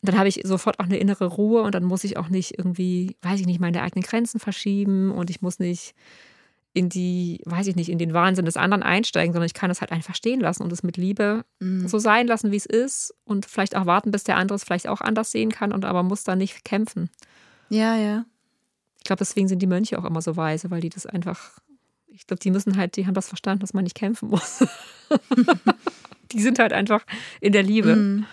dann 0.02 0.18
habe 0.18 0.28
ich 0.28 0.40
sofort 0.44 0.78
auch 0.80 0.84
eine 0.84 0.98
innere 0.98 1.26
Ruhe 1.26 1.62
und 1.62 1.74
dann 1.74 1.84
muss 1.84 2.04
ich 2.04 2.16
auch 2.16 2.28
nicht 2.28 2.58
irgendwie, 2.58 3.16
weiß 3.22 3.40
ich 3.40 3.46
nicht, 3.46 3.60
meine 3.60 3.82
eigenen 3.82 4.02
Grenzen 4.02 4.38
verschieben 4.38 5.10
und 5.10 5.30
ich 5.30 5.40
muss 5.40 5.58
nicht 5.58 5.94
in 6.74 6.88
die, 6.88 7.40
weiß 7.46 7.68
ich 7.68 7.76
nicht, 7.76 7.88
in 7.88 7.98
den 7.98 8.12
Wahnsinn 8.12 8.44
des 8.44 8.56
anderen 8.56 8.82
einsteigen, 8.82 9.32
sondern 9.32 9.46
ich 9.46 9.54
kann 9.54 9.70
es 9.70 9.80
halt 9.80 9.92
einfach 9.92 10.14
stehen 10.16 10.40
lassen 10.40 10.62
und 10.64 10.72
es 10.72 10.82
mit 10.82 10.96
Liebe 10.96 11.44
Mhm. 11.60 11.86
so 11.88 11.98
sein 11.98 12.26
lassen, 12.26 12.50
wie 12.50 12.56
es 12.56 12.66
ist 12.66 13.14
und 13.24 13.46
vielleicht 13.46 13.76
auch 13.76 13.86
warten, 13.86 14.10
bis 14.10 14.24
der 14.24 14.36
andere 14.36 14.56
es 14.56 14.64
vielleicht 14.64 14.88
auch 14.88 15.00
anders 15.00 15.30
sehen 15.30 15.50
kann 15.50 15.72
und 15.72 15.84
aber 15.84 16.02
muss 16.02 16.24
da 16.24 16.34
nicht 16.36 16.64
kämpfen. 16.64 17.10
Ja, 17.70 17.96
ja. 17.96 18.24
Ich 19.04 19.06
glaube, 19.06 19.18
deswegen 19.18 19.48
sind 19.48 19.58
die 19.60 19.66
Mönche 19.66 19.98
auch 19.98 20.06
immer 20.06 20.22
so 20.22 20.34
weise, 20.34 20.70
weil 20.70 20.80
die 20.80 20.88
das 20.88 21.04
einfach 21.04 21.58
Ich 22.06 22.26
glaube, 22.26 22.40
die 22.40 22.50
müssen 22.50 22.78
halt, 22.78 22.96
die 22.96 23.06
haben 23.06 23.12
das 23.12 23.28
verstanden, 23.28 23.60
dass 23.60 23.74
man 23.74 23.84
nicht 23.84 23.94
kämpfen 23.94 24.30
muss. 24.30 24.64
die 26.32 26.40
sind 26.40 26.58
halt 26.58 26.72
einfach 26.72 27.04
in 27.42 27.52
der 27.52 27.62
Liebe. 27.62 27.96
Mhm. 27.96 28.26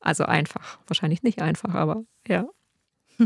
Also 0.00 0.24
einfach. 0.24 0.78
Wahrscheinlich 0.88 1.22
nicht 1.22 1.40
einfach, 1.40 1.74
aber 1.74 2.02
ja. 2.26 2.48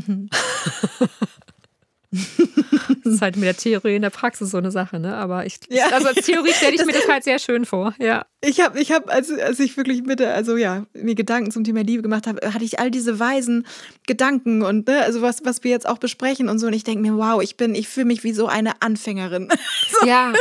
das 3.05 3.15
ist 3.15 3.23
halt 3.23 3.37
mit 3.37 3.45
der 3.45 3.57
Theorie 3.57 3.95
in 3.95 4.03
der 4.03 4.11
Praxis 4.11 4.51
so 4.51 4.59
eine 4.59 4.71
Sache, 4.71 4.99
ne? 4.99 5.15
Aber 5.15 5.47
ich, 5.47 5.59
Ja. 5.69 5.87
also 5.93 6.09
als 6.09 6.27
Theorie 6.27 6.53
stelle 6.53 6.75
ich 6.75 6.85
mir 6.85 6.93
das 6.93 7.09
halt 7.09 7.23
sehr 7.25 7.39
schön 7.39 7.65
vor. 7.65 7.95
Ja. 8.01 8.27
Ich 8.43 8.61
habe, 8.61 8.81
ich 8.81 8.91
hab, 8.91 9.13
als, 9.13 9.31
als 9.31 9.61
ich 9.61 9.77
wirklich 9.77 10.03
mit, 10.03 10.19
der- 10.19 10.35
also 10.35 10.57
ja, 10.57 10.87
mir 10.93 11.15
Gedanken 11.15 11.51
zum 11.51 11.63
Thema 11.63 11.83
Liebe 11.83 12.03
gemacht 12.03 12.27
habe, 12.27 12.53
hatte 12.53 12.65
ich 12.65 12.81
all 12.81 12.91
diese 12.91 13.19
weisen 13.21 13.67
Gedanken 14.07 14.63
und 14.63 14.89
ne, 14.89 15.03
also 15.03 15.23
was, 15.23 15.45
was 15.45 15.63
wir 15.63 15.71
jetzt 15.71 15.89
auch 15.89 15.99
besprechen 15.99 16.49
und 16.49 16.59
so. 16.59 16.67
Und 16.67 16.73
ich 16.73 16.85
denke 16.85 17.03
mir, 17.03 17.17
wow, 17.17 17.41
ich 17.43 17.57
bin, 17.57 17.75
ich 17.75 17.89
fühle 17.89 18.07
mich 18.07 18.25
wie 18.25 18.33
so 18.33 18.47
eine 18.47 18.81
Anfängerin. 18.83 19.49
Ja, 20.07 20.33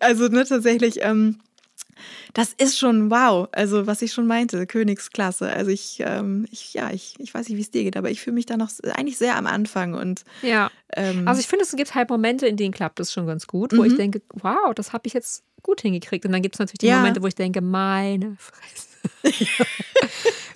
Also 0.00 0.26
ne, 0.28 0.44
tatsächlich, 0.44 0.98
ähm, 1.02 1.38
das 2.32 2.52
ist 2.52 2.78
schon 2.78 3.10
wow. 3.10 3.48
Also 3.52 3.86
was 3.86 4.02
ich 4.02 4.12
schon 4.12 4.26
meinte, 4.26 4.66
Königsklasse. 4.66 5.48
Also 5.50 5.70
ich, 5.70 5.98
ähm, 6.04 6.46
ich 6.50 6.74
ja, 6.74 6.90
ich, 6.90 7.14
ich 7.18 7.32
weiß 7.34 7.48
nicht, 7.48 7.56
wie 7.58 7.62
es 7.62 7.70
dir 7.70 7.84
geht, 7.84 7.96
aber 7.96 8.10
ich 8.10 8.20
fühle 8.20 8.34
mich 8.34 8.46
da 8.46 8.56
noch 8.56 8.70
eigentlich 8.94 9.18
sehr 9.18 9.36
am 9.36 9.46
Anfang 9.46 9.94
und 9.94 10.24
ja. 10.42 10.70
ähm, 10.94 11.26
Also 11.28 11.40
ich 11.40 11.46
finde, 11.46 11.64
es 11.64 11.72
gibt 11.76 11.94
halt 11.94 12.10
Momente, 12.10 12.46
in 12.46 12.56
denen 12.56 12.72
klappt 12.74 13.00
es 13.00 13.12
schon 13.12 13.26
ganz 13.26 13.46
gut, 13.46 13.76
wo 13.76 13.84
ich 13.84 13.96
denke, 13.96 14.22
wow, 14.34 14.74
das 14.74 14.92
habe 14.92 15.06
ich 15.06 15.12
jetzt 15.12 15.42
gut 15.62 15.80
hingekriegt. 15.80 16.26
Und 16.26 16.32
dann 16.32 16.42
gibt 16.42 16.54
es 16.56 16.58
natürlich 16.58 16.78
die 16.80 16.86
Mhm. 16.86 16.92
Ja. 16.92 16.98
Momente, 16.98 17.22
wo 17.22 17.26
ich 17.26 17.34
denke, 17.34 17.60
meine 17.60 18.36
Fresse. 18.38 18.88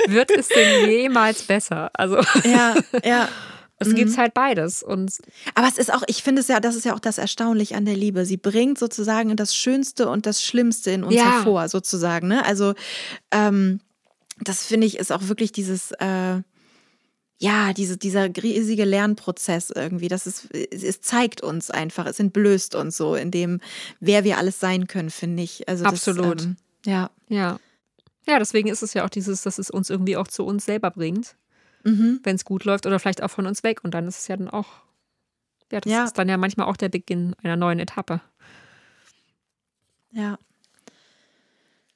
Wird 0.09 0.31
es 0.31 0.49
denn 0.49 0.89
jemals 0.89 1.43
besser? 1.43 1.91
Also 1.95 2.17
ja, 2.45 2.75
ja. 3.05 3.29
Es 3.79 3.95
gibt 3.95 4.17
halt 4.17 4.35
beides. 4.35 4.83
Und 4.83 5.19
Aber 5.55 5.69
es 5.69 5.79
ist 5.79 5.93
auch, 5.93 6.03
ich 6.07 6.23
finde 6.23 6.41
es 6.41 6.49
ja, 6.49 6.61
das 6.61 6.75
ist 6.75 6.85
ja 6.85 6.95
auch 6.95 7.01
das 7.01 7.19
Erstaunliche 7.19 7.77
an 7.77 7.85
der 7.85 7.97
Liebe. 7.97 8.25
Sie 8.25 8.37
bringt 8.37 8.79
sozusagen 8.79 9.37
das 9.37 9.55
Schönste 9.55 10.09
und 10.09 10.27
das 10.27 10.43
Schlimmste 10.43 10.91
in 10.91 11.05
uns 11.05 11.15
Ja. 11.15 11.37
hervor, 11.37 11.69
sozusagen. 11.69 12.29
Ne? 12.29 12.45
Also 12.45 12.75
ähm, 13.31 13.81
das 14.41 14.65
finde 14.65 14.87
ich 14.87 14.99
ist 14.99 15.13
auch 15.13 15.29
wirklich 15.29 15.53
dieses, 15.53 15.93
äh, 15.93 16.41
ja, 17.41 17.73
diese, 17.73 17.97
dieser 17.97 18.29
riesige 18.37 18.85
Lernprozess 18.85 19.71
irgendwie. 19.71 20.09
Das 20.09 20.27
ist, 20.27 20.49
es, 20.53 20.83
es 20.83 21.01
zeigt 21.01 21.41
uns 21.41 21.71
einfach, 21.71 22.07
es 22.07 22.19
entblößt 22.19 22.75
uns 22.75 22.97
so 22.97 23.15
in 23.15 23.31
dem, 23.31 23.61
wer 24.01 24.25
wir 24.25 24.39
alles 24.39 24.59
sein 24.59 24.89
können, 24.89 25.11
finde 25.11 25.45
ich. 25.45 25.69
Also 25.69 25.85
Absolut. 25.85 26.39
Das, 26.41 26.45
ähm, 26.47 26.57
ja. 26.85 27.11
ja. 27.29 27.61
Ja, 28.27 28.39
deswegen 28.39 28.69
ist 28.69 28.83
es 28.83 28.93
ja 28.93 29.05
auch 29.05 29.09
dieses, 29.09 29.43
dass 29.43 29.59
es 29.59 29.71
uns 29.71 29.89
irgendwie 29.89 30.17
auch 30.17 30.29
zu 30.29 30.45
uns 30.45 30.67
selber 30.67 30.91
bringt, 30.91 31.37
Mhm. 31.85 32.21
wenn 32.25 32.37
es 32.37 32.45
gut 32.45 32.65
läuft 32.65 32.87
oder 32.87 32.99
vielleicht 32.99 33.23
auch 33.23 33.31
von 33.31 33.47
uns 33.47 33.63
weg. 33.63 33.81
Und 33.85 33.93
dann 33.95 34.07
ist 34.09 34.19
es 34.19 34.29
ja 34.29 34.37
dann 34.37 34.49
auch, 34.51 34.67
ja, 35.73 35.81
das 35.81 35.91
Ja. 35.93 36.05
ist 36.05 36.19
dann 36.19 36.29
ja 36.29 36.37
manchmal 36.37 36.67
auch 36.67 36.77
der 36.77 36.89
Beginn 36.89 37.35
einer 37.43 37.57
neuen 37.57 37.79
Etappe. 37.79 38.21
Ja. 40.11 40.39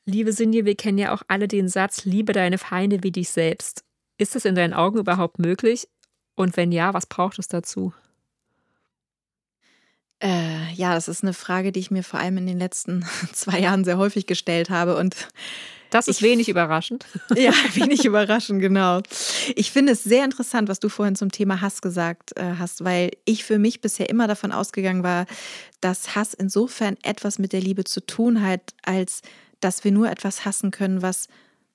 Liebe 0.05 0.33
Sinje, 0.33 0.65
wir 0.65 0.75
kennen 0.77 0.99
ja 0.99 1.15
auch 1.15 1.23
alle 1.29 1.47
den 1.49 1.69
Satz, 1.69 2.05
liebe 2.05 2.33
deine 2.33 2.59
Feinde 2.59 3.03
wie 3.03 3.13
dich 3.13 3.31
selbst. 3.31 3.85
Ist 4.19 4.35
das 4.35 4.45
in 4.45 4.55
deinen 4.55 4.75
Augen 4.75 4.99
überhaupt 4.99 5.39
möglich? 5.39 5.89
Und 6.35 6.57
wenn 6.57 6.73
ja, 6.73 6.93
was 6.95 7.07
braucht 7.07 7.39
es 7.39 7.49
dazu? 7.49 7.93
Äh, 10.21 10.73
ja, 10.75 10.95
das 10.95 11.09
ist 11.09 11.23
eine 11.25 11.33
Frage, 11.35 11.73
die 11.73 11.81
ich 11.81 11.91
mir 11.91 12.05
vor 12.05 12.21
allem 12.21 12.39
in 12.39 12.47
den 12.47 12.59
letzten 12.59 13.03
zwei 13.33 13.59
Jahren 13.59 13.85
sehr 13.85 13.99
häufig 13.99 14.27
gestellt 14.27 14.71
habe 14.71 14.97
und 14.97 15.17
Das 15.93 16.09
ist 16.09 16.17
Ich- 16.17 16.23
wenig 16.23 16.49
überraschend. 16.49 17.07
Ja, 17.37 17.53
wenig 17.75 18.05
überraschend, 18.05 18.61
genau. 18.61 19.01
Ich 19.55 19.71
finde 19.71 19.93
es 19.93 20.03
sehr 20.03 20.25
interessant, 20.25 20.69
was 20.69 20.81
du 20.81 20.89
vorhin 20.89 21.15
zum 21.15 21.31
Thema 21.31 21.61
Hass 21.61 21.81
gesagt 21.83 22.37
äh, 22.37 22.55
hast, 22.59 22.83
weil 22.85 23.11
ich 23.25 23.45
für 23.45 23.59
mich 23.59 23.81
bisher 23.81 24.09
immer 24.09 24.27
davon 24.27 24.53
ausgegangen 24.53 25.03
war, 25.03 25.27
dass 25.81 26.15
Hass 26.17 26.35
insofern 26.35 26.97
etwas 27.03 27.39
mit 27.39 27.53
der 27.53 27.61
Liebe 27.61 27.85
zu 27.85 28.05
tun 28.05 28.43
hat, 28.45 28.63
als 28.83 29.21
dass 29.61 29.85
wir 29.85 29.93
nur 29.93 30.11
etwas 30.11 30.45
hassen 30.45 30.71
können, 30.73 31.03
was 31.03 31.29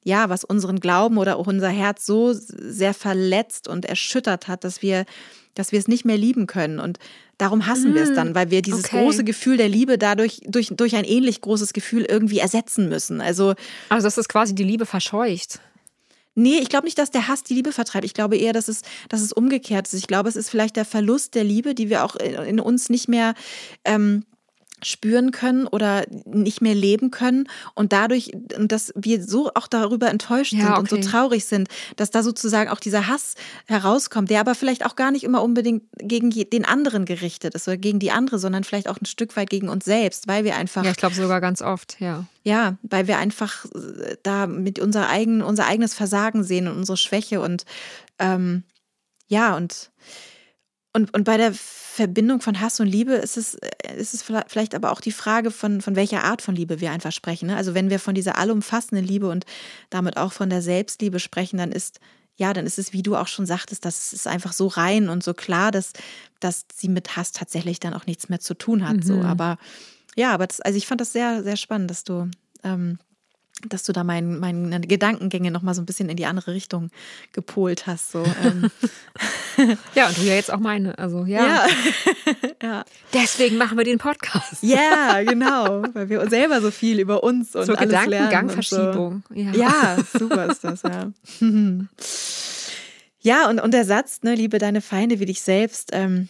ja, 0.04 0.30
was 0.30 0.46
unseren 0.46 0.80
Glauben 0.80 1.18
oder 1.18 1.36
auch 1.36 1.48
unser 1.48 1.68
Herz 1.70 2.06
so 2.06 2.32
sehr 2.34 2.94
verletzt 2.94 3.68
und 3.68 3.84
erschüttert 3.86 4.48
hat, 4.48 4.64
dass 4.64 4.82
wir, 4.82 5.06
dass 5.54 5.74
wir 5.74 5.80
es 5.80 5.90
nicht 5.90 6.06
mehr 6.06 6.18
lieben 6.18 6.48
können. 6.48 6.80
Und 6.80 6.98
darum 7.38 7.68
hassen 7.68 7.94
wir 7.94 8.04
es 8.04 8.14
dann, 8.14 8.36
weil 8.36 8.52
wir 8.52 8.62
dieses 8.62 8.86
okay. 8.86 9.04
große 9.04 9.24
Gefühl 9.24 9.58
der 9.58 9.70
Liebe 9.70 9.98
dadurch 9.98 10.42
durch, 10.46 10.72
durch 10.76 10.96
ein 10.96 11.06
ähnlich 11.06 11.42
großes 11.42 11.74
Gefühl 11.74 12.06
irgendwie 12.06 12.40
ersetzen 12.40 12.90
müssen. 12.90 13.22
Also 13.22 13.56
Also, 13.90 14.06
dass 14.06 14.18
es 14.18 14.28
quasi 14.28 14.56
die 14.56 14.64
Liebe 14.64 14.86
verscheucht. 14.86 15.60
Nee, 16.40 16.60
ich 16.60 16.70
glaube 16.70 16.86
nicht, 16.86 17.00
dass 17.00 17.10
der 17.10 17.28
Hass 17.28 17.44
die 17.44 17.56
Liebe 17.56 17.72
vertreibt. 17.72 18.06
Ich 18.06 18.14
glaube 18.14 18.38
eher, 18.38 18.54
dass 18.54 18.68
es, 18.68 18.84
dass 19.10 19.22
es 19.22 19.34
umgekehrt 19.34 19.88
ist. 19.88 19.94
Ich 19.96 20.06
glaube, 20.06 20.30
es 20.30 20.36
ist 20.36 20.52
vielleicht 20.52 20.76
der 20.76 20.86
Verlust 20.86 21.34
der 21.34 21.44
Liebe, 21.44 21.74
die 21.74 21.90
wir 21.90 22.04
auch 22.04 22.16
in, 22.16 22.36
in 22.36 22.60
uns 22.60 22.90
nicht 22.90 23.08
mehr 23.08 23.34
ähm, 23.84 24.24
spüren 24.84 25.32
können 25.32 25.66
oder 25.68 26.06
nicht 26.26 26.62
mehr 26.62 26.76
leben 26.76 27.10
können 27.10 27.50
und 27.74 27.94
dadurch, 27.94 28.32
und 28.56 28.72
dass 28.72 28.94
wir 28.96 29.24
so 29.24 29.50
auch 29.56 29.68
darüber 29.68 30.10
enttäuscht 30.10 30.54
Ja, 30.54 30.66
sind 30.66 30.78
und 30.78 30.90
so 30.90 30.98
okay. 30.98 31.06
traurig 31.06 31.46
sind, 31.46 31.68
dass 31.96 32.12
da 32.12 32.22
sozusagen 32.22 32.70
auch 32.70 32.80
dieser 32.80 33.08
Hass 33.08 33.34
herauskommt, 33.66 34.30
der 34.30 34.40
aber 34.40 34.54
vielleicht 34.54 34.86
auch 34.86 34.96
gar 34.96 35.12
nicht 35.12 35.24
immer 35.24 35.42
unbedingt 35.42 35.84
gegen 35.98 36.30
den 36.30 36.66
anderen 36.66 37.06
gerichtet 37.06 37.56
ist 37.56 37.68
oder 37.68 37.78
gegen 37.78 38.00
die 38.00 38.12
andere, 38.12 38.38
sondern 38.38 38.64
vielleicht 38.64 38.88
auch 38.88 39.02
ein 39.02 39.06
Stück 39.06 39.36
weit 39.36 39.50
gegen 39.50 39.70
uns 39.70 39.86
selbst, 39.86 40.28
weil 40.28 40.44
wir 40.44 40.56
einfach 40.56 40.84
Ja, 40.84 40.92
ich 40.92 40.98
glaube 40.98 41.16
sogar 41.16 41.42
ganz 41.42 41.62
oft, 41.62 42.00
ja. 42.00 42.26
ja, 42.44 42.78
weil 42.84 43.08
wir 43.08 43.18
einfach 43.18 43.66
äh, 43.66 44.18
da 44.22 44.46
mit 44.46 44.78
unser, 44.80 45.10
eigen, 45.10 45.42
unser 45.42 45.66
eigenes 45.66 45.96
Versagen 45.96 46.44
sehen 46.44 46.68
und 46.68 46.78
unsere 46.78 46.98
Schwäche 46.98 47.42
und 47.42 47.66
ähm, 48.20 48.64
ja, 49.28 49.56
und, 49.58 49.90
und, 50.98 51.14
und 51.14 51.24
bei 51.26 51.38
der 51.38 51.54
Verbindung 51.54 52.42
von 52.42 52.60
Hass 52.60 52.80
und 52.80 52.88
Liebe 52.88 53.14
ist 53.14 53.38
es, 53.38 53.54
äh, 53.56 53.96
ist 53.98 54.16
es 54.16 54.24
vielleicht 54.24 54.74
aber 54.74 54.92
auch 54.92 55.00
die 55.00 55.12
Frage, 55.12 55.52
von, 55.52 55.80
von 55.80 55.96
welcher 55.96 56.24
Art 56.24 56.42
von 56.42 56.56
Liebe 56.56 56.82
wir 56.82 56.92
einfach 56.92 57.12
sprechen. 57.12 57.48
Ne? 57.48 57.56
Also 57.56 57.76
wenn 57.76 57.92
wir 57.92 58.00
von 58.00 58.16
dieser 58.16 58.38
allumfassenden 58.40 59.06
Liebe 59.06 59.30
und 59.30 59.46
damit 59.92 60.18
auch 60.18 60.34
von 60.34 60.50
der 60.50 60.64
Selbstliebe 60.64 61.20
sprechen, 61.20 61.58
dann 61.58 61.72
ist 61.72 62.00
ja, 62.36 62.54
dann 62.54 62.68
ist 62.68 62.78
es, 62.78 62.94
wie 62.94 63.02
du 63.02 63.16
auch 63.16 63.28
schon 63.28 63.48
sagtest, 63.48 63.84
das 63.84 64.14
ist 64.14 64.28
einfach 64.28 64.54
so 64.54 64.68
rein 64.68 65.10
und 65.10 65.24
so 65.24 65.34
klar, 65.34 65.72
dass, 65.72 65.94
dass 66.40 66.66
sie 66.76 66.88
mit 66.88 67.16
Hass 67.16 67.32
tatsächlich 67.32 67.80
dann 67.80 67.96
auch 67.96 68.06
nichts 68.06 68.30
mehr 68.30 68.40
zu 68.40 68.54
tun 68.54 68.88
hat. 68.88 69.04
So. 69.04 69.16
Mhm. 69.16 69.26
Aber 69.26 69.58
ja, 70.16 70.34
aber 70.34 70.46
das, 70.46 70.62
also 70.62 70.78
ich 70.78 70.88
fand 70.88 71.02
das 71.02 71.14
sehr, 71.14 71.44
sehr 71.44 71.58
spannend, 71.58 71.90
dass 71.90 72.04
du, 72.04 72.30
ähm, 72.64 73.00
dass 73.68 73.84
du 73.84 73.94
da 73.94 74.04
mein, 74.04 74.40
meine 74.40 74.82
Gedankengänge 74.82 75.52
nochmal 75.52 75.74
so 75.74 75.82
ein 75.82 75.86
bisschen 75.86 76.10
in 76.10 76.18
die 76.18 76.26
andere 76.26 76.54
Richtung 76.54 76.92
gepolt 77.34 77.88
hast. 77.88 78.12
So. 78.12 78.24
Ähm, 78.44 78.70
Ja, 79.96 80.08
und 80.08 80.18
du 80.18 80.22
ja 80.22 80.36
jetzt 80.36 80.52
auch 80.52 80.60
meine. 80.60 80.98
Also, 80.98 81.26
ja. 81.26 81.66
ja. 82.62 82.86
Deswegen 83.14 83.58
machen 83.58 83.78
wir 83.78 83.86
den 83.86 83.98
Podcast. 83.98 84.62
Ja, 84.62 85.24
genau, 85.24 85.84
weil 85.94 86.10
wir 86.10 86.30
selber 86.30 86.62
so 86.62 86.72
viel 86.72 87.00
über 87.00 87.24
uns 87.24 87.56
und 87.56 87.66
so 87.66 87.74
alles 87.74 87.90
Gedankengangverschiebung. 87.90 89.24
Ja. 89.34 89.54
So. 89.54 89.60
Ja, 89.60 89.98
super 90.20 90.46
ist 90.52 90.64
das, 90.64 90.82
ja. 90.84 91.12
Ja, 93.20 93.50
und, 93.50 93.60
und 93.60 93.74
der 93.74 93.84
Satz, 93.84 94.22
ne, 94.22 94.36
liebe 94.36 94.58
deine 94.58 94.80
Feinde 94.80 95.20
wie 95.20 95.26
dich 95.26 95.42
selbst, 95.42 95.90
ähm, 95.92 96.30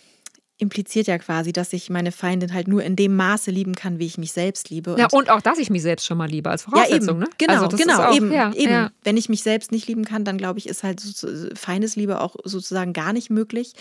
impliziert 0.60 1.08
ja 1.08 1.18
quasi, 1.18 1.54
dass 1.54 1.72
ich 1.74 1.90
meine 1.90 2.12
Feindin 2.12 2.54
halt 2.54 2.68
nur 2.68 2.84
in 2.84 2.96
dem 2.96 3.16
Maße 3.16 3.52
lieben 3.52 3.76
kann, 3.76 4.00
wie 4.00 4.06
ich 4.06 4.18
mich 4.18 4.32
selbst 4.32 4.70
liebe. 4.70 4.96
Ja, 4.98 5.08
und 5.12 5.30
auch, 5.30 5.42
dass 5.42 5.60
ich 5.60 5.70
mich 5.70 5.84
selbst 5.84 6.06
schon 6.06 6.18
mal 6.18 6.28
liebe 6.30 6.50
als 6.50 6.66
ja, 6.66 6.72
Voraussetzung, 6.72 7.10
eben. 7.10 7.20
ne? 7.20 7.30
Genau, 7.38 7.54
also 7.54 7.68
das 7.68 7.80
genau, 7.80 8.02
auch, 8.02 8.16
eben, 8.16 8.32
ja, 8.32 8.52
eben. 8.54 8.72
Ja. 8.72 8.92
Wenn 9.04 9.18
ich 9.18 9.30
mich 9.30 9.44
selbst 9.44 9.72
nicht 9.72 9.88
lieben 9.88 10.04
kann, 10.06 10.26
dann 10.26 10.38
glaube 10.38 10.60
ich, 10.60 10.68
ist 10.68 10.84
halt 10.84 11.00
so, 11.00 11.28
Feindesliebe 11.56 12.20
auch 12.22 12.36
sozusagen 12.44 12.94
gar 12.94 13.14
nicht 13.14 13.30
möglich. 13.30 13.74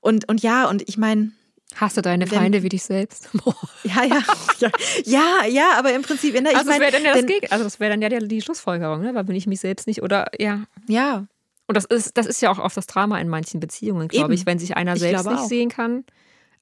Und, 0.00 0.28
und 0.28 0.42
ja, 0.42 0.68
und 0.68 0.88
ich 0.88 0.96
meine, 0.98 1.32
Hast 1.76 1.96
du 1.96 2.02
deine 2.02 2.30
Wenn- 2.30 2.38
Feinde 2.38 2.62
wie 2.62 2.68
dich 2.68 2.82
selbst? 2.82 3.30
Ja, 3.84 4.04
ja, 4.04 4.22
ja, 4.60 4.70
ja, 5.04 5.46
ja, 5.48 5.72
aber 5.76 5.92
im 5.94 6.02
Prinzip, 6.02 6.34
ne, 6.34 6.50
ich 6.50 6.56
Also 6.56 6.58
das 6.58 6.78
meine, 6.78 6.80
wäre 6.82 6.92
dann 6.92 7.04
ja 7.04 7.12
das 7.14 7.24
denn- 7.26 7.50
also 7.50 7.64
das 7.64 7.80
wäre 7.80 7.90
dann 7.90 8.02
ja 8.02 8.08
die, 8.10 8.28
die 8.28 8.40
Schlussfolgerung, 8.42 9.00
ne? 9.02 9.14
Weil 9.14 9.26
wenn 9.26 9.34
ich 9.34 9.46
mich 9.46 9.60
selbst 9.60 9.86
nicht 9.86 10.02
oder 10.02 10.26
ja. 10.38 10.64
ja, 10.86 11.26
Und 11.72 11.90
das 11.90 12.04
ist, 12.06 12.16
das 12.16 12.26
ist 12.26 12.40
ja 12.42 12.50
auch 12.50 12.58
oft 12.58 12.76
das 12.76 12.86
Drama 12.86 13.18
in 13.20 13.28
manchen 13.28 13.60
Beziehungen, 13.60 14.08
glaube 14.08 14.34
ich, 14.34 14.46
wenn 14.46 14.58
sich 14.58 14.76
einer 14.76 14.94
Ich 14.94 15.00
selbst 15.00 15.26
nicht 15.28 15.38
auch. 15.40 15.48
sehen 15.48 15.68
kann. 15.68 16.04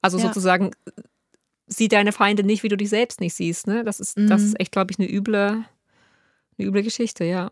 Also 0.03 0.19
Ja. 0.19 0.25
sozusagen, 0.27 0.71
sieh 1.67 1.89
deine 1.89 2.13
Feinde 2.13 2.43
nicht, 2.43 2.63
wie 2.63 2.69
du 2.69 2.77
dich 2.77 2.89
selbst 2.91 3.21
nicht 3.21 3.35
siehst. 3.35 3.67
Ne? 3.67 3.85
Das 3.85 4.01
ist, 4.01 4.17
das 4.19 4.41
Mhm. 4.43 4.47
ist 4.49 4.61
echt, 4.61 4.73
glaube 4.73 4.93
ich, 4.93 4.99
eine 4.99 5.11
üble, 5.11 5.65
eine 6.59 6.69
üble 6.69 6.83
Geschichte, 6.83 7.25
ja. 7.25 7.51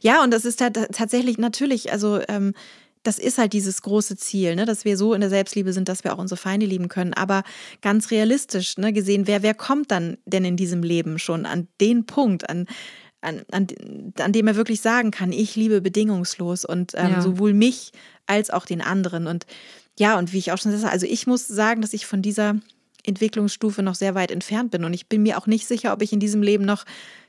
Ja, 0.00 0.22
und 0.22 0.30
das 0.32 0.44
ist 0.44 0.60
halt 0.60 0.74
tatsächlich 0.92 1.38
natürlich, 1.38 1.90
also 1.92 2.20
ähm, 2.28 2.54
das 3.02 3.18
ist 3.18 3.38
halt 3.38 3.52
dieses 3.52 3.82
große 3.82 4.16
Ziel, 4.16 4.54
ne, 4.54 4.64
dass 4.64 4.84
wir 4.84 4.96
so 4.96 5.12
in 5.12 5.20
der 5.20 5.30
Selbstliebe 5.30 5.72
sind, 5.72 5.88
dass 5.88 6.04
wir 6.04 6.14
auch 6.14 6.18
unsere 6.18 6.38
Feinde 6.38 6.66
lieben 6.66 6.86
können. 6.88 7.14
Aber 7.14 7.42
ganz 7.80 8.12
realistisch 8.12 8.76
ne, 8.78 8.92
gesehen, 8.92 9.26
wer, 9.26 9.42
wer 9.42 9.54
kommt 9.54 9.90
dann 9.90 10.18
denn 10.24 10.44
in 10.44 10.56
diesem 10.56 10.84
Leben 10.84 11.18
schon 11.18 11.44
an 11.44 11.66
den 11.80 12.06
Punkt, 12.06 12.48
an, 12.48 12.66
an, 13.22 13.42
an, 13.50 13.66
an 14.18 14.32
dem 14.32 14.46
er 14.48 14.56
wirklich 14.56 14.80
sagen 14.82 15.10
kann, 15.10 15.32
ich 15.32 15.56
liebe 15.56 15.80
bedingungslos 15.80 16.64
und 16.64 16.92
ähm, 16.96 17.12
Ja. 17.12 17.20
sowohl 17.22 17.54
mich 17.54 17.92
als 18.26 18.50
auch 18.50 18.66
den 18.66 18.80
anderen. 18.82 19.26
Und 19.26 19.46
ja, 19.98 20.18
und 20.18 20.32
wie 20.32 20.38
ich 20.38 20.52
auch 20.52 20.58
schon 20.58 20.72
sagte, 20.72 20.90
also 20.92 21.06
ich 21.06 21.26
muss 21.26 21.46
sagen, 21.48 21.80
dass 21.82 21.92
ich 21.92 22.04
von 22.06 22.20
dieser 22.22 22.56
Entwicklungsstufe 23.04 23.82
noch 23.82 23.94
sehr 23.94 24.14
weit 24.14 24.30
entfernt 24.30 24.70
bin. 24.70 24.84
Und 24.84 24.92
ich 24.92 25.08
bin 25.08 25.22
mir 25.22 25.38
auch 25.38 25.46
nicht 25.46 25.66
sicher, 25.66 25.92
ob 25.92 26.02
ich 26.02 26.12
in 26.12 26.20
diesem 26.20 26.42
Leben 26.42 26.64
noch 26.64 26.84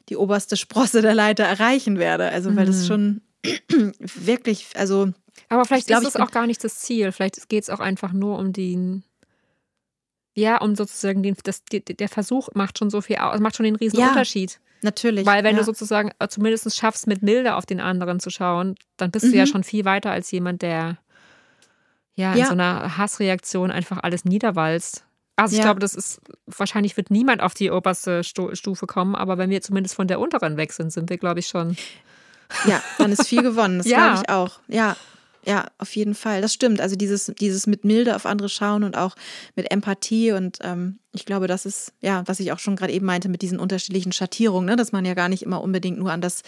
die 0.09 0.17
oberste 0.17 0.57
Sprosse 0.57 1.01
der 1.01 1.15
Leiter 1.15 1.43
erreichen 1.45 1.97
werde. 1.97 2.29
Also, 2.29 2.55
weil 2.55 2.65
das 2.65 2.85
schon 2.87 3.21
wirklich, 3.99 4.67
also 4.75 5.11
Aber 5.49 5.65
vielleicht 5.65 5.83
Ich 5.83 5.87
glaub, 5.87 6.03
ist 6.03 6.13
bin- 6.13 6.21
auch 6.21 6.31
gar 6.31 6.47
nicht 6.47 6.63
das 6.63 6.79
Ziel. 6.79 7.11
Vielleicht 7.11 7.49
geht 7.49 7.63
es 7.63 7.69
auch 7.69 7.79
einfach 7.79 8.13
nur 8.13 8.37
um 8.39 8.53
den, 8.53 9.03
Ja, 10.35 10.59
und 10.61 10.75
sozusagen 10.77 11.21
den, 11.23 11.35
das, 11.43 11.63
der 11.71 12.09
Versuch 12.09 12.49
macht 12.53 12.77
schon 12.79 12.89
so 12.89 13.01
viel 13.01 13.17
aus, 13.17 13.39
macht 13.39 13.55
schon 13.55 13.65
den 13.65 13.75
riesen 13.75 13.99
ja, 13.99 14.09
Unterschied. 14.09 14.59
Natürlich. 14.83 15.25
Weil 15.25 15.43
wenn 15.43 15.55
ja. 15.55 15.59
du 15.59 15.65
sozusagen 15.65 16.11
äh, 16.19 16.27
zumindest 16.27 16.75
schaffst, 16.75 17.07
mit 17.07 17.21
Milde 17.21 17.55
auf 17.55 17.65
den 17.65 17.79
anderen 17.79 18.19
zu 18.19 18.29
schauen, 18.29 18.75
dann 18.97 19.11
bist 19.11 19.25
mhm. 19.25 19.31
du 19.31 19.37
ja 19.37 19.43
mhm. 19.45 19.49
schon 19.49 19.63
viel 19.63 19.85
weiter 19.85 20.11
als 20.11 20.29
jemand, 20.31 20.61
der 20.61 20.97
ja, 22.15 22.33
in 22.33 22.39
ja. 22.39 22.45
so 22.45 22.51
einer 22.51 22.97
Hassreaktion 22.97 23.71
einfach 23.71 23.99
alles 24.03 24.25
niederwalzt. 24.25 25.05
Also 25.35 25.53
ich 25.53 25.59
ja. 25.59 25.65
glaube, 25.65 25.79
das 25.79 25.95
ist, 25.95 26.21
wahrscheinlich 26.45 26.95
wird 26.95 27.09
niemand 27.09 27.41
auf 27.41 27.55
die 27.55 27.71
oberste 27.71 28.23
Stufe 28.23 28.85
kommen, 28.85 29.15
aber 29.15 29.39
wenn 29.39 29.49
wir 29.49 29.61
zumindest 29.61 29.95
von 29.95 30.07
der 30.07 30.19
unteren 30.19 30.57
weg 30.57 30.71
sind, 30.73 30.91
sind 30.91 31.09
wir, 31.09 31.17
glaube 31.17 31.39
ich, 31.39 31.47
schon. 31.47 31.75
Ja, 32.67 32.83
dann 32.99 33.11
ist 33.11 33.27
viel 33.27 33.41
gewonnen. 33.41 33.79
Das 33.79 33.87
ja. 33.89 33.97
glaube 33.97 34.21
ich 34.21 34.29
auch. 34.29 34.59
Ja, 34.67 34.95
ja, 35.45 35.67
auf 35.77 35.95
jeden 35.95 36.15
Fall. 36.15 36.41
Das 36.41 36.53
stimmt. 36.53 36.79
Also 36.79 36.95
dieses, 36.95 37.31
dieses 37.39 37.67
mit 37.67 37.83
Milde 37.83 38.15
auf 38.15 38.25
andere 38.25 38.49
schauen 38.49 38.83
und 38.83 38.95
auch 38.95 39.15
mit 39.55 39.71
Empathie 39.71 40.31
und 40.31 40.59
ähm, 40.61 40.99
ich 41.11 41.25
glaube, 41.25 41.47
das 41.47 41.65
ist, 41.65 41.93
ja, 42.01 42.23
was 42.25 42.39
ich 42.39 42.51
auch 42.51 42.59
schon 42.59 42.75
gerade 42.75 42.93
eben 42.93 43.05
meinte 43.05 43.29
mit 43.29 43.41
diesen 43.41 43.59
unterschiedlichen 43.59 44.11
Schattierungen, 44.11 44.65
ne? 44.67 44.75
dass 44.75 44.91
man 44.91 45.05
ja 45.05 45.13
gar 45.13 45.29
nicht 45.29 45.43
immer 45.43 45.61
unbedingt 45.61 45.99
nur 45.99 46.11
an 46.11 46.21
das, 46.21 46.41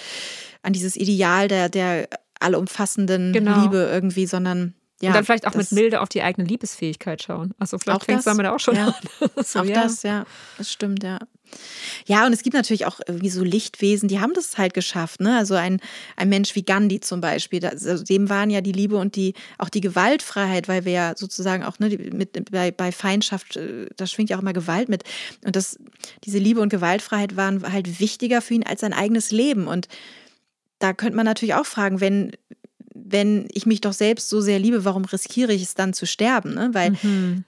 an 0.63 0.73
dieses 0.73 0.95
Ideal 0.95 1.47
der, 1.47 1.69
der 1.69 2.07
allumfassenden 2.39 3.33
genau. 3.33 3.61
Liebe 3.61 3.77
irgendwie, 3.91 4.25
sondern 4.25 4.73
ja, 5.01 5.09
und 5.09 5.15
dann 5.15 5.25
vielleicht 5.25 5.45
auch 5.45 5.53
mit 5.55 5.71
Milde 5.71 6.01
auf 6.01 6.09
die 6.09 6.21
eigene 6.21 6.47
Liebesfähigkeit 6.47 7.21
schauen. 7.21 7.53
Also 7.59 7.77
vielleicht 7.77 8.05
fängt 8.05 8.19
es 8.19 8.25
damit 8.25 8.45
auch 8.45 8.59
schon 8.59 8.75
ja. 8.75 8.87
an. 8.87 9.29
so, 9.43 9.59
auch 9.59 9.65
ja. 9.65 9.83
das, 9.83 10.03
ja, 10.03 10.25
das 10.57 10.71
stimmt, 10.71 11.03
ja. 11.03 11.19
Ja, 12.07 12.25
und 12.25 12.33
es 12.33 12.43
gibt 12.43 12.55
natürlich 12.55 12.85
auch 12.85 12.99
irgendwie 13.07 13.29
so 13.29 13.43
Lichtwesen, 13.43 14.07
die 14.09 14.19
haben 14.19 14.33
das 14.33 14.57
halt 14.57 14.73
geschafft. 14.73 15.21
Ne? 15.21 15.37
Also 15.37 15.55
ein, 15.55 15.79
ein 16.15 16.29
Mensch 16.29 16.55
wie 16.55 16.63
Gandhi 16.63 16.99
zum 16.99 17.21
Beispiel, 17.21 17.65
also 17.65 18.03
dem 18.03 18.29
waren 18.29 18.49
ja 18.49 18.61
die 18.61 18.71
Liebe 18.71 18.97
und 18.97 19.15
die 19.15 19.33
auch 19.57 19.69
die 19.69 19.81
Gewaltfreiheit, 19.81 20.67
weil 20.67 20.85
wir 20.85 20.91
ja 20.91 21.13
sozusagen 21.15 21.63
auch 21.63 21.79
ne, 21.79 21.89
mit, 21.89 22.51
bei, 22.51 22.71
bei 22.71 22.91
Feindschaft, 22.91 23.57
äh, 23.57 23.87
da 23.95 24.07
schwingt 24.07 24.29
ja 24.29 24.37
auch 24.37 24.41
immer 24.41 24.53
Gewalt 24.53 24.89
mit. 24.89 25.03
Und 25.43 25.55
das, 25.55 25.79
diese 26.23 26.37
Liebe 26.37 26.61
und 26.61 26.69
Gewaltfreiheit 26.69 27.35
waren 27.35 27.71
halt 27.71 27.99
wichtiger 27.99 28.41
für 28.41 28.53
ihn 28.53 28.63
als 28.63 28.81
sein 28.81 28.93
eigenes 28.93 29.31
Leben. 29.31 29.67
Und 29.67 29.87
da 30.79 30.93
könnte 30.93 31.15
man 31.15 31.25
natürlich 31.25 31.55
auch 31.55 31.65
fragen, 31.65 32.01
wenn, 32.01 32.31
wenn 32.93 33.47
ich 33.51 33.65
mich 33.65 33.81
doch 33.81 33.93
selbst 33.93 34.29
so 34.29 34.41
sehr 34.41 34.59
liebe, 34.59 34.85
warum 34.85 35.05
riskiere 35.05 35.53
ich 35.53 35.63
es 35.63 35.73
dann 35.73 35.93
zu 35.93 36.05
sterben? 36.05 36.53
Ne? 36.53 36.69
Weil, 36.73 36.91
mhm. 37.01 37.43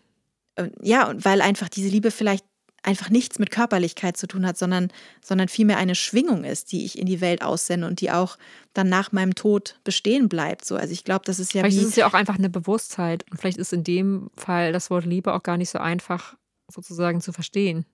äh, 0.55 0.69
ja, 0.81 1.13
weil 1.17 1.41
einfach 1.41 1.69
diese 1.69 1.89
Liebe 1.89 2.11
vielleicht 2.11 2.45
einfach 2.87 3.09
nichts 3.09 3.37
mit 3.37 3.51
Körperlichkeit 3.51 4.15
zu 4.15 4.27
tun 4.27 4.47
hat, 4.47 4.57
sondern, 4.57 4.89
sondern 5.21 5.49
vielmehr 5.49 5.77
eine 5.77 5.93
Schwingung 5.93 6.45
ist, 6.45 6.71
die 6.71 6.85
ich 6.85 6.97
in 6.97 7.05
die 7.05 7.19
Welt 7.19 7.43
aussende 7.43 7.85
und 7.85 7.99
die 7.99 8.11
auch 8.11 8.37
dann 8.73 8.87
nach 8.87 9.11
meinem 9.11 9.35
Tod 9.35 9.77
bestehen 9.83 10.29
bleibt. 10.29 10.63
So, 10.63 10.77
also 10.77 10.93
ich 10.93 11.03
glaube, 11.03 11.25
das 11.25 11.37
ist 11.37 11.53
ja. 11.53 11.61
Vielleicht 11.61 11.77
ist 11.77 11.89
es 11.89 11.95
ja 11.97 12.07
auch 12.07 12.13
einfach 12.13 12.37
eine 12.37 12.49
Bewusstheit. 12.49 13.25
Und 13.29 13.39
vielleicht 13.39 13.57
ist 13.57 13.73
in 13.73 13.83
dem 13.83 14.29
Fall 14.37 14.71
das 14.71 14.89
Wort 14.89 15.05
Liebe 15.05 15.33
auch 15.33 15.43
gar 15.43 15.57
nicht 15.57 15.69
so 15.69 15.79
einfach 15.79 16.35
sozusagen 16.71 17.19
zu 17.19 17.33
verstehen. 17.33 17.85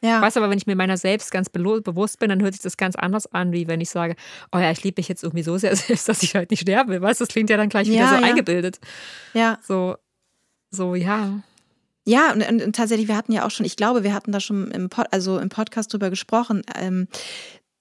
Ja. 0.00 0.22
Weißt 0.22 0.36
du, 0.36 0.40
aber 0.40 0.50
wenn 0.50 0.58
ich 0.58 0.66
mir 0.66 0.76
meiner 0.76 0.96
selbst 0.96 1.32
ganz 1.32 1.48
bewusst 1.48 2.20
bin, 2.20 2.28
dann 2.28 2.40
hört 2.40 2.54
sich 2.54 2.62
das 2.62 2.76
ganz 2.76 2.94
anders 2.94 3.26
an, 3.32 3.52
wie 3.52 3.66
wenn 3.66 3.80
ich 3.80 3.90
sage, 3.90 4.14
oh 4.52 4.58
ja, 4.58 4.70
ich 4.70 4.84
liebe 4.84 5.00
mich 5.00 5.08
jetzt 5.08 5.24
irgendwie 5.24 5.42
so 5.42 5.58
sehr 5.58 5.74
selbst, 5.76 6.08
dass 6.08 6.22
ich 6.22 6.36
halt 6.36 6.50
nicht 6.50 6.60
sterben 6.60 6.90
will. 6.90 7.02
Weißt 7.02 7.20
du, 7.20 7.24
das 7.24 7.32
klingt 7.32 7.50
ja 7.50 7.56
dann 7.56 7.68
gleich 7.68 7.88
wieder 7.88 8.08
so 8.08 8.14
ja. 8.14 8.20
eingebildet. 8.20 8.78
Ja. 9.34 9.58
So, 9.66 9.96
so, 10.70 10.94
ja. 10.94 11.42
Ja, 12.06 12.32
und, 12.32 12.48
und, 12.48 12.62
und, 12.62 12.76
tatsächlich, 12.76 13.08
wir 13.08 13.16
hatten 13.16 13.32
ja 13.32 13.44
auch 13.44 13.50
schon, 13.50 13.66
ich 13.66 13.76
glaube, 13.76 14.04
wir 14.04 14.14
hatten 14.14 14.30
da 14.30 14.38
schon 14.38 14.70
im, 14.70 14.88
Pod, 14.88 15.06
also 15.10 15.38
im 15.38 15.48
Podcast 15.48 15.92
drüber 15.92 16.08
gesprochen, 16.08 16.62
ähm, 16.80 17.08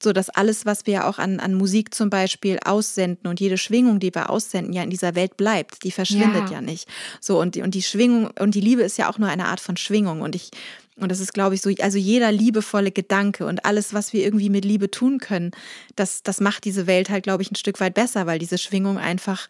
so 0.01 0.13
dass 0.13 0.30
alles, 0.30 0.65
was 0.65 0.86
wir 0.86 1.07
auch 1.07 1.19
an, 1.19 1.39
an 1.39 1.53
Musik 1.53 1.93
zum 1.93 2.09
Beispiel 2.09 2.59
aussenden 2.63 3.28
und 3.28 3.39
jede 3.39 3.57
Schwingung, 3.57 3.99
die 3.99 4.13
wir 4.13 4.30
aussenden, 4.30 4.73
ja 4.73 4.84
in 4.84 4.89
dieser 4.89 5.15
Welt 5.15 5.38
bleibt, 5.38 5.84
die 5.84 5.91
verschwindet 5.91 6.49
ja, 6.49 6.55
ja 6.55 6.61
nicht. 6.61 6.88
So, 7.21 7.39
und 7.39 7.55
die, 7.55 7.61
und 7.61 7.76
die 7.76 7.82
Schwingung, 7.82 8.30
und 8.39 8.55
die 8.55 8.61
Liebe 8.61 8.82
ist 8.82 8.97
ja 8.97 9.09
auch 9.09 9.17
nur 9.17 9.30
eine 9.30 9.45
Art 9.45 9.59
von 9.59 9.78
Schwingung. 9.78 10.21
Und 10.21 10.36
ich, 10.36 10.51
und 10.97 11.11
das 11.11 11.19
ist, 11.19 11.34
glaube 11.34 11.55
ich, 11.55 11.61
so, 11.61 11.71
also 11.80 11.97
jeder 11.97 12.32
liebevolle 12.32 12.91
Gedanke 12.91 13.45
und 13.45 13.65
alles, 13.65 13.93
was 13.93 14.11
wir 14.11 14.23
irgendwie 14.23 14.49
mit 14.49 14.65
Liebe 14.65 14.91
tun 14.91 15.19
können, 15.19 15.51
das, 15.95 16.23
das 16.23 16.39
macht 16.39 16.65
diese 16.65 16.88
Welt 16.88 17.09
halt, 17.09 17.23
glaube 17.23 17.43
ich, 17.43 17.51
ein 17.51 17.55
Stück 17.55 17.80
weit 17.80 17.93
besser, 17.93 18.26
weil 18.26 18.39
diese 18.39 18.57
Schwingung 18.57 18.97
einfach 18.97 19.47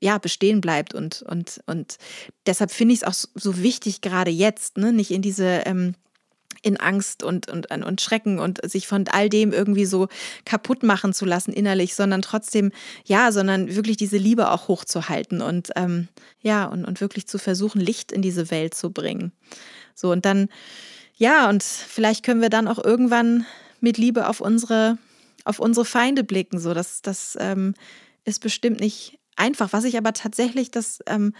ja, 0.00 0.18
bestehen 0.18 0.60
bleibt. 0.60 0.94
Und, 0.94 1.22
und, 1.22 1.60
und 1.66 1.96
deshalb 2.46 2.70
finde 2.70 2.94
ich 2.94 3.02
es 3.02 3.06
auch 3.06 3.28
so 3.34 3.62
wichtig, 3.62 4.00
gerade 4.00 4.30
jetzt, 4.30 4.76
ne, 4.78 4.92
nicht 4.92 5.10
in 5.10 5.22
diese 5.22 5.62
ähm, 5.66 5.94
in 6.62 6.78
Angst 6.78 7.22
und, 7.22 7.48
und, 7.48 7.70
und 7.70 8.00
Schrecken 8.00 8.40
und 8.40 8.58
sich 8.68 8.88
von 8.88 9.06
all 9.08 9.28
dem 9.28 9.52
irgendwie 9.52 9.84
so 9.84 10.08
kaputt 10.44 10.82
machen 10.82 11.12
zu 11.12 11.24
lassen 11.24 11.52
innerlich, 11.52 11.94
sondern 11.94 12.22
trotzdem, 12.22 12.72
ja, 13.04 13.30
sondern 13.30 13.76
wirklich 13.76 13.96
diese 13.96 14.16
Liebe 14.16 14.50
auch 14.50 14.66
hochzuhalten 14.66 15.42
und 15.42 15.70
ähm, 15.76 16.08
ja, 16.40 16.64
und, 16.64 16.84
und 16.84 17.00
wirklich 17.00 17.28
zu 17.28 17.38
versuchen, 17.38 17.80
Licht 17.80 18.10
in 18.10 18.20
diese 18.20 18.50
Welt 18.50 18.74
zu 18.74 18.90
bringen. 18.90 19.30
So, 19.94 20.10
und 20.10 20.24
dann, 20.24 20.48
ja, 21.14 21.48
und 21.48 21.62
vielleicht 21.62 22.24
können 22.24 22.42
wir 22.42 22.50
dann 22.50 22.66
auch 22.66 22.82
irgendwann 22.82 23.46
mit 23.80 23.96
Liebe 23.96 24.28
auf 24.28 24.40
unsere, 24.40 24.98
auf 25.44 25.60
unsere 25.60 25.84
Feinde 25.84 26.24
blicken. 26.24 26.58
So, 26.58 26.74
das, 26.74 27.00
das 27.00 27.36
ähm, 27.40 27.74
ist 28.24 28.40
bestimmt 28.40 28.80
nicht 28.80 29.15
einfach. 29.36 29.72
Was 29.72 29.84
ich 29.84 29.96
aber 29.96 30.12
tatsächlich, 30.12 30.70
das 30.70 31.00
ähm, 31.06 31.32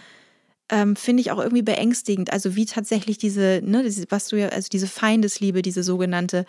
ähm, 0.69 0.95
finde 0.95 1.21
ich 1.21 1.31
auch 1.31 1.39
irgendwie 1.39 1.61
beängstigend. 1.61 2.31
Also 2.31 2.55
wie 2.55 2.65
tatsächlich 2.65 3.17
diese, 3.17 3.61
ne, 3.63 3.83
was 4.09 4.27
du 4.27 4.37
ja, 4.37 4.49
also 4.49 4.67
diese 4.69 4.87
Feindesliebe, 4.87 5.61
diese 5.61 5.83
sogenannte, 5.83 6.45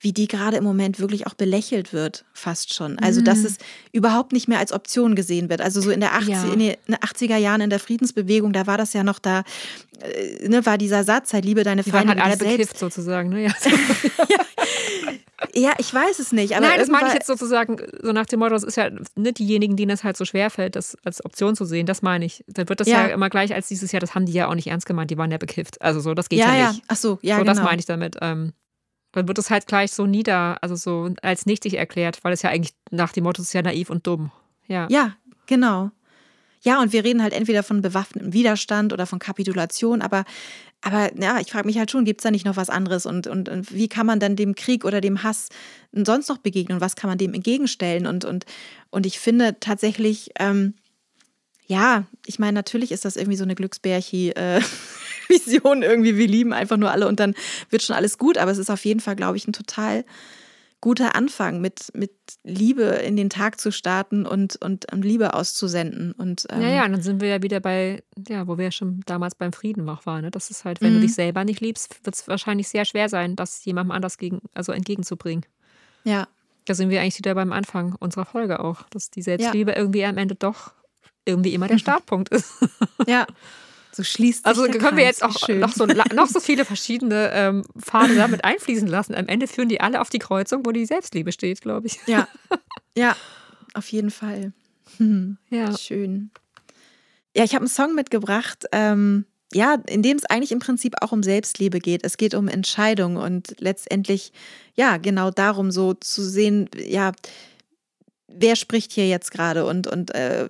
wie 0.00 0.12
die 0.12 0.28
gerade 0.28 0.58
im 0.58 0.64
Moment 0.64 1.00
wirklich 1.00 1.26
auch 1.26 1.32
belächelt 1.32 1.94
wird, 1.94 2.26
fast 2.34 2.74
schon. 2.74 2.98
Also, 2.98 3.22
dass 3.22 3.38
mhm. 3.38 3.46
es 3.46 3.56
überhaupt 3.90 4.32
nicht 4.32 4.48
mehr 4.48 4.58
als 4.58 4.70
Option 4.70 5.14
gesehen 5.14 5.48
wird. 5.48 5.62
Also, 5.62 5.80
so 5.80 5.90
in, 5.90 6.00
der 6.00 6.12
80, 6.14 6.28
ja. 6.28 6.52
in 6.52 6.58
den 6.58 6.76
80er 6.90 7.38
Jahren 7.38 7.62
in 7.62 7.70
der 7.70 7.78
Friedensbewegung, 7.78 8.52
da 8.52 8.66
war 8.66 8.76
das 8.76 8.92
ja 8.92 9.02
noch 9.02 9.18
da, 9.18 9.44
äh, 10.00 10.46
ne, 10.46 10.66
war 10.66 10.76
dieser 10.76 11.04
Satz, 11.04 11.32
halt, 11.32 11.46
liebe 11.46 11.64
deine 11.64 11.84
Feinde. 11.84 12.02
Die 12.02 12.08
waren 12.08 12.22
halt 12.22 12.40
alle 12.40 12.50
bekifft 12.50 12.78
sozusagen, 12.78 13.30
ne? 13.30 13.44
Ja. 13.44 13.50
ja. 14.28 14.44
Ja. 15.54 15.72
ich 15.78 15.92
weiß 15.92 16.18
es 16.18 16.32
nicht. 16.32 16.50
Nein, 16.50 16.78
das 16.78 16.88
meine 16.88 17.08
ich 17.08 17.14
jetzt 17.14 17.26
sozusagen 17.26 17.76
so 18.02 18.12
nach 18.12 18.26
dem 18.26 18.40
Motto, 18.40 18.54
es 18.54 18.62
ist 18.62 18.76
ja 18.76 18.90
nicht 19.16 19.38
diejenigen, 19.38 19.76
denen 19.76 19.90
es 19.90 20.04
halt 20.04 20.16
so 20.16 20.24
schwer 20.24 20.50
fällt, 20.50 20.76
das 20.76 20.96
als 21.04 21.24
Option 21.24 21.56
zu 21.56 21.64
sehen. 21.64 21.86
Das 21.86 22.02
meine 22.02 22.24
ich. 22.24 22.44
Da 22.46 22.68
wird 22.68 22.80
das 22.80 22.88
ja. 22.88 23.08
ja, 23.08 23.14
immer 23.14 23.30
gleich 23.30 23.54
als 23.54 23.68
dieses 23.68 23.92
Jahr, 23.92 24.00
das 24.00 24.14
haben 24.14 24.26
die 24.26 24.32
ja 24.32 24.48
auch 24.48 24.54
nicht 24.54 24.68
ernst 24.68 24.86
gemeint, 24.86 25.10
die 25.10 25.18
waren 25.18 25.30
ja 25.30 25.38
bekifft. 25.38 25.80
Also 25.82 26.00
so, 26.00 26.14
das 26.14 26.28
geht 26.28 26.38
ja, 26.38 26.54
ja 26.54 26.72
nicht. 26.72 26.82
Ach 26.88 26.96
so, 26.96 27.18
ja, 27.22 27.36
so, 27.36 27.42
genau. 27.42 27.54
das 27.54 27.62
meine 27.62 27.78
ich 27.78 27.86
damit. 27.86 28.16
Ähm, 28.20 28.52
dann 29.12 29.28
wird 29.28 29.38
es 29.38 29.50
halt 29.50 29.66
gleich 29.66 29.92
so 29.92 30.06
nieder, 30.06 30.58
also 30.60 30.74
so 30.74 31.10
als 31.22 31.46
nichtig 31.46 31.74
erklärt, 31.74 32.24
weil 32.24 32.32
es 32.32 32.42
ja 32.42 32.50
eigentlich 32.50 32.74
nach 32.90 33.12
dem 33.12 33.24
Motto 33.24 33.42
ist 33.42 33.52
ja 33.52 33.62
naiv 33.62 33.90
und 33.90 34.06
dumm. 34.06 34.32
Ja. 34.66 34.88
Ja, 34.90 35.14
genau. 35.46 35.90
Ja, 36.62 36.80
und 36.80 36.92
wir 36.92 37.04
reden 37.04 37.22
halt 37.22 37.34
entweder 37.34 37.62
von 37.62 37.82
bewaffnetem 37.82 38.32
Widerstand 38.32 38.92
oder 38.92 39.06
von 39.06 39.18
Kapitulation, 39.18 40.00
aber, 40.00 40.24
aber 40.84 41.10
ja, 41.18 41.40
ich 41.40 41.50
frage 41.50 41.66
mich 41.66 41.78
halt 41.78 41.90
schon, 41.90 42.04
gibt 42.04 42.20
es 42.20 42.24
da 42.24 42.30
nicht 42.30 42.44
noch 42.44 42.56
was 42.56 42.68
anderes? 42.68 43.06
Und, 43.06 43.26
und, 43.26 43.48
und, 43.48 43.72
wie 43.72 43.88
kann 43.88 44.04
man 44.04 44.20
dann 44.20 44.36
dem 44.36 44.54
Krieg 44.54 44.84
oder 44.84 45.00
dem 45.00 45.22
Hass 45.22 45.48
sonst 45.92 46.28
noch 46.28 46.36
begegnen? 46.36 46.76
Und 46.76 46.80
was 46.82 46.94
kann 46.94 47.08
man 47.08 47.16
dem 47.16 47.32
entgegenstellen? 47.32 48.06
Und, 48.06 48.26
und, 48.26 48.44
und 48.90 49.06
ich 49.06 49.18
finde 49.18 49.56
tatsächlich, 49.60 50.32
ähm, 50.38 50.74
ja, 51.66 52.04
ich 52.26 52.38
meine, 52.38 52.52
natürlich 52.52 52.92
ist 52.92 53.06
das 53.06 53.16
irgendwie 53.16 53.38
so 53.38 53.44
eine 53.44 53.54
Glücksbärchi. 53.54 54.32
Äh, 54.32 54.60
irgendwie, 55.30 56.18
wir 56.18 56.26
lieben 56.26 56.52
einfach 56.52 56.76
nur 56.76 56.90
alle 56.90 57.08
und 57.08 57.18
dann 57.18 57.34
wird 57.70 57.82
schon 57.82 57.96
alles 57.96 58.18
gut. 58.18 58.36
Aber 58.36 58.50
es 58.50 58.58
ist 58.58 58.70
auf 58.70 58.84
jeden 58.84 59.00
Fall, 59.00 59.16
glaube 59.16 59.38
ich, 59.38 59.48
ein 59.48 59.54
total 59.54 60.04
guter 60.84 61.14
Anfang, 61.14 61.62
mit, 61.62 61.90
mit 61.94 62.12
Liebe 62.42 62.82
in 62.82 63.16
den 63.16 63.30
Tag 63.30 63.58
zu 63.58 63.72
starten 63.72 64.26
und, 64.26 64.62
und 64.62 64.84
Liebe 64.92 65.32
auszusenden. 65.32 66.12
Und, 66.12 66.46
ähm 66.50 66.60
ja, 66.60 66.68
ja, 66.68 66.84
und 66.84 66.92
dann 66.92 67.00
sind 67.00 67.22
wir 67.22 67.28
ja 67.28 67.42
wieder 67.42 67.58
bei, 67.60 68.02
ja, 68.28 68.46
wo 68.46 68.58
wir 68.58 68.66
ja 68.66 68.70
schon 68.70 69.00
damals 69.06 69.34
beim 69.34 69.54
Frieden 69.54 69.88
auch 69.88 70.04
waren. 70.04 70.24
Ne? 70.24 70.30
Das 70.30 70.50
ist 70.50 70.66
halt, 70.66 70.82
wenn 70.82 70.90
mhm. 70.90 70.96
du 70.96 71.00
dich 71.00 71.14
selber 71.14 71.42
nicht 71.46 71.62
liebst, 71.62 72.04
wird 72.04 72.14
es 72.14 72.28
wahrscheinlich 72.28 72.68
sehr 72.68 72.84
schwer 72.84 73.08
sein, 73.08 73.34
das 73.34 73.64
jemandem 73.64 73.92
anders 73.92 74.18
gegen, 74.18 74.42
also 74.52 74.72
entgegenzubringen. 74.72 75.46
Ja. 76.04 76.28
Da 76.66 76.74
sind 76.74 76.90
wir 76.90 77.00
eigentlich 77.00 77.16
wieder 77.16 77.34
beim 77.34 77.54
Anfang 77.54 77.94
unserer 77.98 78.26
Folge 78.26 78.60
auch, 78.60 78.82
dass 78.90 79.10
die 79.10 79.22
Selbstliebe 79.22 79.70
ja. 79.70 79.78
irgendwie 79.78 80.04
am 80.04 80.18
Ende 80.18 80.34
doch 80.34 80.74
irgendwie 81.24 81.54
immer 81.54 81.66
der 81.66 81.78
Startpunkt 81.78 82.28
ist. 82.28 82.52
Ja. 83.06 83.26
So 83.94 84.02
schließt 84.02 84.44
Also 84.44 84.64
können 84.64 84.78
Kreis. 84.78 84.96
wir 84.96 85.04
jetzt 85.04 85.22
auch 85.22 85.48
noch 85.48 85.72
so, 85.72 85.86
noch 85.86 86.26
so 86.26 86.40
viele 86.40 86.64
verschiedene 86.64 87.30
ähm, 87.32 87.64
Pfade 87.78 88.16
damit 88.16 88.44
einfließen 88.44 88.88
lassen. 88.88 89.14
Am 89.14 89.28
Ende 89.28 89.46
führen 89.46 89.68
die 89.68 89.80
alle 89.80 90.00
auf 90.00 90.10
die 90.10 90.18
Kreuzung, 90.18 90.66
wo 90.66 90.72
die 90.72 90.84
Selbstliebe 90.84 91.30
steht, 91.30 91.60
glaube 91.60 91.86
ich. 91.86 91.98
Ja, 92.06 92.26
ja, 92.96 93.16
auf 93.74 93.88
jeden 93.88 94.10
Fall. 94.10 94.52
Hm. 94.96 95.38
Ja. 95.48 95.76
Schön. 95.76 96.30
Ja, 97.36 97.44
ich 97.44 97.54
habe 97.54 97.62
einen 97.62 97.68
Song 97.68 97.94
mitgebracht, 97.94 98.64
ähm, 98.72 99.26
ja, 99.52 99.76
in 99.88 100.02
dem 100.02 100.16
es 100.16 100.24
eigentlich 100.24 100.50
im 100.50 100.58
Prinzip 100.58 100.94
auch 101.00 101.12
um 101.12 101.22
Selbstliebe 101.22 101.78
geht. 101.78 102.04
Es 102.04 102.16
geht 102.16 102.34
um 102.34 102.48
Entscheidung 102.48 103.16
und 103.16 103.54
letztendlich, 103.60 104.32
ja, 104.74 104.96
genau 104.96 105.30
darum, 105.30 105.70
so 105.70 105.94
zu 105.94 106.22
sehen, 106.22 106.68
ja, 106.76 107.12
wer 108.28 108.56
spricht 108.56 108.92
hier 108.92 109.08
jetzt 109.08 109.30
gerade? 109.30 109.66
Und, 109.66 109.86
und 109.86 110.14
äh, 110.14 110.48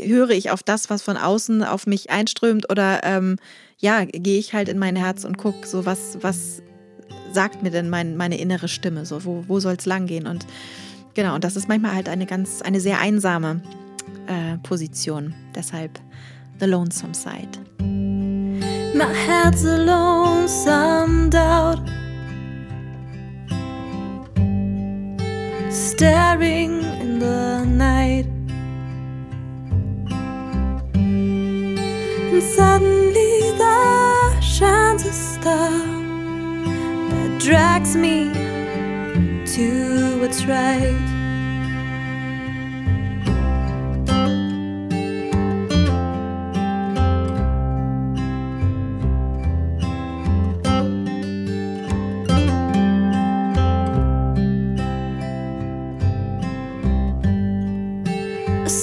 höre 0.00 0.30
ich 0.30 0.50
auf 0.50 0.62
das, 0.62 0.90
was 0.90 1.02
von 1.02 1.16
außen 1.16 1.62
auf 1.64 1.86
mich 1.86 2.10
einströmt? 2.10 2.70
Oder 2.70 3.02
ähm, 3.04 3.36
ja, 3.78 4.04
gehe 4.04 4.38
ich 4.38 4.54
halt 4.54 4.68
in 4.68 4.78
mein 4.78 4.96
Herz 4.96 5.24
und 5.24 5.36
gucke, 5.36 5.66
so 5.66 5.86
was, 5.86 6.18
was 6.22 6.62
sagt 7.32 7.62
mir 7.62 7.70
denn 7.70 7.90
mein, 7.90 8.16
meine 8.16 8.38
innere 8.38 8.68
Stimme, 8.68 9.04
so 9.04 9.24
wo, 9.24 9.44
wo 9.46 9.60
soll 9.60 9.74
es 9.78 9.84
lang 9.84 10.06
gehen 10.06 10.26
und 10.26 10.46
genau, 11.14 11.34
und 11.34 11.44
das 11.44 11.54
ist 11.54 11.68
manchmal 11.68 11.94
halt 11.94 12.08
eine 12.08 12.24
ganz, 12.24 12.62
eine 12.62 12.80
sehr 12.80 12.98
einsame 12.98 13.60
äh, 14.26 14.56
Position, 14.62 15.34
deshalb 15.54 16.00
The 16.60 16.66
Lonesome 16.66 17.14
Side. 17.14 17.58
My 18.94 19.12
head's 19.12 19.66
a 19.66 19.76
lonesome 19.76 21.28
doubt. 21.28 21.80
Staring 25.76 26.82
in 27.02 27.18
the 27.18 27.64
night. 27.66 28.26
And 30.94 32.42
suddenly 32.42 33.52
there 33.58 34.40
shines 34.40 35.04
a 35.04 35.12
star 35.12 35.70
that 37.10 37.38
drags 37.38 37.94
me 37.94 38.32
to 39.54 40.18
what's 40.18 40.46
right. 40.46 41.15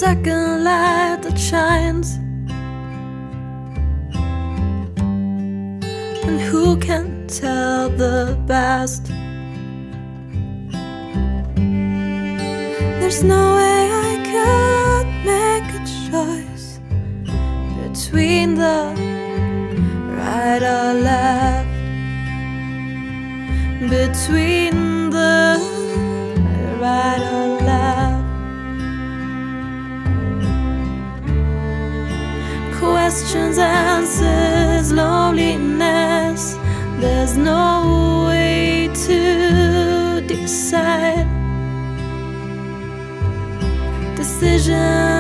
Second 0.03 0.65
light 0.65 1.19
that 1.21 1.39
shines. 1.39 2.09
And 6.27 6.39
who 6.49 6.75
can 6.87 7.25
tell 7.27 7.89
the 8.03 8.37
best? 8.45 9.03
There's 12.99 13.23
no 13.23 13.43
way 13.59 13.79
I 14.09 14.13
could 14.31 15.07
make 15.31 15.69
a 15.79 15.83
choice 16.09 16.67
between 17.83 18.55
the 18.55 18.79
right 20.17 20.63
or 20.75 20.89
left, 21.09 21.73
between 23.95 24.75
the 25.17 25.39
right 26.81 27.23
or 27.31 27.47
left. 27.47 27.62
Questions, 33.03 33.57
answers, 33.57 34.93
loneliness. 34.93 36.55
There's 37.01 37.35
no 37.35 38.27
way 38.29 38.89
to 39.07 40.21
decide 40.25 41.27
decisions 44.15 45.12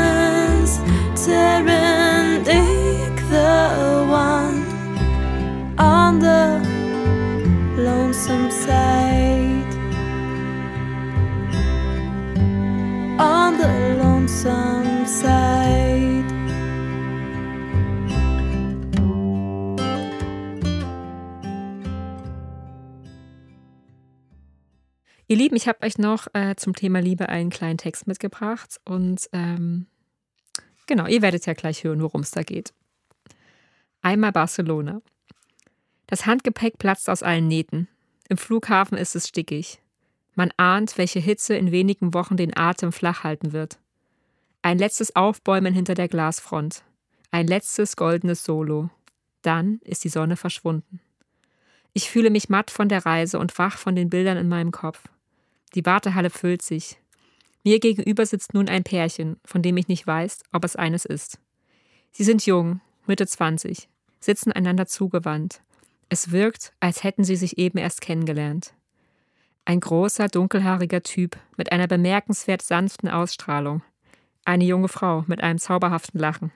Ihr 25.33 25.39
Lieben, 25.39 25.55
ich 25.55 25.67
habe 25.67 25.81
euch 25.81 25.97
noch 25.97 26.27
äh, 26.33 26.55
zum 26.57 26.75
Thema 26.75 26.99
Liebe 26.99 27.27
einen 27.27 27.49
kleinen 27.49 27.79
Text 27.79 28.05
mitgebracht 28.05 28.79
und 28.85 29.27
ähm, 29.33 29.87
genau, 30.85 31.07
ihr 31.07 31.23
werdet 31.23 31.47
ja 31.47 31.53
gleich 31.53 31.83
hören, 31.83 32.03
worum 32.03 32.21
es 32.21 32.29
da 32.29 32.43
geht. 32.43 32.71
Einmal 34.03 34.31
Barcelona. 34.31 35.01
Das 36.05 36.27
Handgepäck 36.27 36.77
platzt 36.77 37.09
aus 37.09 37.23
allen 37.23 37.47
Nähten. 37.47 37.87
Im 38.29 38.37
Flughafen 38.37 38.95
ist 38.95 39.15
es 39.15 39.27
stickig. 39.27 39.81
Man 40.35 40.51
ahnt, 40.57 40.99
welche 40.99 41.19
Hitze 41.19 41.55
in 41.55 41.71
wenigen 41.71 42.13
Wochen 42.13 42.37
den 42.37 42.55
Atem 42.55 42.91
flach 42.91 43.23
halten 43.23 43.53
wird. 43.53 43.79
Ein 44.61 44.77
letztes 44.77 45.15
Aufbäumen 45.15 45.73
hinter 45.73 45.95
der 45.95 46.09
Glasfront. 46.09 46.83
Ein 47.31 47.47
letztes 47.47 47.95
goldenes 47.95 48.43
Solo. 48.43 48.91
Dann 49.41 49.79
ist 49.83 50.03
die 50.03 50.09
Sonne 50.09 50.37
verschwunden. 50.37 50.99
Ich 51.93 52.11
fühle 52.11 52.29
mich 52.29 52.49
matt 52.49 52.69
von 52.69 52.87
der 52.87 53.03
Reise 53.03 53.39
und 53.39 53.57
wach 53.57 53.79
von 53.79 53.95
den 53.95 54.11
Bildern 54.11 54.37
in 54.37 54.47
meinem 54.47 54.71
Kopf. 54.71 55.01
Die 55.75 55.85
Wartehalle 55.85 56.29
füllt 56.29 56.61
sich. 56.61 56.99
Mir 57.63 57.79
gegenüber 57.79 58.25
sitzt 58.25 58.53
nun 58.53 58.67
ein 58.67 58.83
Pärchen, 58.83 59.37
von 59.45 59.61
dem 59.61 59.77
ich 59.77 59.87
nicht 59.87 60.05
weiß, 60.05 60.43
ob 60.51 60.65
es 60.65 60.75
eines 60.75 61.05
ist. 61.05 61.39
Sie 62.11 62.23
sind 62.23 62.45
jung, 62.45 62.81
Mitte 63.07 63.25
20, 63.25 63.87
sitzen 64.19 64.51
einander 64.51 64.85
zugewandt. 64.85 65.61
Es 66.09 66.31
wirkt, 66.31 66.73
als 66.79 67.03
hätten 67.03 67.23
sie 67.23 67.35
sich 67.35 67.57
eben 67.57 67.77
erst 67.77 68.01
kennengelernt. 68.01 68.73
Ein 69.65 69.79
großer, 69.79 70.27
dunkelhaariger 70.27 71.03
Typ 71.03 71.37
mit 71.55 71.71
einer 71.71 71.87
bemerkenswert 71.87 72.61
sanften 72.61 73.09
Ausstrahlung. 73.09 73.81
Eine 74.45 74.65
junge 74.65 74.89
Frau 74.89 75.23
mit 75.27 75.41
einem 75.41 75.57
zauberhaften 75.57 76.19
Lachen. 76.19 76.51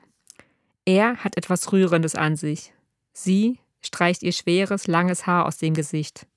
Er 0.84 1.18
hat 1.24 1.38
etwas 1.38 1.72
Rührendes 1.72 2.16
an 2.16 2.36
sich. 2.36 2.74
Sie 3.14 3.60
streicht 3.82 4.24
ihr 4.24 4.34
schweres, 4.34 4.88
langes 4.88 5.26
Haar 5.26 5.46
aus 5.46 5.58
dem 5.58 5.74
Gesicht. 5.74 6.28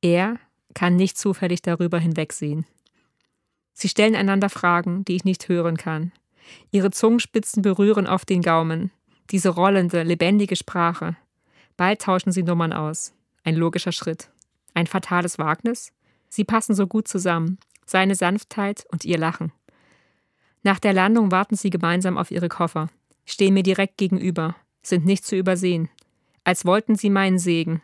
Er 0.00 0.38
kann 0.74 0.96
nicht 0.96 1.16
zufällig 1.16 1.62
darüber 1.62 1.98
hinwegsehen. 1.98 2.66
Sie 3.72 3.88
stellen 3.88 4.14
einander 4.14 4.50
Fragen, 4.50 5.04
die 5.04 5.16
ich 5.16 5.24
nicht 5.24 5.48
hören 5.48 5.76
kann. 5.76 6.12
Ihre 6.70 6.90
Zungenspitzen 6.90 7.62
berühren 7.62 8.06
auf 8.06 8.24
den 8.24 8.42
Gaumen. 8.42 8.90
Diese 9.30 9.48
rollende, 9.48 10.02
lebendige 10.02 10.56
Sprache. 10.56 11.16
Bald 11.76 12.02
tauschen 12.02 12.30
sie 12.32 12.42
Nummern 12.42 12.72
aus. 12.72 13.14
Ein 13.42 13.56
logischer 13.56 13.92
Schritt. 13.92 14.30
Ein 14.74 14.86
fatales 14.86 15.38
Wagnis? 15.38 15.92
Sie 16.28 16.44
passen 16.44 16.74
so 16.74 16.86
gut 16.86 17.08
zusammen. 17.08 17.58
Seine 17.86 18.14
Sanftheit 18.14 18.86
und 18.90 19.04
ihr 19.04 19.18
Lachen. 19.18 19.52
Nach 20.64 20.78
der 20.78 20.94
Landung 20.94 21.30
warten 21.30 21.56
sie 21.56 21.70
gemeinsam 21.70 22.16
auf 22.16 22.30
ihre 22.30 22.48
Koffer, 22.48 22.88
stehen 23.26 23.52
mir 23.52 23.62
direkt 23.62 23.98
gegenüber, 23.98 24.56
sind 24.82 25.04
nicht 25.04 25.26
zu 25.26 25.36
übersehen, 25.36 25.90
als 26.42 26.64
wollten 26.64 26.96
sie 26.96 27.10
meinen 27.10 27.38
Segen. 27.38 27.82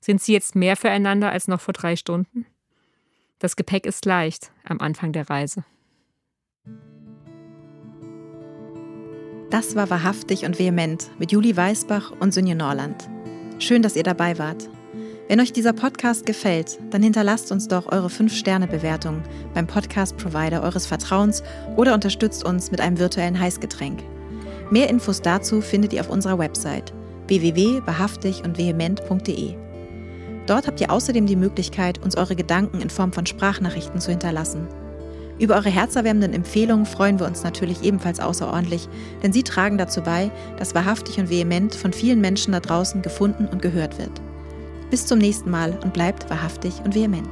Sind 0.00 0.22
sie 0.22 0.32
jetzt 0.32 0.56
mehr 0.56 0.76
füreinander 0.76 1.30
als 1.30 1.46
noch 1.46 1.60
vor 1.60 1.74
drei 1.74 1.94
Stunden? 1.94 2.46
Das 3.38 3.56
Gepäck 3.56 3.86
ist 3.86 4.04
leicht 4.06 4.50
am 4.64 4.80
Anfang 4.80 5.12
der 5.12 5.28
Reise. 5.28 5.64
Das 9.50 9.74
war 9.74 9.90
wahrhaftig 9.90 10.44
und 10.44 10.58
vehement 10.58 11.10
mit 11.18 11.32
Juli 11.32 11.56
Weißbach 11.56 12.12
und 12.20 12.32
Sünje 12.32 12.54
Norland. 12.54 13.08
Schön, 13.58 13.82
dass 13.82 13.96
ihr 13.96 14.04
dabei 14.04 14.38
wart. 14.38 14.68
Wenn 15.28 15.40
euch 15.40 15.52
dieser 15.52 15.72
Podcast 15.72 16.24
gefällt, 16.24 16.78
dann 16.90 17.02
hinterlasst 17.02 17.52
uns 17.52 17.68
doch 17.68 17.90
eure 17.90 18.08
5-Sterne-Bewertung 18.08 19.22
beim 19.54 19.66
Podcast-Provider 19.66 20.62
eures 20.62 20.86
Vertrauens 20.86 21.42
oder 21.76 21.94
unterstützt 21.94 22.44
uns 22.44 22.70
mit 22.70 22.80
einem 22.80 22.98
virtuellen 22.98 23.38
Heißgetränk. 23.38 24.02
Mehr 24.70 24.88
Infos 24.88 25.20
dazu 25.20 25.60
findet 25.60 25.92
ihr 25.92 26.00
auf 26.00 26.10
unserer 26.10 26.38
Website 26.38 26.92
www.wahrhaftig 27.26 28.42
und 28.44 28.58
vehement.de. 28.58 29.69
Dort 30.50 30.66
habt 30.66 30.80
ihr 30.80 30.90
außerdem 30.90 31.26
die 31.26 31.36
Möglichkeit, 31.36 32.02
uns 32.02 32.16
eure 32.16 32.34
Gedanken 32.34 32.80
in 32.80 32.90
Form 32.90 33.12
von 33.12 33.24
Sprachnachrichten 33.24 34.00
zu 34.00 34.10
hinterlassen. 34.10 34.66
Über 35.38 35.54
eure 35.54 35.70
herzerwärmenden 35.70 36.34
Empfehlungen 36.34 36.86
freuen 36.86 37.20
wir 37.20 37.26
uns 37.28 37.44
natürlich 37.44 37.84
ebenfalls 37.84 38.18
außerordentlich, 38.18 38.88
denn 39.22 39.32
sie 39.32 39.44
tragen 39.44 39.78
dazu 39.78 40.00
bei, 40.00 40.32
dass 40.58 40.74
wahrhaftig 40.74 41.20
und 41.20 41.30
vehement 41.30 41.76
von 41.76 41.92
vielen 41.92 42.20
Menschen 42.20 42.50
da 42.50 42.58
draußen 42.58 43.00
gefunden 43.00 43.46
und 43.46 43.62
gehört 43.62 43.96
wird. 43.98 44.10
Bis 44.90 45.06
zum 45.06 45.20
nächsten 45.20 45.52
Mal 45.52 45.78
und 45.84 45.92
bleibt 45.92 46.28
wahrhaftig 46.30 46.80
und 46.84 46.96
vehement. 46.96 47.30